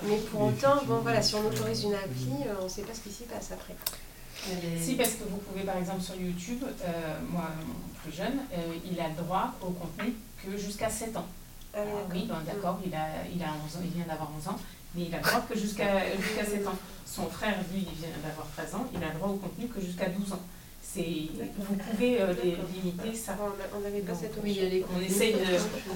[0.06, 3.00] Mais pour autant, bon voilà, si on autorise une appli, on ne sait pas ce
[3.00, 3.74] qui s'y passe après.
[4.80, 8.74] Si, parce que vous pouvez, par exemple, sur YouTube, euh, moi, mon plus jeune, euh,
[8.90, 10.12] il a droit au contenu
[10.44, 11.26] que jusqu'à 7 ans.
[11.76, 11.80] Ah,
[12.12, 14.58] oui, ben, d'accord, il, a, il, a 11 ans, il vient d'avoir 11 ans,
[14.94, 16.78] mais il a le droit que jusqu'à jusqu'à 7 ans.
[17.04, 19.80] Son frère, lui, il vient d'avoir 13 ans, il a le droit au contenu que
[19.80, 20.42] jusqu'à 12 ans.
[20.96, 23.36] Vous pouvez euh, les limiter ça.
[23.74, 25.38] On n'avait pas cette oui, on essaye de.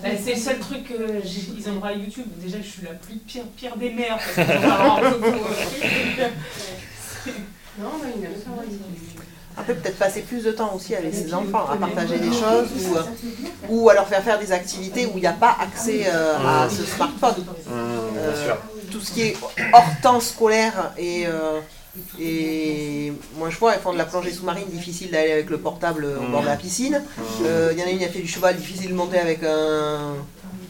[0.03, 2.27] Ben, c'est le seul truc qu'ils ont droit à YouTube.
[2.39, 4.17] Déjà, je suis la plus pire, pire des mères.
[4.17, 4.41] Parce que
[7.81, 8.31] non, mais il a
[9.59, 12.69] on peut peut-être passer plus de temps aussi avec ses enfants, à partager des choses
[12.81, 13.03] ou, euh,
[13.69, 16.69] ou à leur faire faire des activités où il n'y a pas accès euh, à
[16.69, 17.45] ce smartphone.
[17.67, 17.71] Mmh,
[18.19, 18.55] euh,
[18.91, 19.37] tout ce qui est
[19.73, 21.27] hors temps scolaire et,
[22.21, 26.07] et moi je vois, elles font de la plongée sous-marine, difficile d'aller avec le portable
[26.07, 27.03] au bord de la piscine.
[27.41, 30.15] Il y en a une qui a fait du cheval, difficile de monter avec un,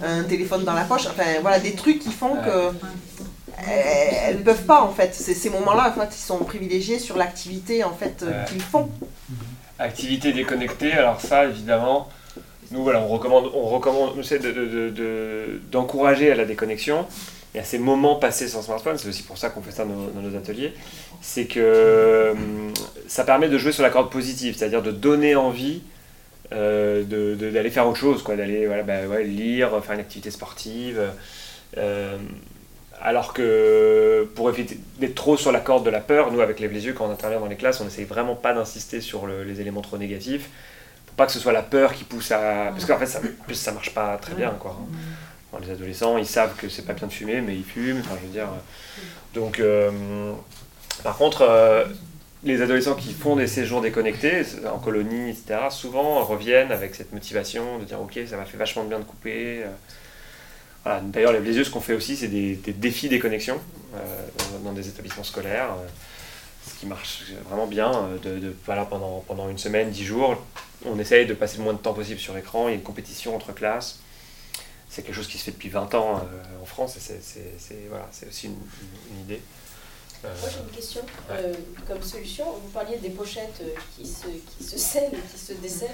[0.05, 1.07] un téléphone dans la poche.
[1.07, 3.18] Enfin voilà, des trucs qui font que
[3.67, 5.15] elles ne peuvent pas en fait.
[5.15, 8.89] Ces moments-là, en fait, ils sont privilégiés sur l'activité en fait euh, qu'ils font.
[9.79, 12.09] Activité déconnectée, alors ça évidemment,
[12.71, 14.15] nous voilà, on recommande, on recommande,
[15.71, 17.07] d'encourager de, de, à la déconnexion
[17.55, 18.99] et à ces moments passés sans smartphone.
[18.99, 20.75] C'est aussi pour ça qu'on fait ça dans, nos ateliers.
[21.21, 22.73] C'est que hum,
[23.07, 25.83] ça permet de jouer sur la corde positive, c'est-à-dire de donner envie.
[26.51, 27.05] Euh,
[27.35, 30.99] d'aller faire autre chose, quoi, d'aller voilà, bah, ouais, lire, faire une activité sportive.
[31.77, 32.17] Euh,
[33.03, 36.69] alors que pour éviter d'être trop sur la corde de la peur, nous avec les
[36.69, 39.83] yeux quand on intervient dans les classes, on n'essaye vraiment pas d'insister sur les éléments
[39.83, 40.49] trop négatifs,
[41.07, 42.71] pour pas que ce soit la peur qui pousse à...
[42.71, 44.51] Parce qu'en fait, ça, plus, ça marche pas très bien.
[44.59, 44.77] Quoi.
[45.61, 48.27] les adolescents, ils savent que c'est pas bien de fumer, mais ils fument, enfin je
[48.27, 48.49] veux dire...
[49.35, 50.33] Donc, euh,
[51.03, 51.85] par contre, euh,
[52.43, 54.43] les adolescents qui font des séjours déconnectés,
[54.73, 58.85] en colonie, etc., souvent reviennent avec cette motivation de dire «Ok, ça m'a fait vachement
[58.85, 59.63] de bien de couper.
[59.65, 59.69] Euh,
[61.03, 63.61] D'ailleurs, les yeux, ce qu'on fait aussi, c'est des, défis des connexions
[63.95, 64.27] euh,
[64.65, 65.87] dans, des établissements scolaires, euh,
[66.67, 67.93] ce qui marche vraiment bien.
[68.25, 70.43] Euh, de, pendant, une semaine, dix jours,
[70.85, 72.69] on essaye de passer le moins de temps possible sur écran.
[72.69, 74.01] Il y a une compétition entre classes.
[74.89, 76.23] C'est quelque chose qui se fait depuis 20 ans
[76.63, 79.43] en France et c'est voilà, aussi une idée.
[80.23, 81.01] Moi j'ai une question.
[81.31, 81.55] Euh,
[81.87, 85.89] comme solution, vous parliez des pochettes euh, qui se, qui se scellent, qui se décèlent.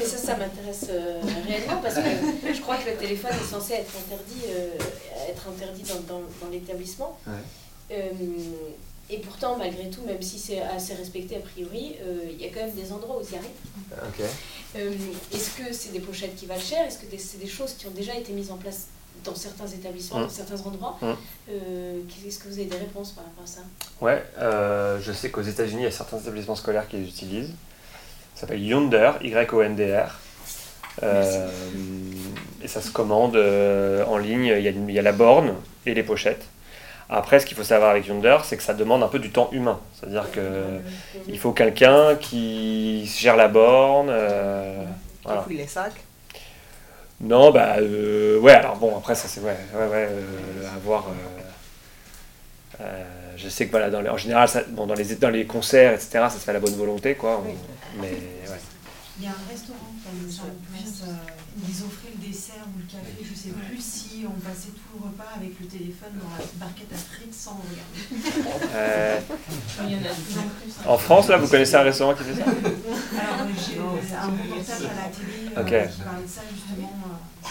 [0.00, 3.74] Et ça, ça m'intéresse euh, réellement parce que je crois que le téléphone est censé
[3.74, 4.44] être interdit,
[5.28, 7.18] être interdit dans, dans, dans l'établissement.
[7.90, 12.48] et pourtant, malgré tout, même si c'est assez respecté a priori, euh, il y a
[12.48, 14.02] quand même des endroits où ils y arrivent.
[14.76, 14.92] Euh,
[15.32, 16.84] Est-ce que c'est des pochettes qui valent cher?
[16.86, 18.86] Est-ce que c'est des choses qui ont déjà été mises en place
[19.26, 20.22] dans certains établissements, Mm.
[20.22, 21.06] dans certains endroits Mm.
[21.50, 23.60] Euh, Est-ce que vous avez des réponses par rapport à ça?
[24.00, 27.52] Ouais, euh, je sais qu'aux États-Unis, il y a certains établissements scolaires qui les utilisent.
[28.34, 30.18] Ça s'appelle Yonder, Y-O-N-D-R.
[31.02, 31.48] Euh,
[32.62, 34.46] et ça se commande euh, en ligne.
[34.46, 35.54] Il y, a, il y a la borne
[35.84, 36.44] et les pochettes.
[37.08, 39.48] Après, ce qu'il faut savoir avec Yonder, c'est que ça demande un peu du temps
[39.52, 39.78] humain.
[39.94, 40.80] C'est-à-dire que
[41.28, 44.08] il faut quelqu'un qui gère la borne.
[44.10, 44.84] euh,
[45.24, 45.42] voilà.
[45.42, 45.92] fouille les sacs.
[47.20, 51.06] Non, bah euh, ouais, alors bon, après ça c'est ouais, ouais, ouais, euh, à voir.
[51.08, 51.40] euh,
[52.80, 53.04] euh,
[53.36, 55.92] je sais que voilà, dans les- en général, ça, bon, dans, les, dans les concerts,
[55.94, 57.42] etc., ça se fait à la bonne volonté, quoi.
[57.44, 58.60] on- mais ouais.
[59.18, 60.10] Il y a un restaurant en
[60.70, 61.02] place,
[61.56, 64.98] où ils offraient le dessert ou le café, je sais plus si on passait tout
[65.00, 68.68] le repas avec le téléphone dans la barquette à frites sans regarder.
[68.74, 69.18] Euh,
[69.80, 70.44] en hein.
[70.86, 72.44] en France, là, vous connaissez un restaurant qui fait ça?
[74.14, 75.90] Un reportage à la télé euh, Ok.
[75.92, 76.92] qui parlait de ça justement.
[77.06, 77.48] euh,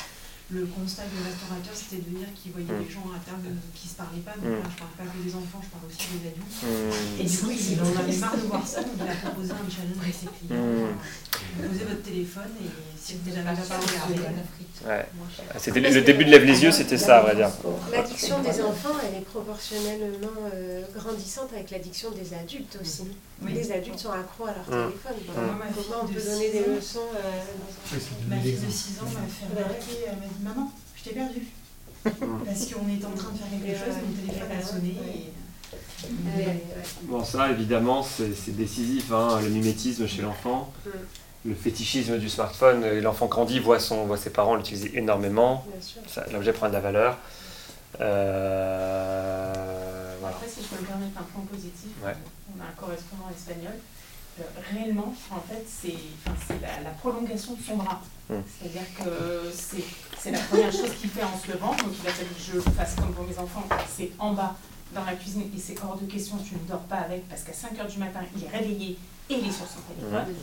[0.52, 2.86] le constat du restaurateur, c'était de dire qu'il voyait Mm.
[2.86, 4.38] des gens à table qui se parlaient pas.
[4.38, 4.62] Donc Mm.
[4.62, 6.62] là, je parle pas que des enfants, je parle aussi des adultes.
[6.62, 7.18] Mm.
[7.18, 9.66] Et du coup, il en avait marre de voir ça, donc il a proposé un
[9.66, 10.62] challenge à ses clients.
[10.62, 10.94] Mm.
[11.58, 14.38] Vous posez votre téléphone et si vous n'arrivez pas à regarder,
[14.86, 15.06] Ouais.
[15.58, 17.50] C'était le début de Lève les yeux, c'était ça, à vrai dire.
[17.92, 23.08] L'addiction des enfants, elle est proportionnellement euh, grandissante avec l'addiction des adultes aussi.
[23.44, 24.90] Les adultes sont accros à leur Mm.
[24.92, 25.14] téléphone.
[25.22, 25.36] Mm.
[25.36, 27.20] Comment Ma fille on de peut six donner des ans- leçons euh,
[28.30, 31.42] Ma fille de 6 ans m'a fait remarquer, elle m'a dit Maman, je t'ai perdu.
[32.04, 34.96] Parce qu'on était en train de faire quelque chose, mon téléphone a sonné.
[35.14, 35.32] Et...
[37.04, 40.72] Bon, ça, évidemment, c'est décisif, hein, le mimétisme chez l'enfant.
[41.46, 45.64] Le fétichisme du smartphone, euh, l'enfant grandit, voit, son, voit ses parents l'utiliser énormément.
[45.72, 46.02] Bien sûr.
[46.08, 47.18] Ça- L'objet prend de la valeur.
[48.02, 49.54] Euh,
[50.20, 50.36] voilà.
[50.36, 52.16] Après, si je peux me permettre un point positif, Ouais.
[52.86, 53.74] Correspondant espagnol.
[54.40, 54.44] Euh,
[54.74, 55.96] réellement, en fait, c'est
[56.28, 58.02] enfin, c'est la, la prolongation de son bras.
[58.30, 58.34] Mm.
[58.60, 59.84] C'est-à-dire que c'est
[60.22, 61.72] c'est la première chose qu'il fait en se levant.
[61.72, 63.64] Donc, il a fallu que je fasse comme pour mes enfants.
[63.96, 64.56] C'est en bas,
[64.94, 67.54] dans la cuisine, et c'est hors de question, tu ne dors pas avec, parce qu'à
[67.54, 68.98] 5 h du matin, il est réveillé
[69.30, 70.36] et il est sur son téléphone.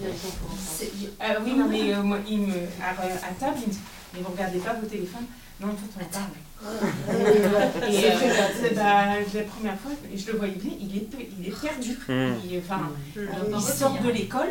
[0.59, 0.91] C'est-
[1.21, 3.81] Ah oui, non, mais euh, moi, il me, à, à table, il me dit
[4.15, 5.27] Mais vous regardez pas vos téléphones
[5.61, 6.31] Non, en fait, on parle.
[6.63, 8.71] Et C'est euh, vrai.
[8.75, 11.07] bah, la première fois, et je le voyais bien, il est,
[11.41, 11.99] il est perdu.
[12.09, 12.35] Mm.
[12.51, 13.21] Il, enfin, Mm.
[13.57, 14.49] il sort de l'école,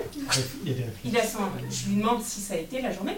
[1.06, 1.40] Il a son,
[1.70, 3.18] je lui demande si ça a été la journée.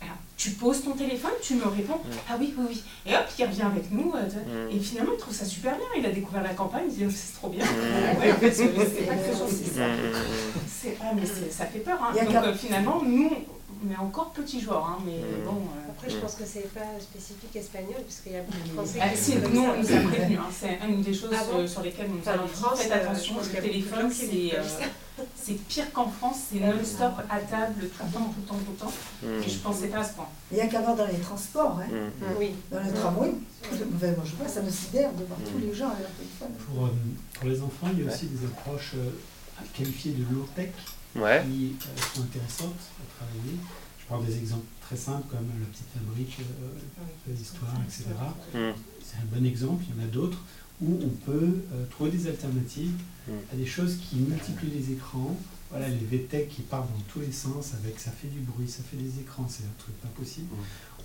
[0.00, 2.82] Alors, tu poses ton téléphone, tu me réponds, ah oui, oui, oui.
[3.06, 4.12] Et hop, il revient avec nous.
[4.16, 4.68] euh.
[4.70, 5.86] Et finalement, il trouve ça super bien.
[5.96, 7.64] Il a découvert la campagne, il dit, oh, c'est trop bien.
[7.64, 9.84] Ouais, parce que c'est pas que c'est ça.
[10.66, 11.98] C'est- ah, mais c'est- ça fait peur.
[12.02, 12.12] Hein.
[12.24, 13.30] Donc euh, finalement, nous,
[13.90, 14.86] est encore petit joueur.
[14.86, 15.56] Hein, mais bon.
[15.56, 18.98] euh, Après, je pense que c'est pas spécifique espagnol, puisqu'il y a beaucoup de Français
[19.02, 19.70] Ah, qui nous, ça.
[19.74, 20.36] on nous a prévenu.
[20.36, 20.46] Hein.
[20.50, 22.52] C'est une des choses Ah bon euh, sur lesquelles on nous Enfin, a en dit
[22.52, 27.74] France, faites euh, attention, le téléphone, c'est euh, pire qu'en France, c'est non-stop à table,
[27.80, 28.92] tout le temps, tout le temps, tout le temps.
[29.22, 29.42] Mm.
[29.42, 30.28] Et je pensais pas à ce point.
[30.50, 31.86] Il n'y a qu'à voir dans les transports, hein.
[31.90, 32.24] Mm.
[32.38, 32.50] Oui.
[32.70, 33.32] dans le tramway.
[33.64, 33.84] Enfin,
[34.16, 36.52] moi, je vois, ça me sidère de voir tous les gens à leur téléphone.
[36.74, 36.88] Pour, euh,
[37.34, 39.10] pour les enfants, il y a aussi des approches euh,
[39.74, 40.70] qualifiées de low-tech
[41.16, 41.42] Ouais.
[41.44, 43.56] qui euh, sont intéressantes à travailler.
[44.00, 48.04] Je prends des exemples très simples comme la petite fabrique, euh, l'histoire, etc.
[48.54, 48.78] Mm.
[49.04, 50.38] C'est un bon exemple, il y en a d'autres
[50.80, 52.92] où on peut euh, trouver des alternatives
[53.28, 53.32] Mm.
[53.52, 55.36] à des choses qui multiplient les écrans.
[55.70, 58.82] Voilà, les VTech qui partent dans tous les sens avec ça fait du bruit, ça
[58.82, 60.48] fait des écrans, c'est un truc pas possible.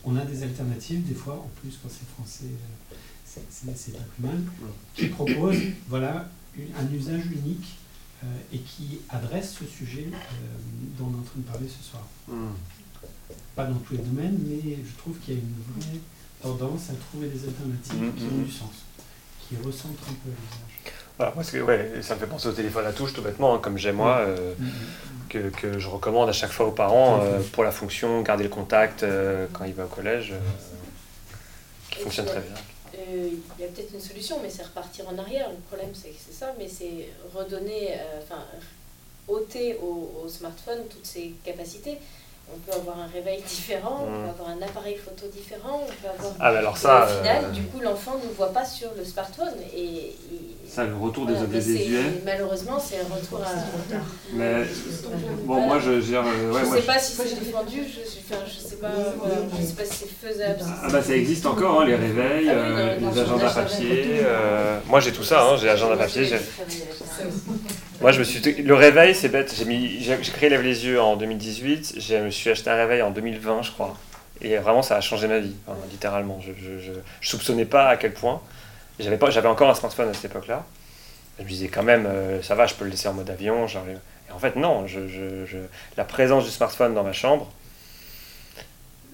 [0.04, 2.96] On a des alternatives, des fois, en plus quand c'est français, euh,
[3.52, 4.42] c'est- pas plus mal,
[4.96, 6.28] qui proposent voilà,
[6.58, 7.76] une- un usage unique
[8.52, 10.18] et qui adresse ce sujet euh,
[10.98, 12.04] dont on est en train de parler ce soir.
[12.28, 12.56] Mm.
[13.56, 16.00] Pas dans tous les domaines, mais je trouve qu'il y a une vraie
[16.42, 18.46] tendance à trouver des alternatives Mhm, qui ont mhm.
[18.46, 18.86] du sens,
[19.48, 20.94] qui recentrent un peu l'usage.
[21.18, 23.60] Voilà, parce que ouais, ça me fait penser au téléphone à touche tout bêtement, hein,
[23.60, 24.54] comme j'ai moi, euh,
[25.30, 28.50] que, que je recommande à chaque fois aux parents euh, pour la fonction, garder le
[28.50, 30.40] contact euh, quand il va au collège, euh,
[31.90, 32.54] qui fonctionne très bien.
[33.10, 35.50] Il y a peut-être une solution, mais c'est repartir en arrière.
[35.50, 38.44] Le problème, c'est que c'est ça, mais c'est redonner, euh, enfin,
[39.28, 41.98] ôter au, au smartphone toutes ses capacités.
[42.54, 46.08] On peut avoir un réveil différent, on peut avoir un appareil photo différent, on peut
[46.18, 46.34] avoir.
[46.40, 49.04] Ah, alors ça, Et au final, euh, du coup, l'enfant ne voit pas sur le
[49.04, 49.84] smartphone et.
[50.32, 52.22] il- Ça, le retour des objets visuels?
[52.26, 53.54] Malheureusement, c'est un retour à.
[54.34, 54.64] Mais
[55.46, 56.24] bon, moi je gère.
[56.26, 58.76] euh, ouais, je moi, sais je- pas si c'est défendu, je, je, enfin, je sais
[58.76, 60.60] pas, voilà, je sais pas si c'est faisable.
[60.60, 63.54] si Ah bah ça existe encore, hein, les réveils, Ah oui, euh, non, les agendas
[63.54, 64.20] papier.
[64.24, 66.30] euh, Moi j'ai tout ça, hein, j'ai agenda papier.
[68.02, 68.40] Moi je me suis.
[68.64, 70.02] Le réveil c'est bête, j'ai mis...
[70.04, 73.64] j'ai créé Lève les yeux en 2018, je me suis acheté un réveil en 2020
[73.64, 73.96] je crois.
[74.42, 76.40] Et vraiment ça a changé ma vie, enfin, littéralement.
[76.42, 76.92] Je, je, je,
[77.22, 78.40] je soupçonnais pas à quel point.
[79.00, 80.64] J'avais pas- j'avais encore un smartphone à cette époque-là.
[81.40, 83.66] Je me disais quand même, euh, ça va, je peux le laisser en mode avion.
[83.68, 85.58] genre, Et en fait, non, je, je- je-
[85.98, 87.52] la présence du smartphone dans ma chambre,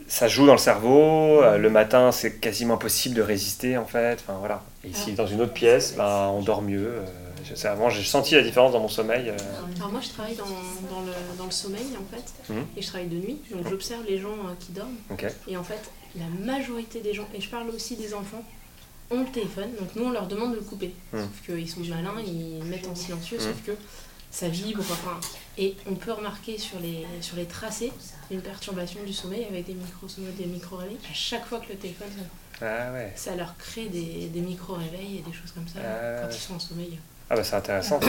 [0.07, 1.41] ça joue dans le cerveau.
[1.41, 4.19] euh, Le matin, c'est quasiment impossible de résister, en fait.
[4.26, 4.61] Enfin, voilà.
[4.85, 5.18] Et ici, Ah.
[5.18, 6.85] dans une autre pièce, ben, on dort mieux.
[6.85, 7.05] euh,
[7.65, 9.30] avant, j'ai senti la différence dans mon sommeil.
[9.30, 9.38] euh,
[9.78, 12.65] Alors moi je travaille dans, dans le, dans le sommeil en fait, Mhm.
[12.78, 14.95] et je travaille de nuit, donc j'observe les gens euh, qui dorment.
[15.48, 15.82] Et en fait,
[16.15, 18.44] la majorité des gens, et je parle aussi des enfants,
[19.11, 20.94] ont le téléphone, donc nous on leur demande de le couper.
[21.14, 21.22] Mhm.
[21.22, 23.44] Sauf qu'ils sont malins, ils mettent en silencieux, Mhm.
[23.44, 23.72] sauf que
[24.32, 25.20] ça vibre, enfin,
[25.60, 27.91] et on peut remarquer sur les, sur les tracés
[28.32, 30.07] une perturbation du sommeil avec des micro
[30.38, 32.28] des micro réveils à chaque fois que le téléphone sonne.
[32.68, 33.11] Ah ouais.
[33.15, 36.34] Ça leur crée des, des micro réveils et des choses comme ça Ah quand ouais.
[36.36, 36.98] ils sont en sommeil.
[37.34, 37.99] Ah bah c'est intéressant.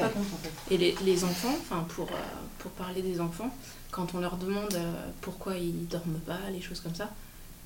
[0.00, 0.74] pas compte, en fait.
[0.74, 2.14] Et les, les enfants, enfin pour, euh,
[2.58, 3.54] pour parler des enfants,
[3.92, 7.08] quand on leur demande euh, pourquoi ils dorment pas, les choses comme ça,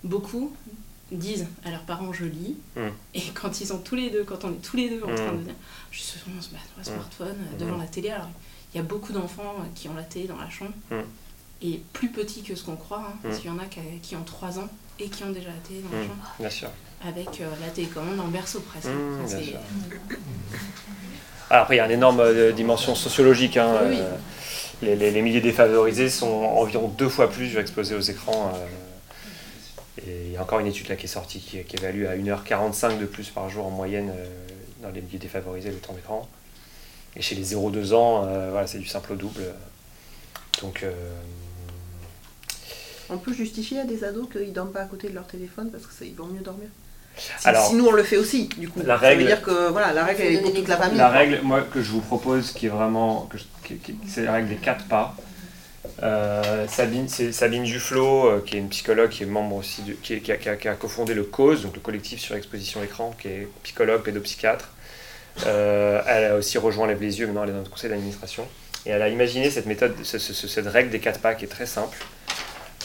[0.04, 0.54] beaucoup
[1.10, 2.56] disent à leurs parents je lis.
[2.76, 2.80] Mm.
[3.14, 5.32] Et quand ils sont tous les deux, quand on est tous les deux en train
[5.32, 5.54] de dire
[5.90, 7.58] je suis sur mon sma- smartphone euh, Mm.
[7.58, 8.28] devant la télé, alors
[8.74, 10.72] il y a beaucoup d'enfants euh, qui ont la télé dans la chambre.
[11.62, 14.14] Et plus petits que ce qu'on croit, hein, parce qu'il y en a qui, qui
[14.14, 16.34] ont 3 ans et qui ont déjà la télé dans la chambre.
[16.38, 16.68] bien sûr.
[17.04, 18.88] Avec euh, la télécommande en berceau presque.
[18.88, 19.58] Bien sûr.
[21.50, 23.56] Après, il y a une énorme euh, dimension sociologique.
[23.56, 23.98] hein, Oui.
[24.00, 24.16] euh,
[24.82, 28.52] les, les- les milieux défavorisés sont environ deux fois plus exposés aux écrans.
[28.54, 28.66] euh,
[30.06, 32.16] et il y a encore une étude là qui est sortie qui, qui évalue à
[32.16, 34.26] 1h45 de plus par jour en moyenne euh,
[34.82, 36.28] dans les milieux défavorisés le temps d'écran.
[37.14, 39.42] Et chez les 0-2 ans, euh, voilà, c'est du simple au double.
[40.62, 40.92] Donc, euh,
[43.08, 45.86] On peut justifier à des ados qu'ils dorment pas à côté de leur téléphone parce
[45.86, 46.68] que ça, ils vont mieux dormir.
[47.16, 48.80] Si, Alors, si nous on le fait aussi, du coup.
[48.84, 50.98] la ça règle- veut dire que voilà, la règle elle est pour toute la famille.
[50.98, 53.28] La règle, moi, que je vous propose, qui est vraiment,
[54.06, 55.14] c'est la règle des quatre pas.
[56.02, 59.92] Euh, Sabine, c'est Sabine Duflo, euh, qui est une psychologue, qui est membre aussi, de-
[59.94, 62.34] qui, est- qui a, qui a- qui a cofondé le CAUSE, donc le collectif sur
[62.36, 64.68] exposition écran, qui est psychologue, pédopsychiatre.
[65.46, 68.46] Euh, elle a aussi rejoint Lève les yeux, maintenant elle est dans notre conseil d'administration.
[68.84, 71.44] Et elle a imaginé cette méthode, ce- ce- ce- cette règle des quatre pas qui
[71.46, 71.96] est très simple.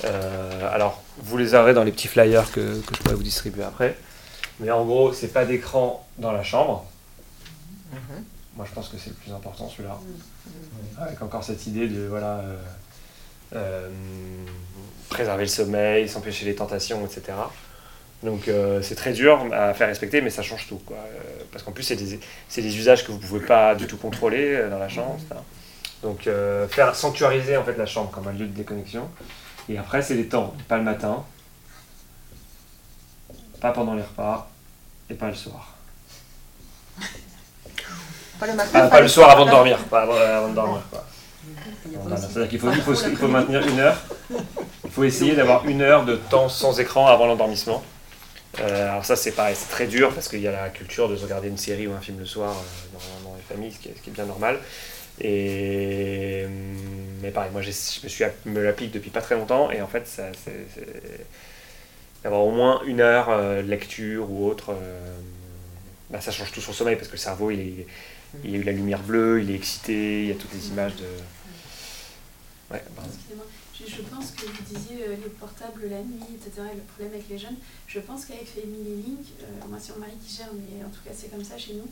[0.06, 3.64] Euh, alors, vous les aurez dans les petits flyers que, que je pourrais vous distribuer
[3.64, 3.96] après.
[4.60, 6.86] Mais en gros, c'est pas d'écran dans la chambre.
[8.56, 9.98] Moi, je pense que c'est le plus important, celui-là.
[11.00, 12.58] Avec encore cette idée de voilà, euh,
[13.56, 13.90] euh,
[15.10, 17.38] préserver le sommeil, s'empêcher les tentations, etc.
[18.24, 20.82] Donc, euh, c'est très dur à faire respecter, mais ça change tout.
[20.86, 20.98] Quoi.
[21.52, 22.20] Parce qu'en plus, c'est des,
[22.50, 25.42] c'est des usages que vous ne pouvez pas du tout contrôler dans la chambre, etc.
[26.04, 26.30] Donc,
[26.70, 29.08] faire sanctuariser en fait, la chambre comme un lieu de déconnexion.
[29.70, 30.54] Et après, c'est les temps.
[30.68, 31.24] Pas le matin,
[33.62, 34.50] pas pendant les repas,
[35.10, 35.76] et pas le soir.
[38.40, 38.70] Pas le matin.
[38.74, 39.78] Ah, pas le soir avant de dormir.
[39.86, 40.82] Pas avant, de dormir.
[40.90, 41.06] quoi.
[42.18, 43.98] C'est-à-dire qu'il faut, il faut, il faut maintenir une heure.
[44.84, 47.84] Il faut essayer d'avoir une heure de temps sans écran avant l'endormissement.
[48.60, 51.16] Euh, alors ça c'est pareil, c'est très dur parce qu'il y a la culture de
[51.16, 53.80] se regarder une série ou un film le soir euh, dans, dans les familles, ce
[53.80, 54.58] qui est, ce qui est bien normal.
[55.22, 56.52] Et hum,
[57.22, 60.06] mais pareil, moi je me suis me l'applique depuis pas très longtemps et en fait
[60.08, 61.26] ça, c'est, c'est-
[62.24, 65.18] d'avoir au moins une heure euh, de lecture ou autre, euh,
[66.10, 67.88] bah, ça change tout son sommeil parce que le cerveau il est,
[68.44, 70.96] il a eu la lumière bleue, il est excité, il y a toutes les images
[70.96, 71.06] de.
[72.72, 72.82] Ouais.
[73.06, 73.46] Excusez-moi,
[73.78, 76.68] je, je pense que vous disiez euh, les portables la nuit, etc.
[76.72, 77.58] et le problème avec les jeunes.
[77.88, 81.02] Je pense qu'avec Family Link, euh, moi c'est mon mari qui gère, mais en tout
[81.04, 81.88] cas c'est comme ça chez nous,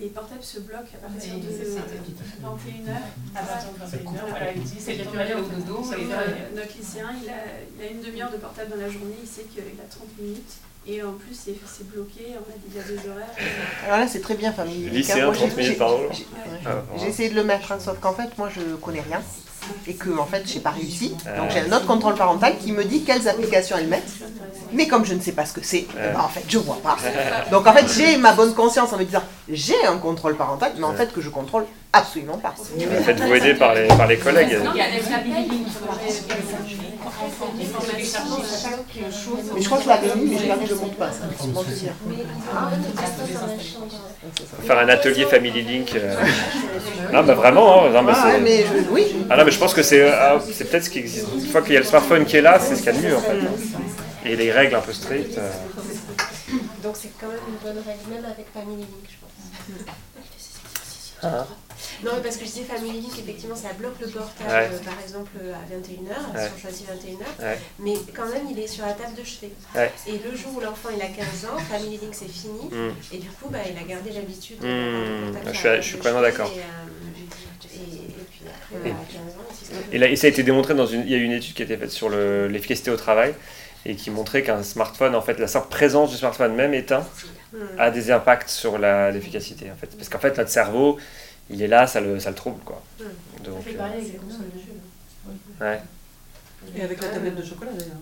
[0.00, 1.80] les portables se bloquent à partir de c'est ça.
[1.80, 3.36] 21h.
[3.36, 5.92] À partir de 21h, voilà, il dit c'est le au dodo.
[5.92, 7.32] euh, Notre lycéen, il a,
[7.78, 10.52] il a une demi-heure de portable dans la journée, il sait qu'il a 30 minutes.
[10.86, 13.28] Et en plus, c'est bloqué, on a dit il y a des horaires.
[13.38, 14.88] euh, Alors là, c'est très bien, famille.
[14.88, 16.10] Lycéen, Moi, j'ai- 30 minutes par jour.
[16.10, 16.26] j'ai-
[16.66, 19.20] Ah, essayé de le mettre, hein, sauf qu'en fait, moi, je connais rien.
[19.86, 21.10] Et que, en fait, j'ai pas réussi.
[21.36, 24.12] Donc, j'ai un autre contrôle parental qui me dit quelles applications elles mettent.
[24.72, 26.78] Mais comme je ne sais pas ce que c'est, eh ben, en fait, je vois
[26.82, 26.96] pas.
[27.50, 30.84] Donc, en fait, j'ai ma bonne conscience en me disant j'ai un contrôle parental, mais
[30.84, 32.54] en fait, que je contrôle absolument pas.
[33.04, 34.58] Faites-vous aider par les, par les collègues.
[39.54, 40.74] Mais je crois que je l'avais mis, mais j'ai gardé le
[41.74, 41.92] dire.
[44.56, 45.92] Faut faire un atelier Family Link.
[45.96, 46.14] euh.
[47.12, 49.04] Non, bah vraiment, hein, non, mais Ah, c'est- mais je- oui.
[49.28, 51.26] Ah non, mais je pense que c'est ah, c'est peut-être ce qui existe.
[51.34, 53.00] Une fois qu'il y a le smartphone qui est là, c'est ce qu'il y a
[53.00, 53.38] de mieux en fait.
[54.28, 55.38] Et les règles un peu strictes.
[55.38, 55.50] euh.
[56.82, 59.09] Donc c'est quand même une bonne règle, même avec Family Link, je.
[61.22, 61.46] Ah.
[62.04, 64.70] Non, parce que je disais Family Link, effectivement, ça bloque le portable, Ouais.
[64.72, 66.46] euh, par exemple, à 21h, Ouais.
[66.46, 67.44] si on choisit 21h.
[67.44, 67.58] Ouais.
[67.78, 69.50] Mais quand même, il est sur la table de chevet.
[70.06, 72.64] Et le jour où l'enfant il a 15 ans, Family Link c'est fini.
[72.72, 72.92] Mm.
[73.12, 75.38] Et du coup, bah, il a gardé l'habitude de Mm.
[75.52, 76.50] Je suis- je suis complètement d'accord.
[76.54, 80.16] Et, euh, et, et puis après, Et- à 15 ans, il s'est Et, là, et
[80.16, 81.02] ça a été démontré dans une.
[81.02, 83.34] Il y a eu une étude qui a été faite sur le- l'efficacité au travail.
[83.86, 87.04] Et qui montrait qu'un smartphone, en fait, la simple présence du smartphone même éteint
[87.78, 89.88] a des impacts sur la- l'efficacité, en fait.
[89.96, 90.98] Parce qu'en fait, notre cerveau,
[91.48, 92.82] il est là, ça le, ça le trouble, quoi.
[93.44, 95.64] Donc, Ça fait euh, pareil avec les consoles de jeux.
[95.66, 95.80] ouais.
[96.76, 97.96] Et avec la tablette de chocolat d'ailleurs.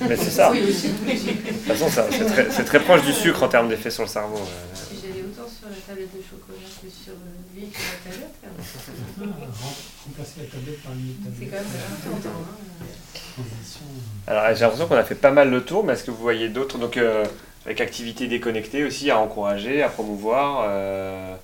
[0.08, 0.50] Mais c'est ça.
[0.50, 0.88] Oui, aussi.
[0.88, 4.08] De toute façon, c'est très, c'est très proche du sucre en termes d'effet sur le
[4.08, 4.36] cerveau.
[4.38, 4.96] euh.
[5.00, 7.12] J'allais autant sur la tablette de chocolat que sur
[7.54, 8.34] lui que la tablette.
[8.42, 9.24] Ah,
[10.06, 11.64] remplacer la tablette par une autre C'est tablette.
[12.04, 12.38] quand même important.
[12.40, 13.42] hein.
[14.26, 16.48] Alors j'ai l'impression qu'on a fait pas mal le tour, mais est-ce que vous voyez
[16.48, 17.24] d'autres Donc euh,
[17.64, 20.64] avec activités déconnectées aussi à encourager, à promouvoir.
[20.68, 21.34] euh,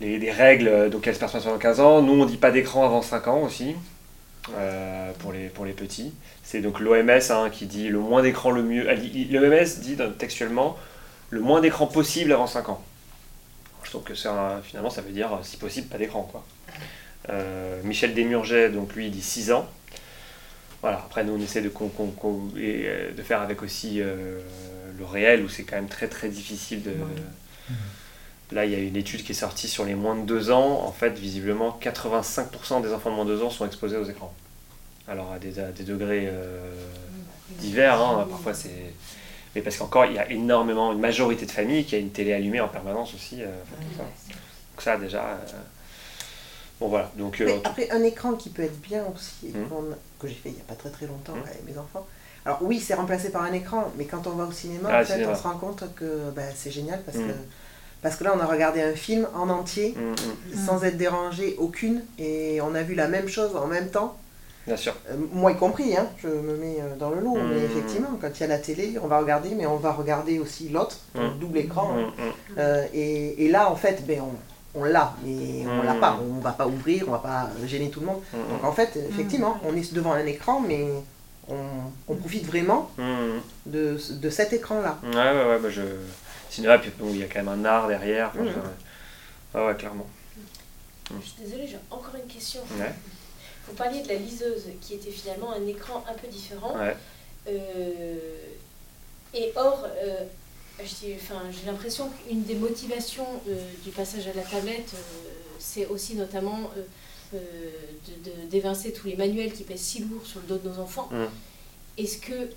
[0.00, 2.02] les, les règles, donc elles se passent pendant 15 ans.
[2.02, 3.74] Nous on dit pas d'écran avant 5 ans aussi,
[4.56, 6.12] euh, pour, les, pour les petits.
[6.42, 8.84] C'est donc l'OMS hein, qui dit le moins d'écran le mieux.
[9.30, 10.76] L'OMS dit textuellement
[11.30, 12.82] le moins d'écran possible avant 5 ans.
[13.84, 16.44] Je trouve que un- finalement ça veut dire euh, si possible pas d'écran quoi.
[17.30, 19.66] Euh, Michel Desmurget, donc lui il dit 6 ans.
[20.82, 24.40] Voilà, après nous on essaie de, con- con- con- et, de faire avec aussi euh,
[24.98, 26.90] le réel où c'est quand même très très difficile de...
[28.52, 30.82] Là il y a une étude qui est sortie sur les moins de 2 ans,
[30.86, 34.32] en fait visiblement 85% des enfants de moins de 2 ans sont exposés aux écrans.
[35.08, 36.70] Alors à des, à des degrés euh,
[37.58, 38.92] divers, hein, parfois c'est...
[39.54, 42.32] Mais parce qu'encore il y a énormément, une majorité de familles qui a une télé
[42.32, 43.42] allumée en permanence aussi.
[43.42, 44.02] euh, enfin, tout ça.
[44.34, 45.22] Donc ça déjà...
[45.22, 45.36] euh,
[46.80, 47.40] Bon voilà, donc...
[47.40, 49.84] Mais après, un écran qui peut être bien aussi, qu'on-
[50.18, 51.42] que j'ai fait il n'y a pas très très longtemps Mhm.
[51.48, 52.06] avec mes enfants.
[52.44, 55.04] Alors oui, c'est remplacé par un écran, mais quand on va au cinéma, Ah, en
[55.04, 55.32] fait, cinéma.
[55.32, 57.28] on se rend compte que bah, c'est génial parce Mhm.
[57.28, 57.32] que
[58.02, 60.66] parce que là, on a regardé un film en entier, Mhm.
[60.66, 64.16] sans être dérangé aucune, et on a vu la même chose en même temps.
[64.66, 64.94] Bien sûr.
[65.10, 68.28] Euh, moi y compris, hein, je me mets euh, dans le lot, mais effectivement, quand
[68.38, 71.38] il y a la télé, on va regarder, mais on va regarder aussi l'autre, donc
[71.40, 71.96] double écran.
[72.58, 76.16] Euh, et, et là, en fait, ben, on, on l'a, mais on l'a pas.
[76.22, 78.20] On va pas ouvrir, on va pas gêner tout le monde.
[78.32, 80.86] Donc en fait, effectivement, on est devant un écran, mais
[81.48, 81.56] on,
[82.08, 82.88] on profite vraiment
[83.66, 84.98] de, de cet écran-là.
[85.02, 85.82] Ouais, ouais, ouais, bah je.
[86.52, 88.28] Cinéma, puis bon, il y a quand même un art derrière.
[88.28, 90.06] enfin, je- Ouais, clairement.
[91.10, 92.60] Je suis désolée, j'ai encore une question.
[92.78, 92.92] Ouais.
[93.66, 96.76] Vous parliez de la liseuse, qui était finalement un écran un peu différent.
[96.78, 96.96] Ouais.
[97.48, 98.16] Euh,
[99.34, 100.24] et or, euh,
[100.80, 103.54] enfin, j'ai l'impression qu'une des motivations euh,
[103.84, 104.98] du passage à la tablette, euh,
[105.58, 106.82] c'est aussi notamment euh,
[107.34, 107.38] euh,
[108.24, 110.78] de- de- d'évincer tous les manuels qui pèsent si lourd sur le dos de nos
[110.80, 111.08] enfants.
[111.10, 111.28] Mhm.
[111.98, 112.50] Est-ce que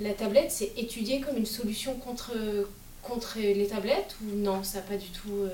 [0.00, 2.32] la tablette, c'est étudié comme une solution contre,
[3.02, 5.30] contre les tablettes ou non Ça n'a pas du tout.
[5.44, 5.48] euh,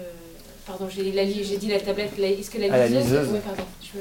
[0.66, 2.18] Pardon, j'ai la li- j'ai dit la tablette.
[2.18, 3.04] Est-ce que la Ah, la liseuse?
[3.04, 3.28] liseuse.
[3.30, 3.62] ouais, pardon.
[3.82, 3.98] je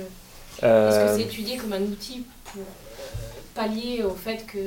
[0.63, 2.65] Euh, Est-ce que c'est étudié comme un outil pour euh,
[3.53, 4.57] pallier au fait que.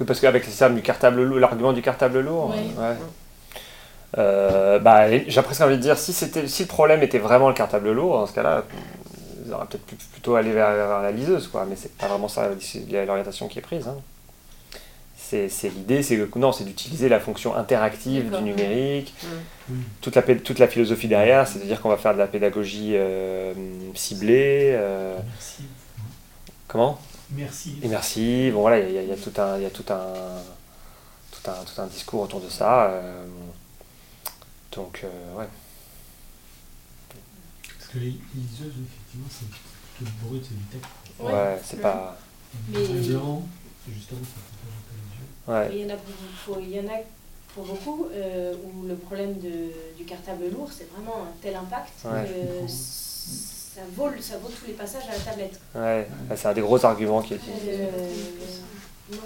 [0.00, 2.56] Oui, parce qu'avec les termes du cartable lourd, l'argument du cartable lourd, Ouais.
[2.82, 2.96] ouais.
[4.16, 7.54] Euh, bah, j'ai presque envie de dire, si, c'était, si le problème était vraiment le
[7.54, 8.62] cartable lourd, dans ce cas-là,
[9.44, 11.66] ils auraient peut-être plutôt aller vers, vers la liseuse, quoi.
[11.68, 12.48] Mais c'est pas vraiment ça
[13.06, 13.88] l'orientation qui est prise.
[13.88, 13.96] hein.
[15.34, 19.12] C'est, c'est l'idée, c'est que non, c'est d'utiliser la fonction interactive du numérique.
[19.68, 19.74] Mm.
[20.00, 23.52] Toute, la, toute la philosophie derrière, c'est-à-dire qu'on va faire de la pédagogie euh,
[23.96, 24.70] ciblée.
[24.76, 25.64] euh, Merci.
[26.68, 27.00] comment?
[27.32, 27.80] Merci.
[27.82, 28.54] Immersive.
[28.54, 30.04] Bon voilà, il y, a- il y a tout un, il y a tout un,
[31.32, 32.90] tout un, tout un discours autour de ça.
[32.90, 33.24] euh,
[34.70, 35.48] donc euh, ouais.
[37.76, 39.48] Parce que les liseuses, effectivement, c'est
[39.96, 40.90] plutôt brut, c'est du texte.
[41.18, 42.16] Ouais, c'est pas.
[42.68, 43.42] Mais- justement,
[43.84, 44.16] ça
[45.48, 46.14] Il y en a pour,
[46.54, 46.98] pour- il y en a
[47.54, 51.92] pour beaucoup euh, où le problème de, du cartable lourd, c'est vraiment un tel impact
[52.04, 52.24] Ouais.
[52.26, 55.60] que ça vaut, ça vaut tous les passages à la tablette.
[55.74, 57.78] Ouais, c'est un des gros arguments qui est utilisé.
[57.80, 58.10] Euh,
[59.12, 59.18] non.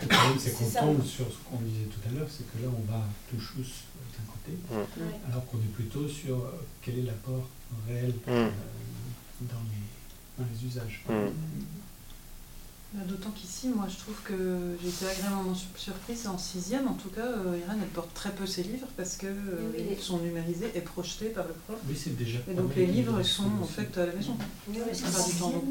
[0.00, 2.70] Le problème, c'est qu'on tombe sur ce qu'on disait tout à l'heure, c'est que là,
[2.70, 3.00] on va
[3.30, 3.84] tout chousse
[4.16, 5.02] d'un côté, Mm.
[5.02, 5.14] Ouais.
[5.30, 7.46] alors qu'on est plutôt sur euh, quel est l'apport
[7.88, 8.30] réel Mm.
[8.30, 8.50] euh,
[9.42, 11.02] dans, les, dans les usages.
[11.08, 11.32] Mm.
[12.94, 16.86] Bah, D'autant qu'ici, moi, je trouve que j'ai été agréablement sur- surprise en sixième.
[16.88, 19.30] En tout cas, euh, Irène, elle porte très peu ses livres parce que euh,
[19.72, 19.88] Oui, les oui.
[19.90, 21.78] livres sont numérisés et projetés par le prof.
[21.88, 22.38] Oui, c'est déjà.
[22.50, 24.36] Et donc les livres livres sont en fait à la maison.
[24.68, 25.64] Oui, c'est du temps.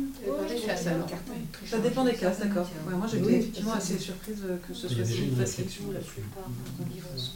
[1.70, 2.68] Ça dépend des classes, d'accord.
[2.88, 5.66] Ouais, moi, j'étais Oui, effectivement assez surprise que ce soit si une facile.
[5.94, 6.84] La plupart Mm.
[6.84, 7.34] des livres sont.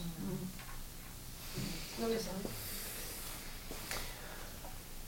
[2.00, 2.50] Non, mais c'est vrai.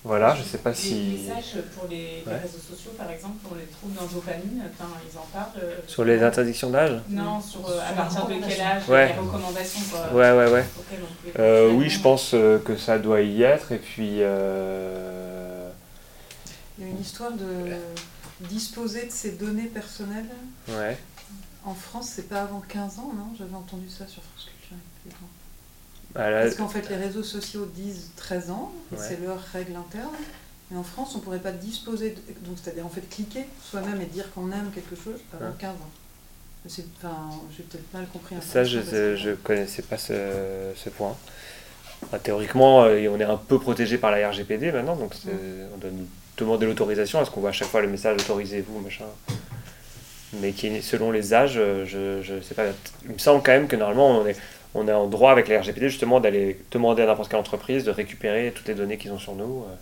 [0.09, 0.95] Voilà, je sais pas Les si.
[1.29, 5.19] messages pour les, les réseaux sociaux, par exemple, pour les troubles dans dopamine, enfin, ils
[5.19, 5.63] en parlent.
[5.63, 6.99] euh, Sur les interdictions d'âge?
[7.11, 9.09] Non, sur euh, à partir de quel âge Ouais.
[9.09, 10.67] les recommandations quoi, Ouais, ouais, ouais.
[10.79, 13.71] auxquelles on pouvait Euh, oui, je pense euh, que ça doit y être.
[13.73, 14.23] Et puis.
[14.23, 15.69] euh,
[16.79, 17.77] Il y a une histoire de
[18.49, 20.31] disposer de ses données personnelles.
[20.69, 20.97] Ouais.
[21.67, 23.35] En France, c'est pas avant 15 ans, non?
[23.39, 24.79] J'avais entendu ça sur France Culture.
[26.15, 28.99] Ah, là- Parce qu'en fait, les réseaux sociaux disent 13 ans, Ouais.
[29.01, 30.15] c'est leur règle interne.
[30.71, 34.01] Mais en France, on ne pourrait pas disposer, de- donc c'est-à-dire en fait cliquer soi-même
[34.03, 35.53] et dire qu'on aime quelque chose avant Ouais.
[35.59, 35.91] 15 ans.
[36.67, 37.17] C'est- Enfin,
[37.57, 38.35] j'ai peut-être mal compris.
[38.43, 38.81] Ça, je
[39.17, 40.13] je connaissais pas ce,
[40.77, 41.17] ce point.
[42.05, 45.91] Enfin, théoriquement, euh, on est un peu protégé par la RGPD maintenant, donc on doit
[45.91, 46.07] nous
[46.37, 47.21] demander l'autorisation.
[47.23, 49.07] Est-ce qu'on voit à chaque fois le message autorisez-vous, machin
[50.35, 52.65] Mais qui selon les âges, euh, je, je sais pas.
[53.07, 54.37] Il me semble quand même que normalement, on est,
[54.75, 57.91] on est en droit avec la RGPD justement d'aller demander à n'importe quelle entreprise de
[57.91, 59.65] récupérer toutes les données qu'ils ont sur nous.
[59.65, 59.75] euh.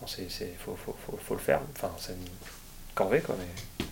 [0.00, 1.60] Bon, c'est, c'est, faut, faut, faut, faut le faire.
[1.76, 2.28] Enfin, c'est une
[2.94, 3.36] corvée, quoi.
[3.38, 3.84] Mais...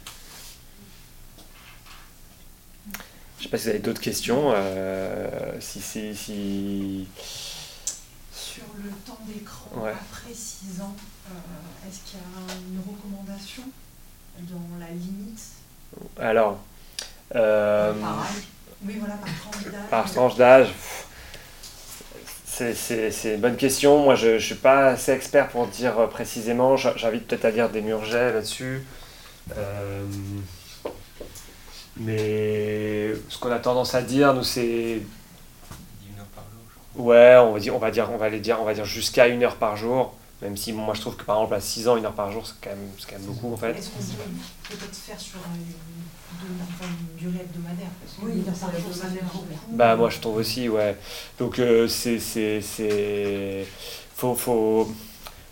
[3.39, 4.53] Je sais pas si vous avez d'autres questions.
[4.55, 7.07] euh, si, si, si...
[8.33, 9.93] Sur le temps d'écran Ouais.
[9.93, 10.95] après 6 ans,
[11.31, 13.63] euh, est-ce qu'il y a une recommandation
[14.41, 15.41] dans la limite?
[16.19, 16.59] Alors,
[17.35, 17.93] euh,
[18.85, 19.91] Oui, voilà, par tranche d'âge.
[19.91, 20.69] par tranche d'âge,
[22.47, 24.03] c'est, c'est, c'est une bonne question.
[24.03, 26.77] Moi, je ne suis pas assez expert pour dire euh, précisément.
[26.77, 28.85] J'invite peut-être à lire des Murget là-dessus.
[29.57, 30.05] Euh,
[31.97, 35.03] mais ce qu'on a tendance à dire, nous, c'est
[36.97, 39.29] Ouais, on va dire, on va dire, on va aller dire, on va dire jusqu'à
[39.29, 40.15] une heure par jour.
[40.43, 42.33] Même si bon, moi je trouve que par exemple à 6 ans, une heure par
[42.33, 43.71] jour, c'est quand même, c'est quand même beaucoup en fait.
[43.77, 47.89] Est-ce qu'on peut peut-être faire sur une, de- enfin, une durée hebdomadaire?
[48.01, 49.47] Parce que Oui, une heure ça par jour, ça fait beaucoup.
[49.73, 50.97] Bah moi je trouve aussi, ouais.
[51.39, 53.67] Donc euh, c'est, c'est, c'est,
[54.17, 54.91] faut, faut,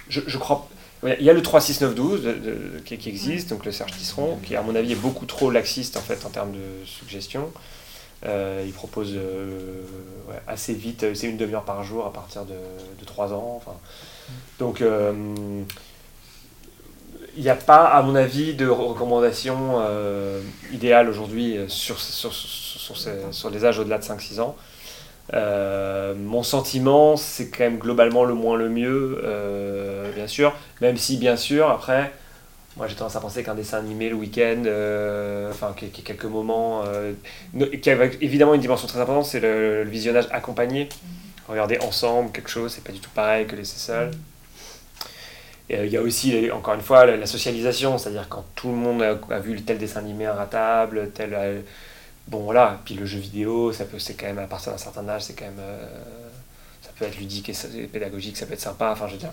[0.09, 0.69] je, je crois,
[1.05, 4.57] il y a le 36912 de- de- qui, qui existe, donc le Serge Tisseron, qui
[4.57, 7.53] à mon avis est beaucoup trop laxiste en fait en termes de suggestions.
[8.27, 9.83] Euh, il propose euh,
[10.29, 12.55] ouais, assez vite, euh, c'est une demi-heure par jour à partir de,
[12.99, 13.55] de 3 ans.
[13.57, 13.77] Enfin,
[14.59, 15.13] donc euh,
[17.37, 20.41] il n'y a pas, à mon avis, de recommandation euh,
[20.73, 24.57] idéale aujourd'hui euh, sur, sur, sur, les âges au-delà de 5-6 ans.
[26.17, 29.23] Mon sentiment, c'est quand même globalement le moins le mieux,
[30.15, 30.55] bien sûr.
[30.81, 32.13] Même si, bien sûr, après,
[32.77, 34.63] moi j'ai tendance à penser qu'un dessin animé le week-end,
[35.51, 36.83] enfin, quelques moments,
[37.83, 40.89] qui a évidemment une dimension très importante, c'est le visionnage accompagné.
[41.49, 44.11] Regarder ensemble quelque chose, c'est pas du tout pareil que laisser seul.
[45.71, 49.03] Euh, il y a aussi, encore une fois, la, socialisation, c'est-à-dire quand tout le monde
[49.03, 51.35] a, vu tel dessin animé inratable, tel.
[51.35, 51.61] euh,
[52.27, 55.09] bon voilà, puis le jeu vidéo, ça peut, c'est quand même à partir d'un certain
[55.09, 55.61] âge, c'est quand même.
[55.61, 55.87] euh,
[56.83, 59.33] ça peut être ludique et, pédagogique, ça peut être sympa, enfin je veux dire.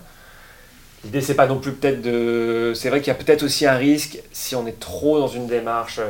[1.04, 2.72] L'idée, c'est pas non plus peut-être de.
[2.74, 5.46] C'est vrai qu'il y a peut-être aussi un risque si on est trop dans une
[5.46, 6.00] démarche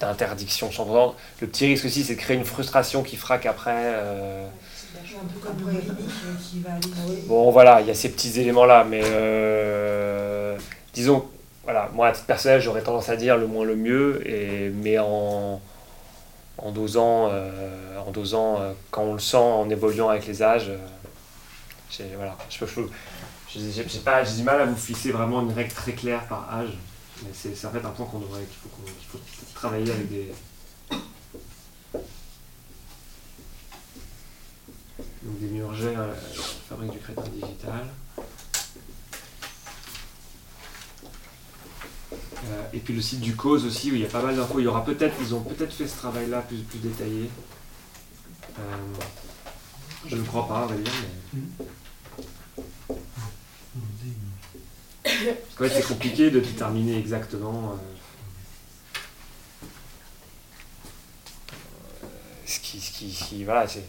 [0.00, 0.70] d'interdiction.
[1.40, 3.74] Le petit risque aussi, c'est de créer une frustration qui fera qu'après.
[3.76, 4.48] euh.
[7.26, 10.58] Bon, voilà, il y a ces petits éléments-là, mais euh,
[10.94, 11.26] disons,
[11.64, 14.98] voilà, moi à titre personnel, j'aurais tendance à dire le moins le mieux, et, mais
[14.98, 15.60] en,
[16.58, 18.58] en dosant, euh, en dosant
[18.90, 20.70] quand on le sent, en évoluant avec les âges.
[22.16, 22.88] voilà, je peux,
[23.52, 26.70] j'ai, du mal à vous fixer vraiment une règle très claire par âge,
[27.22, 29.18] mais c'est, en fait un point qu'on devrait, qu'il faut
[29.60, 30.32] travailler avec des.
[35.22, 36.14] Donc des Murger, euh,
[36.66, 37.86] fabrique du crétin digital.
[42.12, 44.60] Euh, et puis le site du Cause aussi, où il y a pas mal d'infos.
[44.60, 47.28] Il y aura peut-être, ils ont peut-être fait ce travail-là plus, plus détaillé.
[48.58, 48.62] Euh,
[50.06, 50.92] je ne crois pas, on va dire,
[51.34, 51.40] mais.
[55.04, 57.74] Fait, c'est compliqué de déterminer exactement.
[57.74, 57.99] euh,
[62.50, 63.84] ce qui, ce qui, ce qui- voilà, c'est.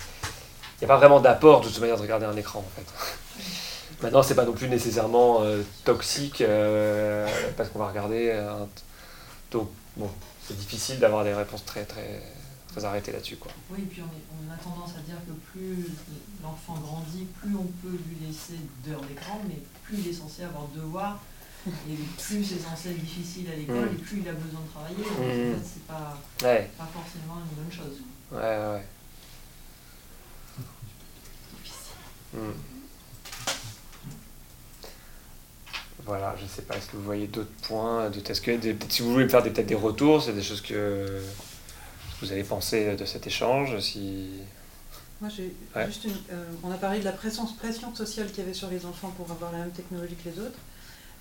[0.81, 2.85] Il n'y a pas vraiment d'apport de toute manière de regarder un écran en fait.
[4.01, 8.31] Maintenant, c'est pas non plus nécessairement euh, toxique euh, parce qu'on va regarder.
[8.31, 8.67] un-
[9.51, 10.09] Donc, bon,
[10.47, 12.23] c'est difficile d'avoir des réponses très, très,
[12.71, 13.35] très arrêtées là-dessus.
[13.35, 13.51] Quoi.
[13.69, 15.85] Oui, puis on, est- on a tendance à dire que plus
[16.41, 20.67] l'enfant grandit, plus on peut lui laisser d'heures d'écran, mais plus il est censé avoir
[20.69, 21.19] de devoirs,
[21.67, 23.93] et plus c'est censé être difficile à l'école, Mm.
[23.93, 25.03] et plus il a besoin de travailler.
[25.03, 25.51] Donc Mm.
[25.53, 26.17] en fait, c'est pas,
[26.47, 26.69] Ouais.
[26.75, 28.01] pas forcément une bonne chose.
[28.31, 28.83] Ouais, ouais, ouais.
[32.33, 32.51] Hmm.
[36.05, 39.11] Voilà, je sais pas, est-ce que vous voyez d'autres points Est-ce que des- si vous
[39.11, 41.21] voulez me faire des- peut-être des retours, c'est des choses que
[42.21, 44.29] vous avez pensé de cet échange si...
[45.19, 45.85] Moi, j'ai Ouais.
[45.85, 46.11] juste une.
[46.31, 49.13] euh, on a parlé de la pression, pression sociale qu'il y avait sur les enfants
[49.15, 50.57] pour avoir la même technologie que les autres.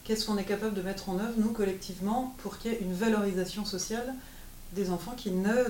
[0.05, 2.95] Qu'est-ce qu'on est capable de mettre en œuvre, nous, collectivement, pour qu'il y ait une
[2.95, 4.15] valorisation sociale
[4.73, 5.65] des enfants qui ne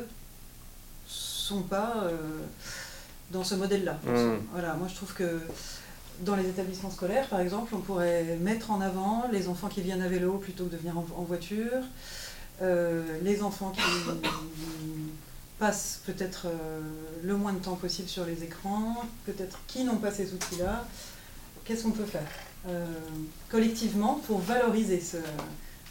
[1.50, 2.16] sont pas euh,
[3.30, 4.38] dans ce modèle-là Mm.
[4.52, 5.40] Voilà, moi, je trouve que
[6.20, 10.02] dans les établissements scolaires, par exemple, on pourrait mettre en avant les enfants qui viennent
[10.02, 11.82] à vélo plutôt que de venir en, en voiture,
[12.62, 13.80] euh, les enfants qui
[15.58, 16.80] passent peut-être euh,
[17.22, 18.96] le moins de temps possible sur les écrans,
[19.26, 20.86] peut-être qui n'ont pas ces outils-là.
[21.64, 22.28] Qu'est-ce qu'on peut faire
[22.68, 22.84] euh,
[23.50, 25.16] collectivement pour valoriser ce,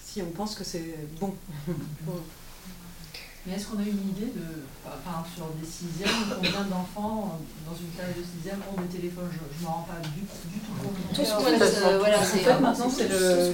[0.04, 1.34] si on pense que c'est bon.
[3.46, 7.90] Mais est-ce qu'on a une idée de, exemple sur des sixièmes, combien d'enfants dans une
[7.96, 9.30] classe de sixième ont des téléphones?
[9.32, 10.98] Je ne me rends pas du, du tout compte.
[11.14, 13.54] Tous moins de, voilà, en fait, maintenant c'est le,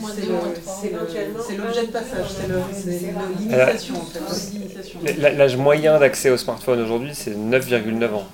[0.80, 2.28] c'est l'objet de passage,
[2.74, 5.18] c'est l'imitation en fait.
[5.18, 8.28] L'âge moyen d'accès au smartphone aujourd'hui, c'est 9,9 ans.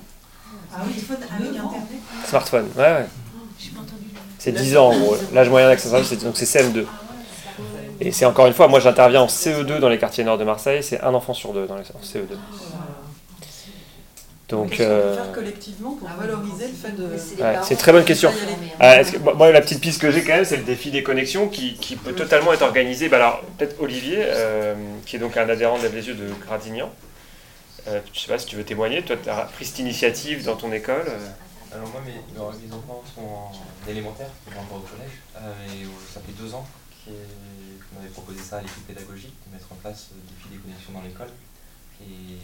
[0.74, 3.08] Ah oui, avec Internet Smartphone, ouais, ouais.
[4.40, 5.18] C'est 10 ans en gros.
[5.34, 6.86] L'âge moyen d'accès au smartphone, donc c'est CM2.
[8.04, 10.82] Et c'est encore une fois, moi j'interviens en CE2 dans les quartiers nord de Marseille,
[10.82, 12.36] c'est un enfant sur deux dans les en CE2.
[14.50, 15.16] Donc, euh...
[15.16, 17.06] faire collectivement pour valoriser le fait de.
[17.06, 18.34] Ouais, c'est une très bonne question.
[18.82, 21.48] Euh, que, moi, la petite piste que j'ai quand même, c'est le défi des connexions
[21.48, 23.08] qui, qui peut totalement être organisé.
[23.08, 24.74] Bah, alors, peut-être Olivier, euh,
[25.06, 26.90] qui est donc un adhérent de les yeux de Gradignan.
[27.88, 29.04] Euh, je sais pas si tu veux témoigner.
[29.04, 31.06] Toi, tu as pris cette initiative dans ton école.
[31.72, 35.22] Alors, moi, mes, mes enfants sont en élémentaire, pas encore au collège.
[35.70, 36.66] et ça fait deux ans
[38.02, 41.02] avait proposé ça à l'équipe pédagogique, de mettre en place des filles des connexions dans
[41.02, 41.30] l'école.
[42.02, 42.36] Et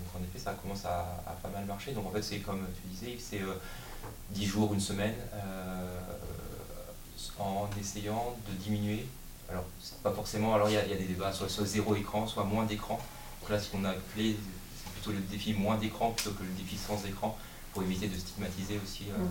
[0.00, 1.92] donc en effet, ça commence à, pas mal marcher.
[1.92, 3.54] Donc en fait, c'est comme tu disais, c'est euh,
[4.30, 5.98] 10 jours, une semaine, euh,
[7.38, 9.06] en essayant de diminuer.
[9.50, 9.64] Alors,
[10.02, 13.00] pas forcément, alors il y, a des débats, soit, soit zéro écran, soit moins d'écran.
[13.40, 14.36] Donc là, ce qu'on a appelé,
[14.76, 17.38] c'est plutôt le défi moins d'écran plutôt que le défi sans écran,
[17.72, 19.24] pour éviter de stigmatiser aussi euh,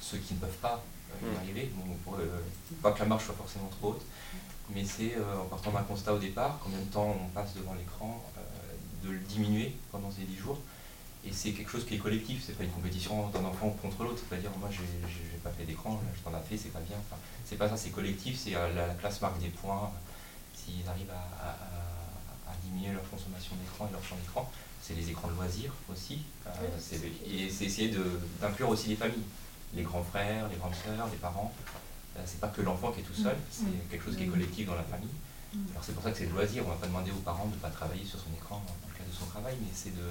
[0.00, 0.84] ceux qui ne peuvent pas
[1.22, 1.70] y arriver.
[1.74, 2.40] Bon, euh,
[2.82, 4.02] pas que la marche soit forcément trop haute,
[4.74, 7.74] mais c'est euh, en partant d'un constat au départ, combien de temps on passe devant
[7.74, 10.58] l'écran, euh, de le diminuer pendant ces 10 jours.
[11.24, 14.18] Et c'est quelque chose qui est collectif, c'est pas une compétition d'un enfant contre l'autre,
[14.18, 16.96] c'est pas dire moi j'ai pas fait d'écran, je t'en ai fait, c'est pas bien.
[16.98, 19.90] Enfin, c'est pas ça, c'est collectif, c'est la, classe marque des points,
[20.54, 21.56] s'ils arrivent à,
[22.64, 24.50] diminuer leur consommation d'écran et leur champ d'écran.
[24.80, 26.20] C'est les écrans de loisirs aussi,
[27.26, 27.92] et c'est essayer
[28.40, 29.24] d'inclure aussi les familles
[29.74, 31.52] les grands frères, les grandes sœurs, les parents.
[32.16, 33.50] Euh, c'est pas que l'enfant qui est tout seul, mm.
[33.50, 34.32] c'est quelque chose qui est mm.
[34.32, 35.14] collectif dans la famille.
[35.52, 35.58] Mm.
[35.72, 37.54] Alors c'est pour ça que c'est le loisir, on va pas demander aux parents de
[37.54, 40.08] ne pas travailler sur son écran dans le cadre de son travail, mais c'est de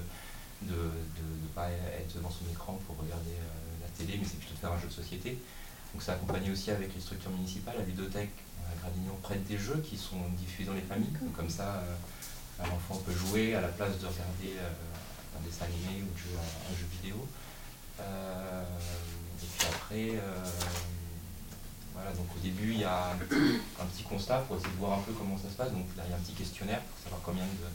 [0.62, 4.38] ne de, de, pas être devant son écran pour regarder euh, la télé, mais c'est
[4.38, 5.38] plutôt de faire un jeu de société.
[5.92, 8.32] Donc c'est accompagné aussi avec les structures municipales, la ludothèque
[8.66, 11.12] à Gradignan prête des jeux qui sont diffusés dans les familles.
[11.20, 14.56] Donc comme ça, euh, un enfant peut jouer à la place de regarder
[15.36, 17.16] un dessin animé ou de jouer un, jeu vidéo.
[19.64, 20.44] Après, euh,
[21.94, 23.16] voilà, donc au début, il y a un
[23.86, 25.72] petit, constat pour essayer de voir un peu comment ça se passe.
[25.72, 27.68] Donc il y a un petit questionnaire pour savoir combien de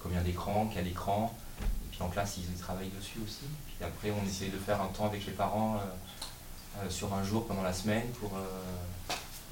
[0.00, 1.34] combien d'écrans, quel écran.
[1.60, 3.46] Et puis en classe, ils, travaillent dessus aussi.
[3.66, 7.24] Puis après, on essaie de faire un temps avec les parents euh, euh, sur un
[7.24, 8.32] jour pendant la semaine pour,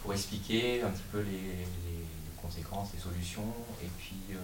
[0.03, 1.67] pour expliquer un petit peu les,
[2.41, 3.53] conséquences, les solutions,
[3.83, 4.37] et puis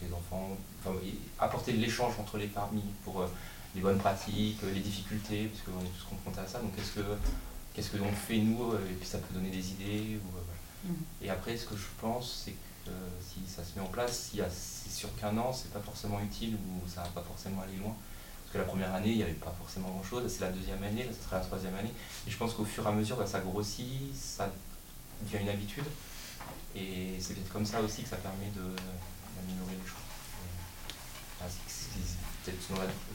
[0.00, 0.96] les enfants, enfin,
[1.40, 3.24] apporter de l'échange entre les familles pour
[3.78, 6.58] les bonnes pratiques, les difficultés, parce qu'on est tous confrontés à ça.
[6.58, 7.04] Donc qu'est-ce que
[7.72, 10.18] qu'est-ce que l'on fait nous euh, Et puis ça peut donner des idées.
[10.18, 10.96] Ou, euh, mm.
[11.22, 14.30] Et après, ce que je pense, c'est que euh, si ça se met en place,
[14.30, 17.76] si c'est sûr qu'un an, c'est pas forcément utile ou ça va pas forcément aller
[17.76, 17.94] loin.
[18.42, 20.24] Parce que la première année, il n'y avait pas forcément grand-chose.
[20.26, 21.92] C'est la deuxième année, là, ce sera la troisième année.
[22.26, 24.50] Et je pense qu'au fur et à mesure, bah, ça grossit, ça
[25.22, 25.84] devient une habitude.
[26.74, 30.08] Et c'est peut-être comme ça aussi que ça permet d'améliorer les choses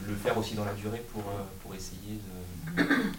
[0.08, 2.20] le faire aussi dans la durée pour, euh, pour essayer
[2.78, 2.82] de.
[2.82, 3.12] Euh,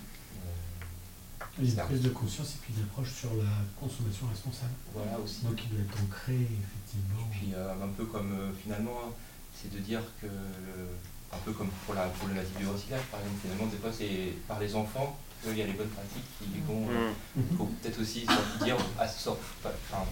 [1.57, 4.73] une prise de conscience et puis une approche sur la consommation responsable.
[4.93, 5.45] Voilà aussi.
[5.45, 7.28] Donc il doit être ancré, effectivement.
[7.31, 9.11] Et puis euh, un peu comme finalement, hein,
[9.55, 13.66] c'est de dire que, un peu comme pour la problématique du recyclage, par exemple, finalement,
[13.66, 16.89] des fois c'est par les enfants qu'il y a les bonnes pratiques qui vont.
[17.36, 17.57] Il mmh.
[17.57, 18.27] faut peut-être aussi
[18.65, 19.39] dire à sorte.
[19.65, 20.05] Enfin,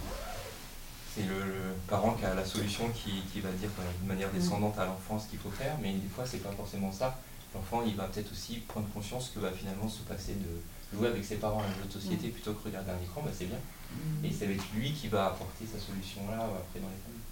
[1.13, 3.69] c'est le, parent qui a la solution qui, va dire
[3.99, 4.37] d'une manière mm.
[4.37, 7.19] descendante à l'enfant ce qu'il faut faire, mais des fois c'est pas forcément ça.
[7.53, 11.23] L'enfant il va peut-être aussi prendre conscience que va finalement se passer de jouer avec
[11.23, 12.31] ses parents à un jeu de société mm.
[12.31, 13.59] plutôt que regarder un écran, bah, c'est bien.
[13.91, 14.25] Mm.
[14.25, 17.27] Et c'est avec lui qui va apporter sa solution là après dans les familles.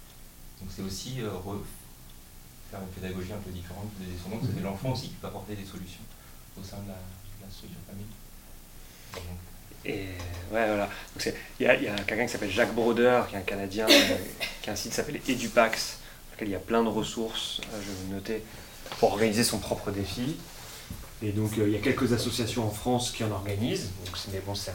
[0.60, 1.30] Donc c'est aussi euh,
[2.70, 5.64] faire une pédagogie un peu différente des descendants, c'est l'enfant aussi qui peut apporter des
[5.64, 6.06] solutions
[6.58, 8.06] au sein de la, de la structure famille.
[9.84, 10.06] Et
[10.52, 10.88] ouais, voilà.
[11.58, 14.16] Il y a, a quelqu'un qui s'appelle Jacques Broder, qui est un Canadien, euh,
[14.60, 15.98] qui a un site qui s'appelle Edupax,
[16.28, 18.44] dans lequel il y a plein de ressources, euh, je vais vous noter,
[18.98, 20.36] pour organiser son propre défi.
[21.22, 23.90] Et donc, euh, il y a quelques associations en France qui en organisent.
[24.32, 24.72] Mais bon, c'est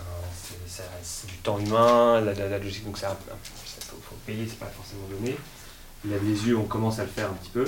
[1.27, 5.37] du temps humain, la, la, logique, donc il faut, faut, payer, c'est pas forcément donné.
[6.05, 7.65] Il a les yeux, on commence à le faire un petit peu.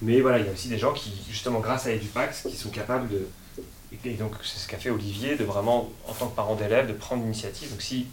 [0.00, 2.70] Mais voilà, il y a aussi des gens qui, justement, grâce à Edupax, qui sont
[2.70, 3.26] capables de,
[3.92, 6.92] et donc, c'est ce qu'a fait Olivier, de vraiment, en tant que parent d'élève, de
[6.92, 7.70] prendre l'initiative.
[7.70, 8.06] Donc, si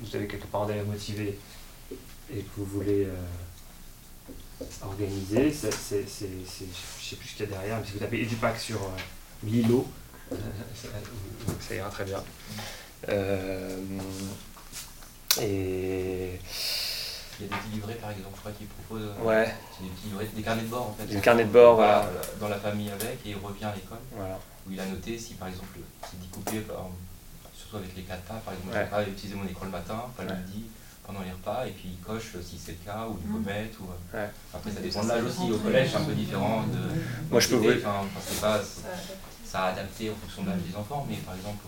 [0.00, 1.38] vous avez quelques parents d'élèves motivés
[2.34, 7.52] et que vous voulez euh, organiser, c'est, je ne sais plus ce qu'il y a
[7.52, 9.86] derrière, mais si vous tapez Edupac sur euh, Lilo,
[11.60, 12.22] ça ira très bien.
[13.08, 13.76] Euh,
[15.40, 16.38] et.
[17.40, 19.46] Il y a des petits livrets par exemple, je crois qu'ils proposent euh, ouais.
[19.80, 21.06] des petits livrets, des carnets de bord en fait.
[21.06, 22.08] Des carnets de bord, voilà.
[22.38, 23.98] Dans la famille avec et il revient à l'école.
[24.12, 24.38] Voilà.
[24.66, 26.62] Où il a noté si par exemple c'est découpé,
[27.56, 28.84] surtout avec les quatre pas, par exemple, ouais.
[28.84, 30.64] je pas utiliser mon écran le matin, pas le midi,
[31.04, 33.44] pendant les repas, et puis il coche si c'est le cas, ou du Mmh.
[33.44, 33.80] mettre.
[33.80, 34.30] Ou, ouais.
[34.54, 36.78] Après ça dépend de l'âge aussi, au collège c'est un peu différent de.
[37.30, 37.70] Moi je peux vous.
[37.70, 38.06] Enfin,
[38.40, 38.60] pas.
[39.44, 41.66] Ça a adapté en fonction de l'âge des enfants, mais par exemple,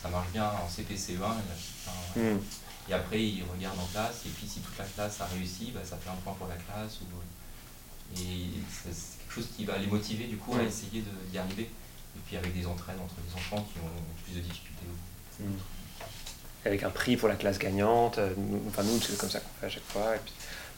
[0.00, 1.24] ça marche bien en CP, CE1.
[1.24, 2.38] Enfin, mmh.
[2.88, 5.80] Et après, il regarde en classe, et puis si toute la classe a réussi, bah,
[5.84, 6.98] ça fait un point pour la classe.
[7.00, 8.20] Ou...
[8.20, 11.70] Et c'est quelque chose qui va les motiver du coup à essayer d'y arriver.
[12.36, 14.86] Avec des entraînes entre les enfants qui ont plus de difficultés.
[15.40, 15.44] Mmh.
[16.64, 18.20] Avec un prix pour la classe gagnante,
[18.68, 20.14] enfin nous c'est comme ça qu'on fait à chaque fois,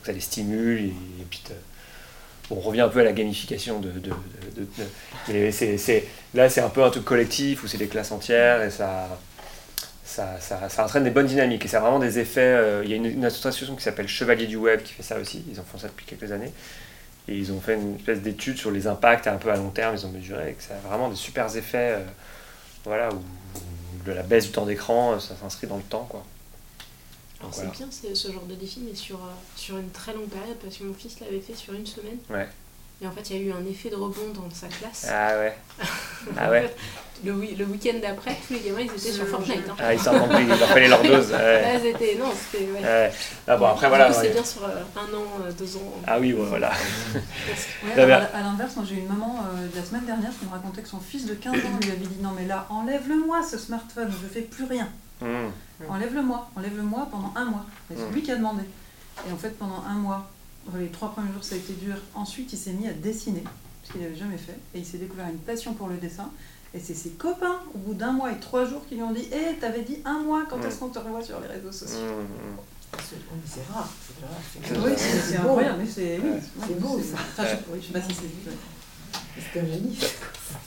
[0.05, 1.43] ça les stimule, et, puis
[2.51, 3.81] on revient un peu à la gamification
[6.35, 9.19] là c'est un peu un truc collectif où c'est des classes entières et ça,
[10.79, 12.41] entraîne des bonnes dynamiques et ça a vraiment des effets.
[12.41, 15.19] Euh, il y a une, une, association qui s'appelle Chevalier du Web qui fait ça
[15.19, 16.53] aussi, ils en font ça depuis quelques années.
[17.29, 19.95] Et ils ont fait une espèce d'étude sur les impacts un peu à long terme,
[19.95, 21.97] ils ont mesuré que ça a vraiment des super effets.
[21.99, 22.05] Euh,
[22.85, 23.23] voilà, où,
[24.05, 26.07] de la baisse du temps d'écran, ça s'inscrit dans le temps.
[26.11, 26.25] Quoi.
[27.41, 27.77] Alors c'est voilà.
[27.77, 30.85] bien ce genre de défi, mais sur, euh, sur une très longue période, parce que
[30.85, 32.19] mon fils l'avait fait sur une semaine.
[32.31, 32.49] Ouais.
[33.03, 35.09] Et en fait, il y a eu un effet de rebond dans sa classe.
[35.11, 35.59] Ah ouais.
[36.39, 36.73] ah ouais.
[37.25, 39.69] le, le week-end d'après, tous les gamins, ils étaient sur Fortnite.
[39.69, 39.75] Hein.
[39.81, 41.33] Ah, ils s'en remplissent, ils leur fallait leur dose.
[41.33, 41.65] Ouais.
[41.67, 42.81] Ah, c'était, non, c'était, ouais.
[42.81, 43.13] ouais.
[43.49, 44.13] Ah bon, après, voilà.
[44.13, 44.33] C'est ouais.
[44.35, 45.93] bien sur euh, un an, euh, deux ans.
[46.07, 46.71] Ah oui, ouais, voilà.
[47.85, 50.51] ouais, alors, à l'inverse, moi j'ai eu une maman euh, la semaine dernière qui me
[50.53, 53.59] racontait que son fils de 15 ans lui avait dit Non, mais là, enlève-le-moi ce
[53.59, 54.89] smartphone, je fais plus rien.
[55.21, 55.49] Mmh.
[55.89, 57.65] Enlève-le-moi, enlève-le-moi pendant un mois.
[57.91, 58.13] Et c'est Mmh.
[58.15, 58.63] lui qui a demandé.
[59.29, 60.31] Et en fait, pendant un mois,
[60.79, 61.97] les trois premiers jours, ça a été dur.
[62.15, 63.45] Ensuite, il s'est mis à dessiner,
[63.85, 64.57] ce qu'il n'avait jamais fait.
[64.75, 66.31] Et il s'est découvert une passion pour le dessin.
[66.75, 69.29] Et c'est ses copains, au bout d'un mois et trois jours, qui lui ont dit
[69.33, 70.67] Hé, hey, t'avais dit un mois, quand Mmh.
[70.67, 72.99] est-ce qu'on te revoit sur les réseaux sociaux Mmh.
[73.47, 74.85] C'est rare, c'est rare.
[74.85, 76.31] Oui, c'est incroyable, mais c'est oui,
[76.67, 77.17] c'est beau ça.
[77.39, 77.45] Enfin,
[77.75, 79.43] je, je sais pas si c'est.
[79.53, 79.99] C'est un génie.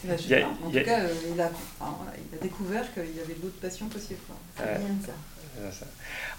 [0.07, 0.47] Là, je sais pas.
[0.47, 1.45] En tout cas, euh, il, a,
[1.79, 4.19] enfin, voilà, il a découvert qu'il y avait d'autres passions possibles.
[4.57, 4.77] C'est Ouais.
[4.79, 5.11] bien ça.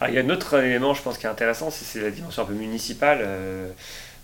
[0.01, 2.43] Alors, il y a un autre élément, je pense, qui est intéressant, c'est la dimension
[2.43, 3.19] un peu municipale.
[3.23, 3.69] Euh,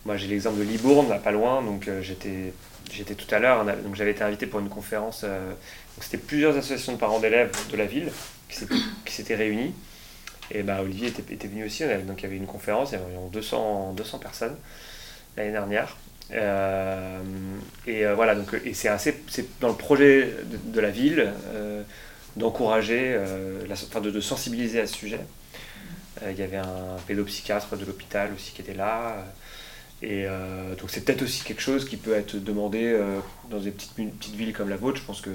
[0.04, 2.52] moi, j'ai l'exemple de Libourne, là, pas loin, donc euh, j'étais
[2.92, 5.22] j'étais tout à l'heure, donc j'avais été invité pour une conférence.
[5.24, 5.52] euh,
[6.00, 8.10] c'était plusieurs associations de parents d'élèves de la ville
[8.50, 9.74] qui s'étaient réunies.
[10.50, 12.94] Et bah, Olivier était, était venu aussi, avait- donc il y avait une conférence, il
[12.94, 14.56] y avait environ 200, 200 personnes
[15.36, 15.96] l'année dernière.
[17.86, 21.30] Et voilà, donc, c'est assez, c'est dans le projet de, la ville
[22.36, 25.20] d'encourager, euh, la- enfin, de, de sensibiliser à ce sujet.
[26.22, 29.16] Euh, il y avait un pédopsychiatre de l'hôpital aussi qui était là.
[29.18, 29.22] euh,
[30.02, 33.70] Et euh, donc c'est peut-être aussi quelque chose qui peut être demandé euh, dans des
[33.70, 34.98] petites, une petite villes comme la vôtre.
[35.00, 35.30] Je pense que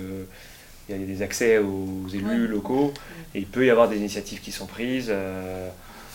[0.90, 2.48] il y a des accès aux élus Ouais.
[2.48, 2.94] locaux
[3.36, 5.08] et il peut y avoir des initiatives qui sont prises.
[5.10, 5.70] euh,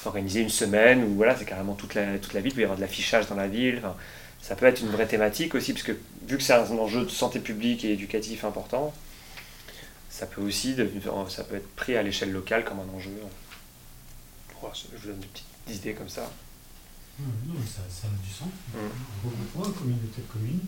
[0.05, 2.65] organiser une semaine où voilà, c'est carrément toute la, toute la ville, il peut y
[2.65, 3.77] avoir de l'affichage dans la ville.
[3.79, 3.95] Enfin,
[4.41, 5.93] ça peut être une vraie thématique aussi, parce que
[6.27, 8.93] vu que c'est un enjeu de santé publique et éducatif important,
[10.23, 13.11] ça peut aussi devenir- ça peut être pris à l'échelle locale comme un enjeu.
[14.73, 15.47] Je vous donne des petites
[15.81, 16.31] idées comme ça.
[17.19, 18.47] Non, non, ça, ça a du sens.
[18.73, 18.79] Mm.
[19.25, 20.61] Beaucoup de points, communauté de communes.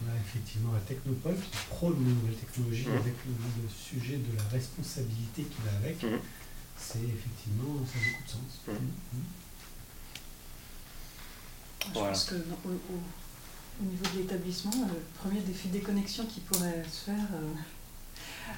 [0.00, 2.94] On a effectivement la technopole qui prône les nouvelles technologies Mm.
[3.02, 3.32] avec le,
[3.64, 6.00] le sujet de la responsabilité qui va avec.
[6.04, 6.20] Mm.
[6.78, 8.60] C'est effectivement, ça a beaucoup de sens.
[8.68, 8.72] Mm.
[11.88, 12.08] Je Voilà.
[12.10, 16.84] pense que au, au- au niveau de l'établissement, le premier défi de déconnexion qui pourrait
[16.88, 17.50] se faire, euh,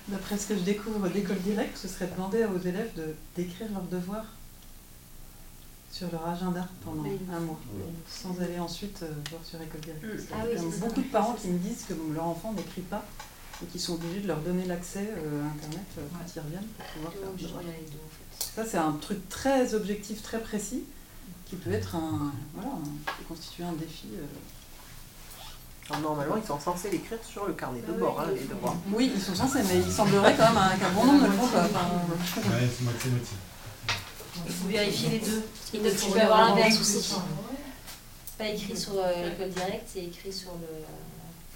[0.09, 3.69] d'après ce que je découvre d'école directe, ce serait de demander aux élèves de d'écrire
[3.73, 4.27] leurs devoirs
[5.91, 7.19] sur leur agenda pendant Oui.
[7.33, 7.59] un mois,
[8.09, 10.03] sans aller ensuite euh, voir sur école directe.
[10.05, 10.09] Mm.
[10.09, 13.05] Y a Ah beaucoup de parents qui me disent que leur enfant n'écrit pas
[13.63, 16.67] et qui sont obligés de leur donner l'accès euh, à Internet euh, quand ils reviennent
[16.77, 17.63] pour pouvoir faire leurs devoirs.
[18.57, 20.83] Ça, c'est un truc très objectif, très précis,
[21.47, 22.33] qui peut être un.
[22.55, 24.09] Voilà, un- qui peut constituer un défi.
[25.91, 28.77] Alors, normalement, ils sont censés l'écrire sur le carnet de bord, oui, hein, les devoirs.
[28.93, 31.33] Oui, ils sont censés, mais il semblerait quand même hein, qu'un bon nombre ne le
[31.33, 31.65] font pas.
[31.65, 31.89] Enfin,
[32.41, 33.37] Ouais, c'est moitié-moitié.
[34.47, 35.43] Il faut vérifier les deux.
[35.75, 36.97] Et Donc, tu peux avoir l'inverse aussi.
[36.97, 37.15] aussi.
[38.39, 40.67] Pas écrit sur euh, l'école directe, c'est écrit sur le.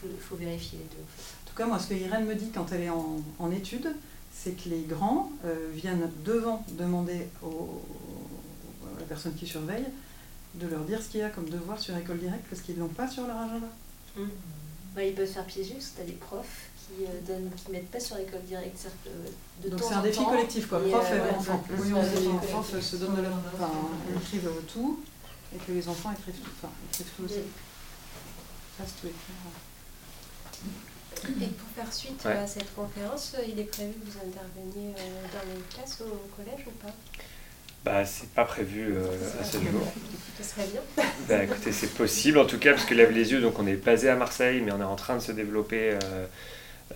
[0.04, 1.02] Il faut, faut vérifier les deux.
[1.02, 1.22] en fait.
[1.46, 3.94] En tout cas, moi, ce que Irène me dit quand elle est en, en études,
[4.32, 7.82] c'est que les grands euh, viennent devant demander aux,
[8.96, 9.86] à la personne qui surveille
[10.54, 12.80] de leur dire ce qu'il y a comme devoir sur école directe parce qu'ils ne
[12.80, 13.66] l'ont pas sur leur agenda.
[14.94, 17.50] Bah, ils peuvent se faire piéger parce que tu as des profs qui euh, donnent,
[17.54, 18.86] qui mettent pas sur l'école directe.
[19.04, 19.10] que
[19.64, 20.80] de Donc temps c'est un défi temps, collectif, quoi.
[20.86, 21.64] et, Prof euh, et ouais, enfants.
[21.70, 23.32] ouais, Oui, on dit les profs se donnent de leur...
[23.54, 23.70] Enfin,
[24.16, 25.00] écrivent tout,
[25.54, 26.50] et que les enfants écrivent tout.
[26.62, 27.38] Enfin, écrivent tout aussi.
[27.38, 27.52] Mm.
[28.78, 29.52] Ça, c'est tout écrire.
[31.42, 32.32] Et pour faire suite Ouais.
[32.32, 36.28] à cette conférence, euh, il est prévu que vous interveniez euh, dans les classes au
[36.36, 36.92] collège ou pas?
[37.84, 39.06] Bah, c'est pas prévu euh,
[39.40, 39.92] à ce jour.
[40.38, 40.80] Ce serait bien.
[41.28, 43.76] Bah, écoutez, c'est possible en tout cas, parce que Lève les yeux, donc on est
[43.76, 46.26] basé à Marseille, mais on est en train de se développer euh,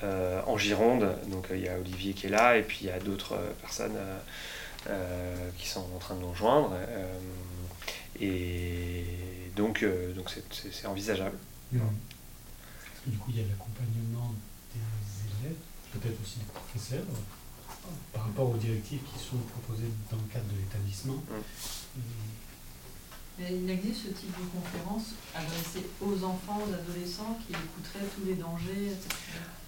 [0.03, 1.17] euh, en Gironde.
[1.29, 3.35] Donc euh, il y a Olivier qui est là, et puis il y a d'autres
[3.35, 4.19] euh, personnes euh,
[4.91, 6.73] euh, qui sont en train de nous rejoindre.
[6.75, 7.07] euh,
[8.21, 9.05] et
[9.57, 11.37] donc euh, donc c'est- c'est c'est envisageable.
[11.73, 11.85] Parce
[13.05, 14.35] que du coup, il y a l'accompagnement
[14.75, 15.57] des élèves,
[15.93, 17.05] peut-être aussi des professeurs,
[18.13, 21.17] par rapport aux directives qui sont proposées dans le cadre de l'établissement.
[23.39, 28.27] Mais il existe ce type de conférence adressée aux enfants, aux adolescents qui écouteraient tous
[28.27, 29.09] les dangers, etc.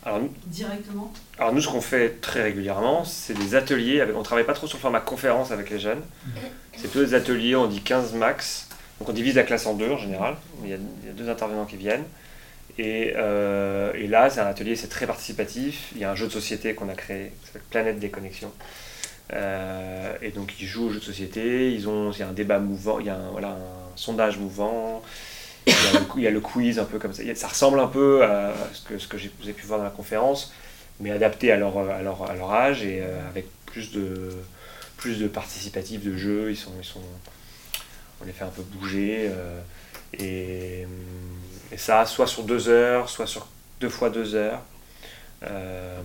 [0.04, 4.02] Alors, nous- Directement Alors nous, ce qu'on fait très régulièrement, c'est des ateliers.
[4.02, 6.02] Avec, on travaille pas trop sur le format conférence avec les jeunes.
[6.76, 8.68] C'est plutôt des ateliers, on dit 15 max.
[9.00, 10.36] Donc on divise la classe en deux en général.
[10.62, 12.04] Il y a, il y a deux intervenants qui viennent.
[12.78, 15.92] Et, euh, et là, c'est un atelier, c'est très participatif.
[15.94, 18.52] Il y a un jeu de société qu'on a créé, s'appelle Planète des connexions.
[19.32, 22.32] Euh, et donc ils jouent au jeu de société, ils ont, il y a un
[22.32, 25.02] débat mouvant, il y a un, voilà, un sondage mouvant,
[25.66, 27.22] il y, a le, quiz un peu comme ça.
[27.34, 30.52] Ça ressemble un peu à ce que, ce que j'ai- pu voir dans la conférence,
[31.00, 34.30] mais adapté à leur, à leur, à leur âge et euh, avec plus de,
[34.98, 36.50] plus de participatif, de jeu.
[36.50, 37.00] Ils sont, ils sont,
[38.20, 39.30] on les fait un peu bouger.
[40.18, 40.86] et,
[41.72, 43.46] et ça, soit sur deux heures, soit sur
[43.80, 44.60] deux fois deux heures.
[45.42, 46.00] Euh,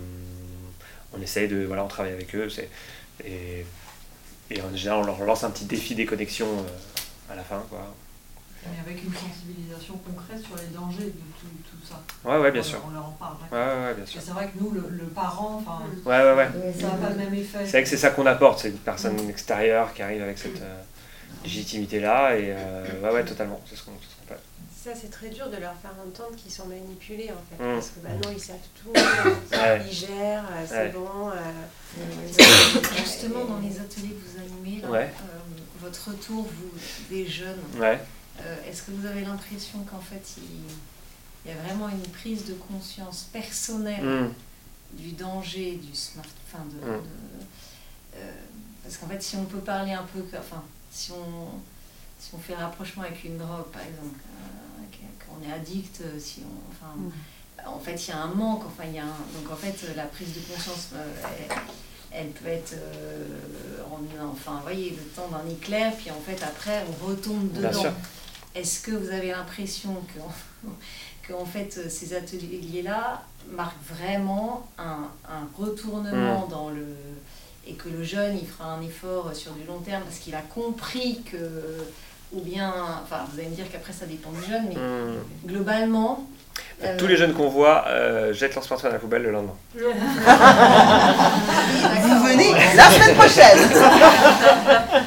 [1.12, 1.64] on essaye de.
[1.64, 2.48] Voilà, on travaille avec eux.
[2.48, 2.68] c'est-
[3.24, 3.64] Et,
[4.50, 7.62] et en général, on leur lance un petit défi des connexions euh, à la fin.
[7.68, 7.94] Quoi.
[8.66, 11.10] Mais avec une sensibilisation concrète sur les dangers de
[11.40, 12.02] tout, tout ça.
[12.28, 12.82] Ouais, ouais, bien On- sûr.
[12.86, 13.36] On leur en parle.
[13.50, 14.20] Ouais, ouais, bien sûr.
[14.20, 15.62] Et C'est vrai que nous, le, le parent,
[16.04, 16.48] Ouais, ouais, ouais.
[16.78, 17.58] ça n'a pas le même effet.
[17.64, 20.60] C'est vrai que c'est ça qu'on apporte, c'est une personne extérieure qui arrive avec cette
[20.60, 20.82] euh,
[21.44, 22.36] légitimité-là.
[22.36, 23.60] Et euh, ouais, ouais, totalement.
[23.66, 24.19] C'est ce qu'on ce.
[24.82, 27.62] Ça, c'est très dur de leur faire entendre qu'ils sont manipulés en fait.
[27.62, 27.74] Mm.
[27.74, 29.82] Parce que bah, non, ils savent tout, Ouais.
[29.86, 30.88] ils gèrent, euh, c'est Ouais.
[30.92, 31.30] bon.
[31.30, 32.32] euh,
[32.96, 35.12] Justement, dans les ateliers que vous animez, là, Ouais.
[35.20, 35.38] euh,
[35.82, 36.70] votre retour, vous,
[37.10, 38.00] des jeunes, Ouais.
[38.40, 40.44] euh, est-ce que vous avez l'impression qu'en fait, il,
[41.44, 44.32] il y a vraiment une prise de conscience personnelle Mm.
[44.96, 47.02] du danger du smartphone de, Mm.
[47.02, 48.30] de- euh,
[48.82, 51.48] Parce qu'en fait, si on peut parler un peu, enfin, si on,
[52.18, 54.18] si on fait le rapprochement avec une drogue, par exemple,
[55.40, 58.62] qu'on est addict, euh, si on, enfin, en fait, il y a un manque.
[58.66, 61.04] Enfin, il y a un- donc en fait, la prise de conscience, euh,
[61.50, 61.56] elle,
[62.12, 63.24] elle peut être, euh,
[63.90, 64.00] en,
[64.30, 67.68] enfin, vous voyez, le temps d'un éclair, puis en fait, après, on retombe dedans.
[68.54, 70.20] Est-ce que vous avez l'impression que,
[71.28, 76.50] que en fait, ces ateliers-là marquent vraiment un, un retournement Mm.
[76.50, 76.86] dans le
[77.66, 80.40] et que le jeune, il fera un effort sur du long terme parce qu'il a
[80.40, 81.36] compris que,
[82.32, 85.18] ou bien, enfin, vous allez me dire qu'après ça dépend du jeune, mais Mm.
[85.46, 86.24] globalement.
[86.84, 89.54] euh, Tous les jeunes qu'on voit euh, jettent leur smartphone à la poubelle le lendemain.
[89.74, 89.80] Vous
[92.26, 93.58] venez la semaine prochaine.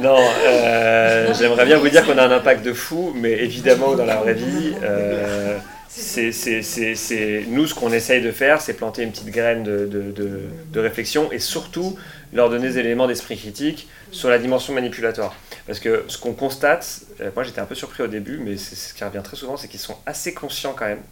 [0.00, 4.04] Non, euh, j'aimerais bien vous dire qu'on a un impact de fou, mais évidemment, dans
[4.04, 8.74] la vraie vie, euh, c'est, c'est- c'est- c'est- nous, ce qu'on essaye de faire, c'est
[8.74, 10.42] planter une petite graine de, de- de-
[10.72, 11.96] de réflexion et surtout
[12.32, 15.34] leur donner des éléments d'esprit critique sur la dimension manipulatoire.
[15.66, 18.74] Parce que ce qu'on constate, euh, moi j'étais un peu surpris au début, mais c'est
[18.74, 21.02] ce qui revient très souvent, c'est qu'ils sont assez conscients quand même.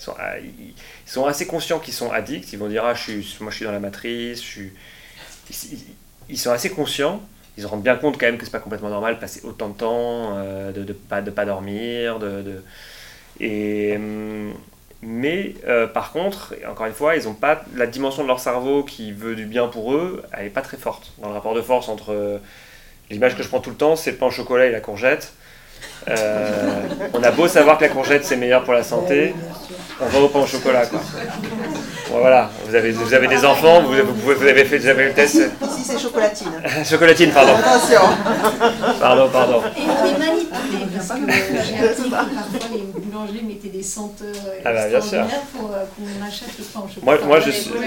[0.00, 0.02] Ils
[1.06, 2.52] sont, ah, assez conscients qu'ils sont addicts.
[2.52, 4.72] Ils vont dire ah, je suis, moi je suis dans la matrice, je suis.
[6.28, 7.20] Ils, sont assez conscients.
[7.56, 9.68] Ils se rendent bien compte quand même que c'est pas complètement normal de passer autant
[9.68, 12.62] de temps, euh, de, de pas de pas dormir, de-
[13.40, 14.54] et hum,
[15.02, 18.82] mais euh, par contre, encore une fois, ils ont pas la dimension de leur cerveau
[18.82, 21.62] qui veut du bien pour eux, elle est pas très forte dans le rapport de
[21.62, 22.38] force entre euh,
[23.10, 25.32] l'image que je prends tout le temps, c'est le pain au chocolat et la courgette.
[26.08, 26.82] Euh,
[27.14, 29.34] on a beau savoir que la courgette c'est meilleur pour la santé,
[30.00, 31.00] on va au pain au chocolat quoi.
[32.10, 35.12] Bon, voilà, vous avez, vous avez des enfants, vous, vous, vous avez fait déjà le
[35.12, 35.36] test.
[35.36, 36.50] Ici, c'est chocolatine.
[36.84, 37.52] Chocolatine, pardon.
[37.54, 38.00] Attention.
[39.00, 39.62] Pardon, pardon.
[39.76, 42.69] Et on est manipulé parce que
[43.26, 44.34] boulangers mettaient des senteurs
[44.64, 45.18] Ah bah, bien sûr.
[45.20, 46.86] extraordinaires pour euh, qu'on achète le pain.
[47.02, 47.80] Moi- moi, je suis- Donc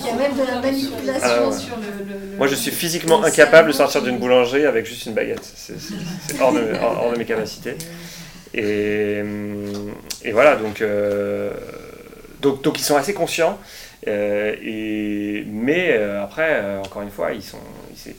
[0.00, 1.56] il y a même de la manipulation Ah ouais.
[1.58, 4.86] sur le, le- le- Moi, je suis physiquement le incapable de sortir d'une boulangerie avec
[4.86, 5.44] juste une baguette.
[5.54, 7.76] C'est hors, de, hors- hors de mes capacités.
[8.54, 9.22] Et,
[10.22, 11.50] et voilà, donc, euh,
[12.40, 13.58] donc, donc ils sont assez conscients.
[14.06, 17.58] euh, et, mais euh, après, euh, encore une fois, ils sont.
[18.06, 18.14] ils-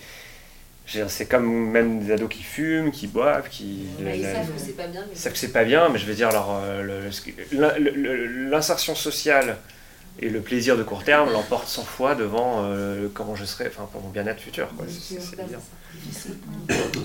[0.87, 3.85] c'est- comme même des ados qui fument, qui boivent, qui.
[3.99, 5.97] Bah, ils savent que c'est pas bien, mais- Ils savent que c'est pas bien, mais
[5.99, 7.09] je veux dire, euh,
[8.49, 9.57] l'insertion sociale
[10.21, 13.87] et le plaisir de court terme l'emportent 100 fois devant euh, comment je serai, enfin
[13.91, 14.69] pour mon bien-être futur.
[14.87, 15.59] C'est- évident.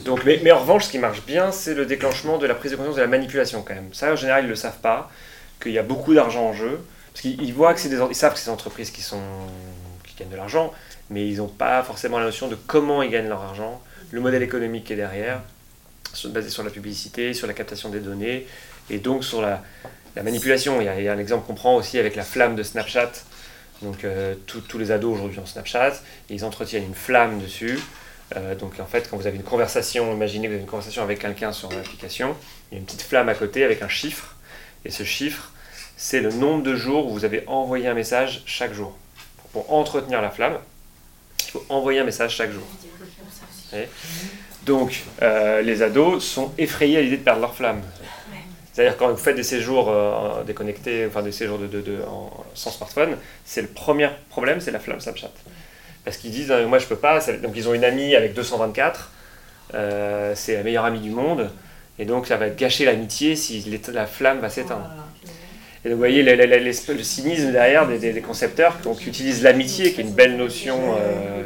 [0.05, 2.70] Donc, mais, mais en revanche, ce qui marche bien, c'est le déclenchement de la prise
[2.73, 3.93] de conscience de la manipulation quand même.
[3.93, 5.11] Ça, en général, ils ne le savent pas,
[5.61, 6.81] qu'il y a beaucoup d'argent en jeu
[7.12, 9.20] Parce qu'ils voient que c'est des, ils savent que c'est des entreprises qui, sont,
[10.07, 10.73] qui gagnent de l'argent,
[11.11, 14.43] mais ils n'ont pas forcément la notion de comment ils gagnent leur argent, le modèle
[14.43, 15.43] économique qui est derrière,
[16.27, 18.47] basé sur la publicité, sur la captation des données,
[18.89, 19.62] et donc sur la,
[20.16, 20.81] la manipulation.
[20.81, 22.62] Il y, a, il y, a, un exemple qu'on prend aussi avec la flamme de
[22.62, 23.12] Snapchat.
[23.82, 25.95] Donc euh, tous les ados aujourd'hui ont Snapchat,
[26.28, 27.78] et ils entretiennent une flamme dessus.
[28.37, 31.03] Euh, donc en fait, quand vous avez une conversation, imaginez que vous avez une conversation
[31.03, 32.37] avec quelqu'un sur l'application,
[32.70, 34.37] il y a une petite flamme à côté avec un chiffre,
[34.85, 35.51] et ce chiffre,
[35.97, 38.97] c'est le nombre de jours où vous avez envoyé un message chaque jour.
[39.53, 40.59] Pour entretenir la flamme,
[41.51, 42.62] il faut envoyer un message chaque jour.
[44.64, 47.82] Donc, euh, les ados sont effrayés à l'idée de perdre leur flamme.
[48.72, 51.82] C'est-à-dire quand vous faites des séjours euh, déconnectés, enfin des séjours de,
[52.55, 55.32] sans smartphone, c'est le premier problème, c'est la flamme Snapchat.
[56.05, 59.10] Parce qu'ils disent, moi je peux pas, donc ils ont une amie avec 224,
[59.74, 61.51] euh, c'est la meilleure amie du monde,
[61.98, 64.89] et donc ça va gâcher l'amitié si la flamme va s'éteindre.
[65.85, 70.36] Et vous voyez le, cynisme derrière des, concepteurs qui utilisent l'amitié, qui est une belle
[70.36, 71.44] notion, euh,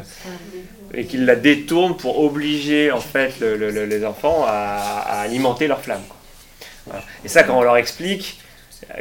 [0.93, 6.03] et qui la détournent pour obliger en fait les enfants à, alimenter leur flamme.
[7.25, 8.41] Et ça, quand on leur explique,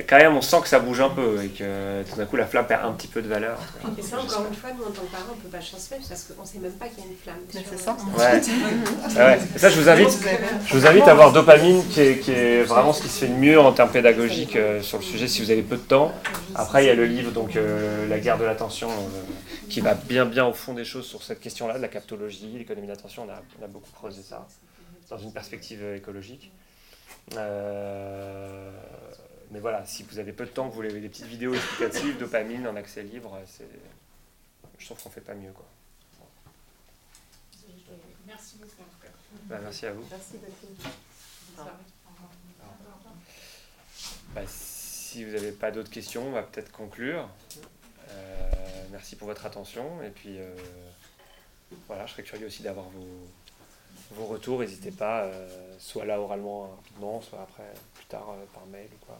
[0.08, 2.46] quand même, on sent que ça bouge un peu et que tout d'un coup, la
[2.46, 3.58] flamme perd un petit peu de valeur.
[3.98, 6.08] Et ça, encore une fois, nous, en tant que parents, on ne peut pas transmettre
[6.08, 7.38] parce qu'on ne sait même pas qu'il y a une flamme.
[7.50, 7.98] C'est ça.
[8.18, 9.22] Ouais.
[9.22, 9.40] ouais.
[9.56, 10.10] Et ça, je vous invite,
[10.66, 13.32] je vous invite à voir Dopamine, qui est, qui est, vraiment ce qui se fait
[13.32, 16.12] de mieux en termes pédagogiques euh, sur le sujet, si vous avez peu de temps.
[16.56, 19.22] Après, il y a le livre, donc, euh, La guerre de l'attention, euh,
[19.70, 22.88] qui va bien, bien au fond des choses sur cette question-là, de la captologie, l'économie
[22.88, 23.26] d'attention.
[23.28, 24.48] On a, on a beaucoup creusé ça
[25.10, 26.52] dans une perspective écologique.
[27.38, 28.72] Euh,
[29.54, 32.18] mais voilà, si vous avez peu de temps, que vous voulez des petites vidéos explicatives,
[32.18, 33.40] dopamine en accès libre,
[34.80, 35.52] je trouve qu'on fait pas mieux.
[35.52, 35.66] Quoi.
[38.26, 39.14] Merci beaucoup en tout cas.
[39.44, 40.04] Bah, merci à vous.
[40.10, 40.38] Merci
[44.34, 47.30] bah, si vous n'avez pas d'autres questions, on va peut-être conclure.
[48.10, 48.52] Euh,
[48.92, 50.02] merci pour votre attention.
[50.02, 50.56] Et puis, euh,
[51.88, 53.28] voilà, je serais curieux aussi d'avoir vos,
[54.12, 54.60] vos retours.
[54.60, 59.06] N'hésitez pas, euh, soit là oralement rapidement, soit après, plus tard euh, par mail ou
[59.06, 59.20] quoi.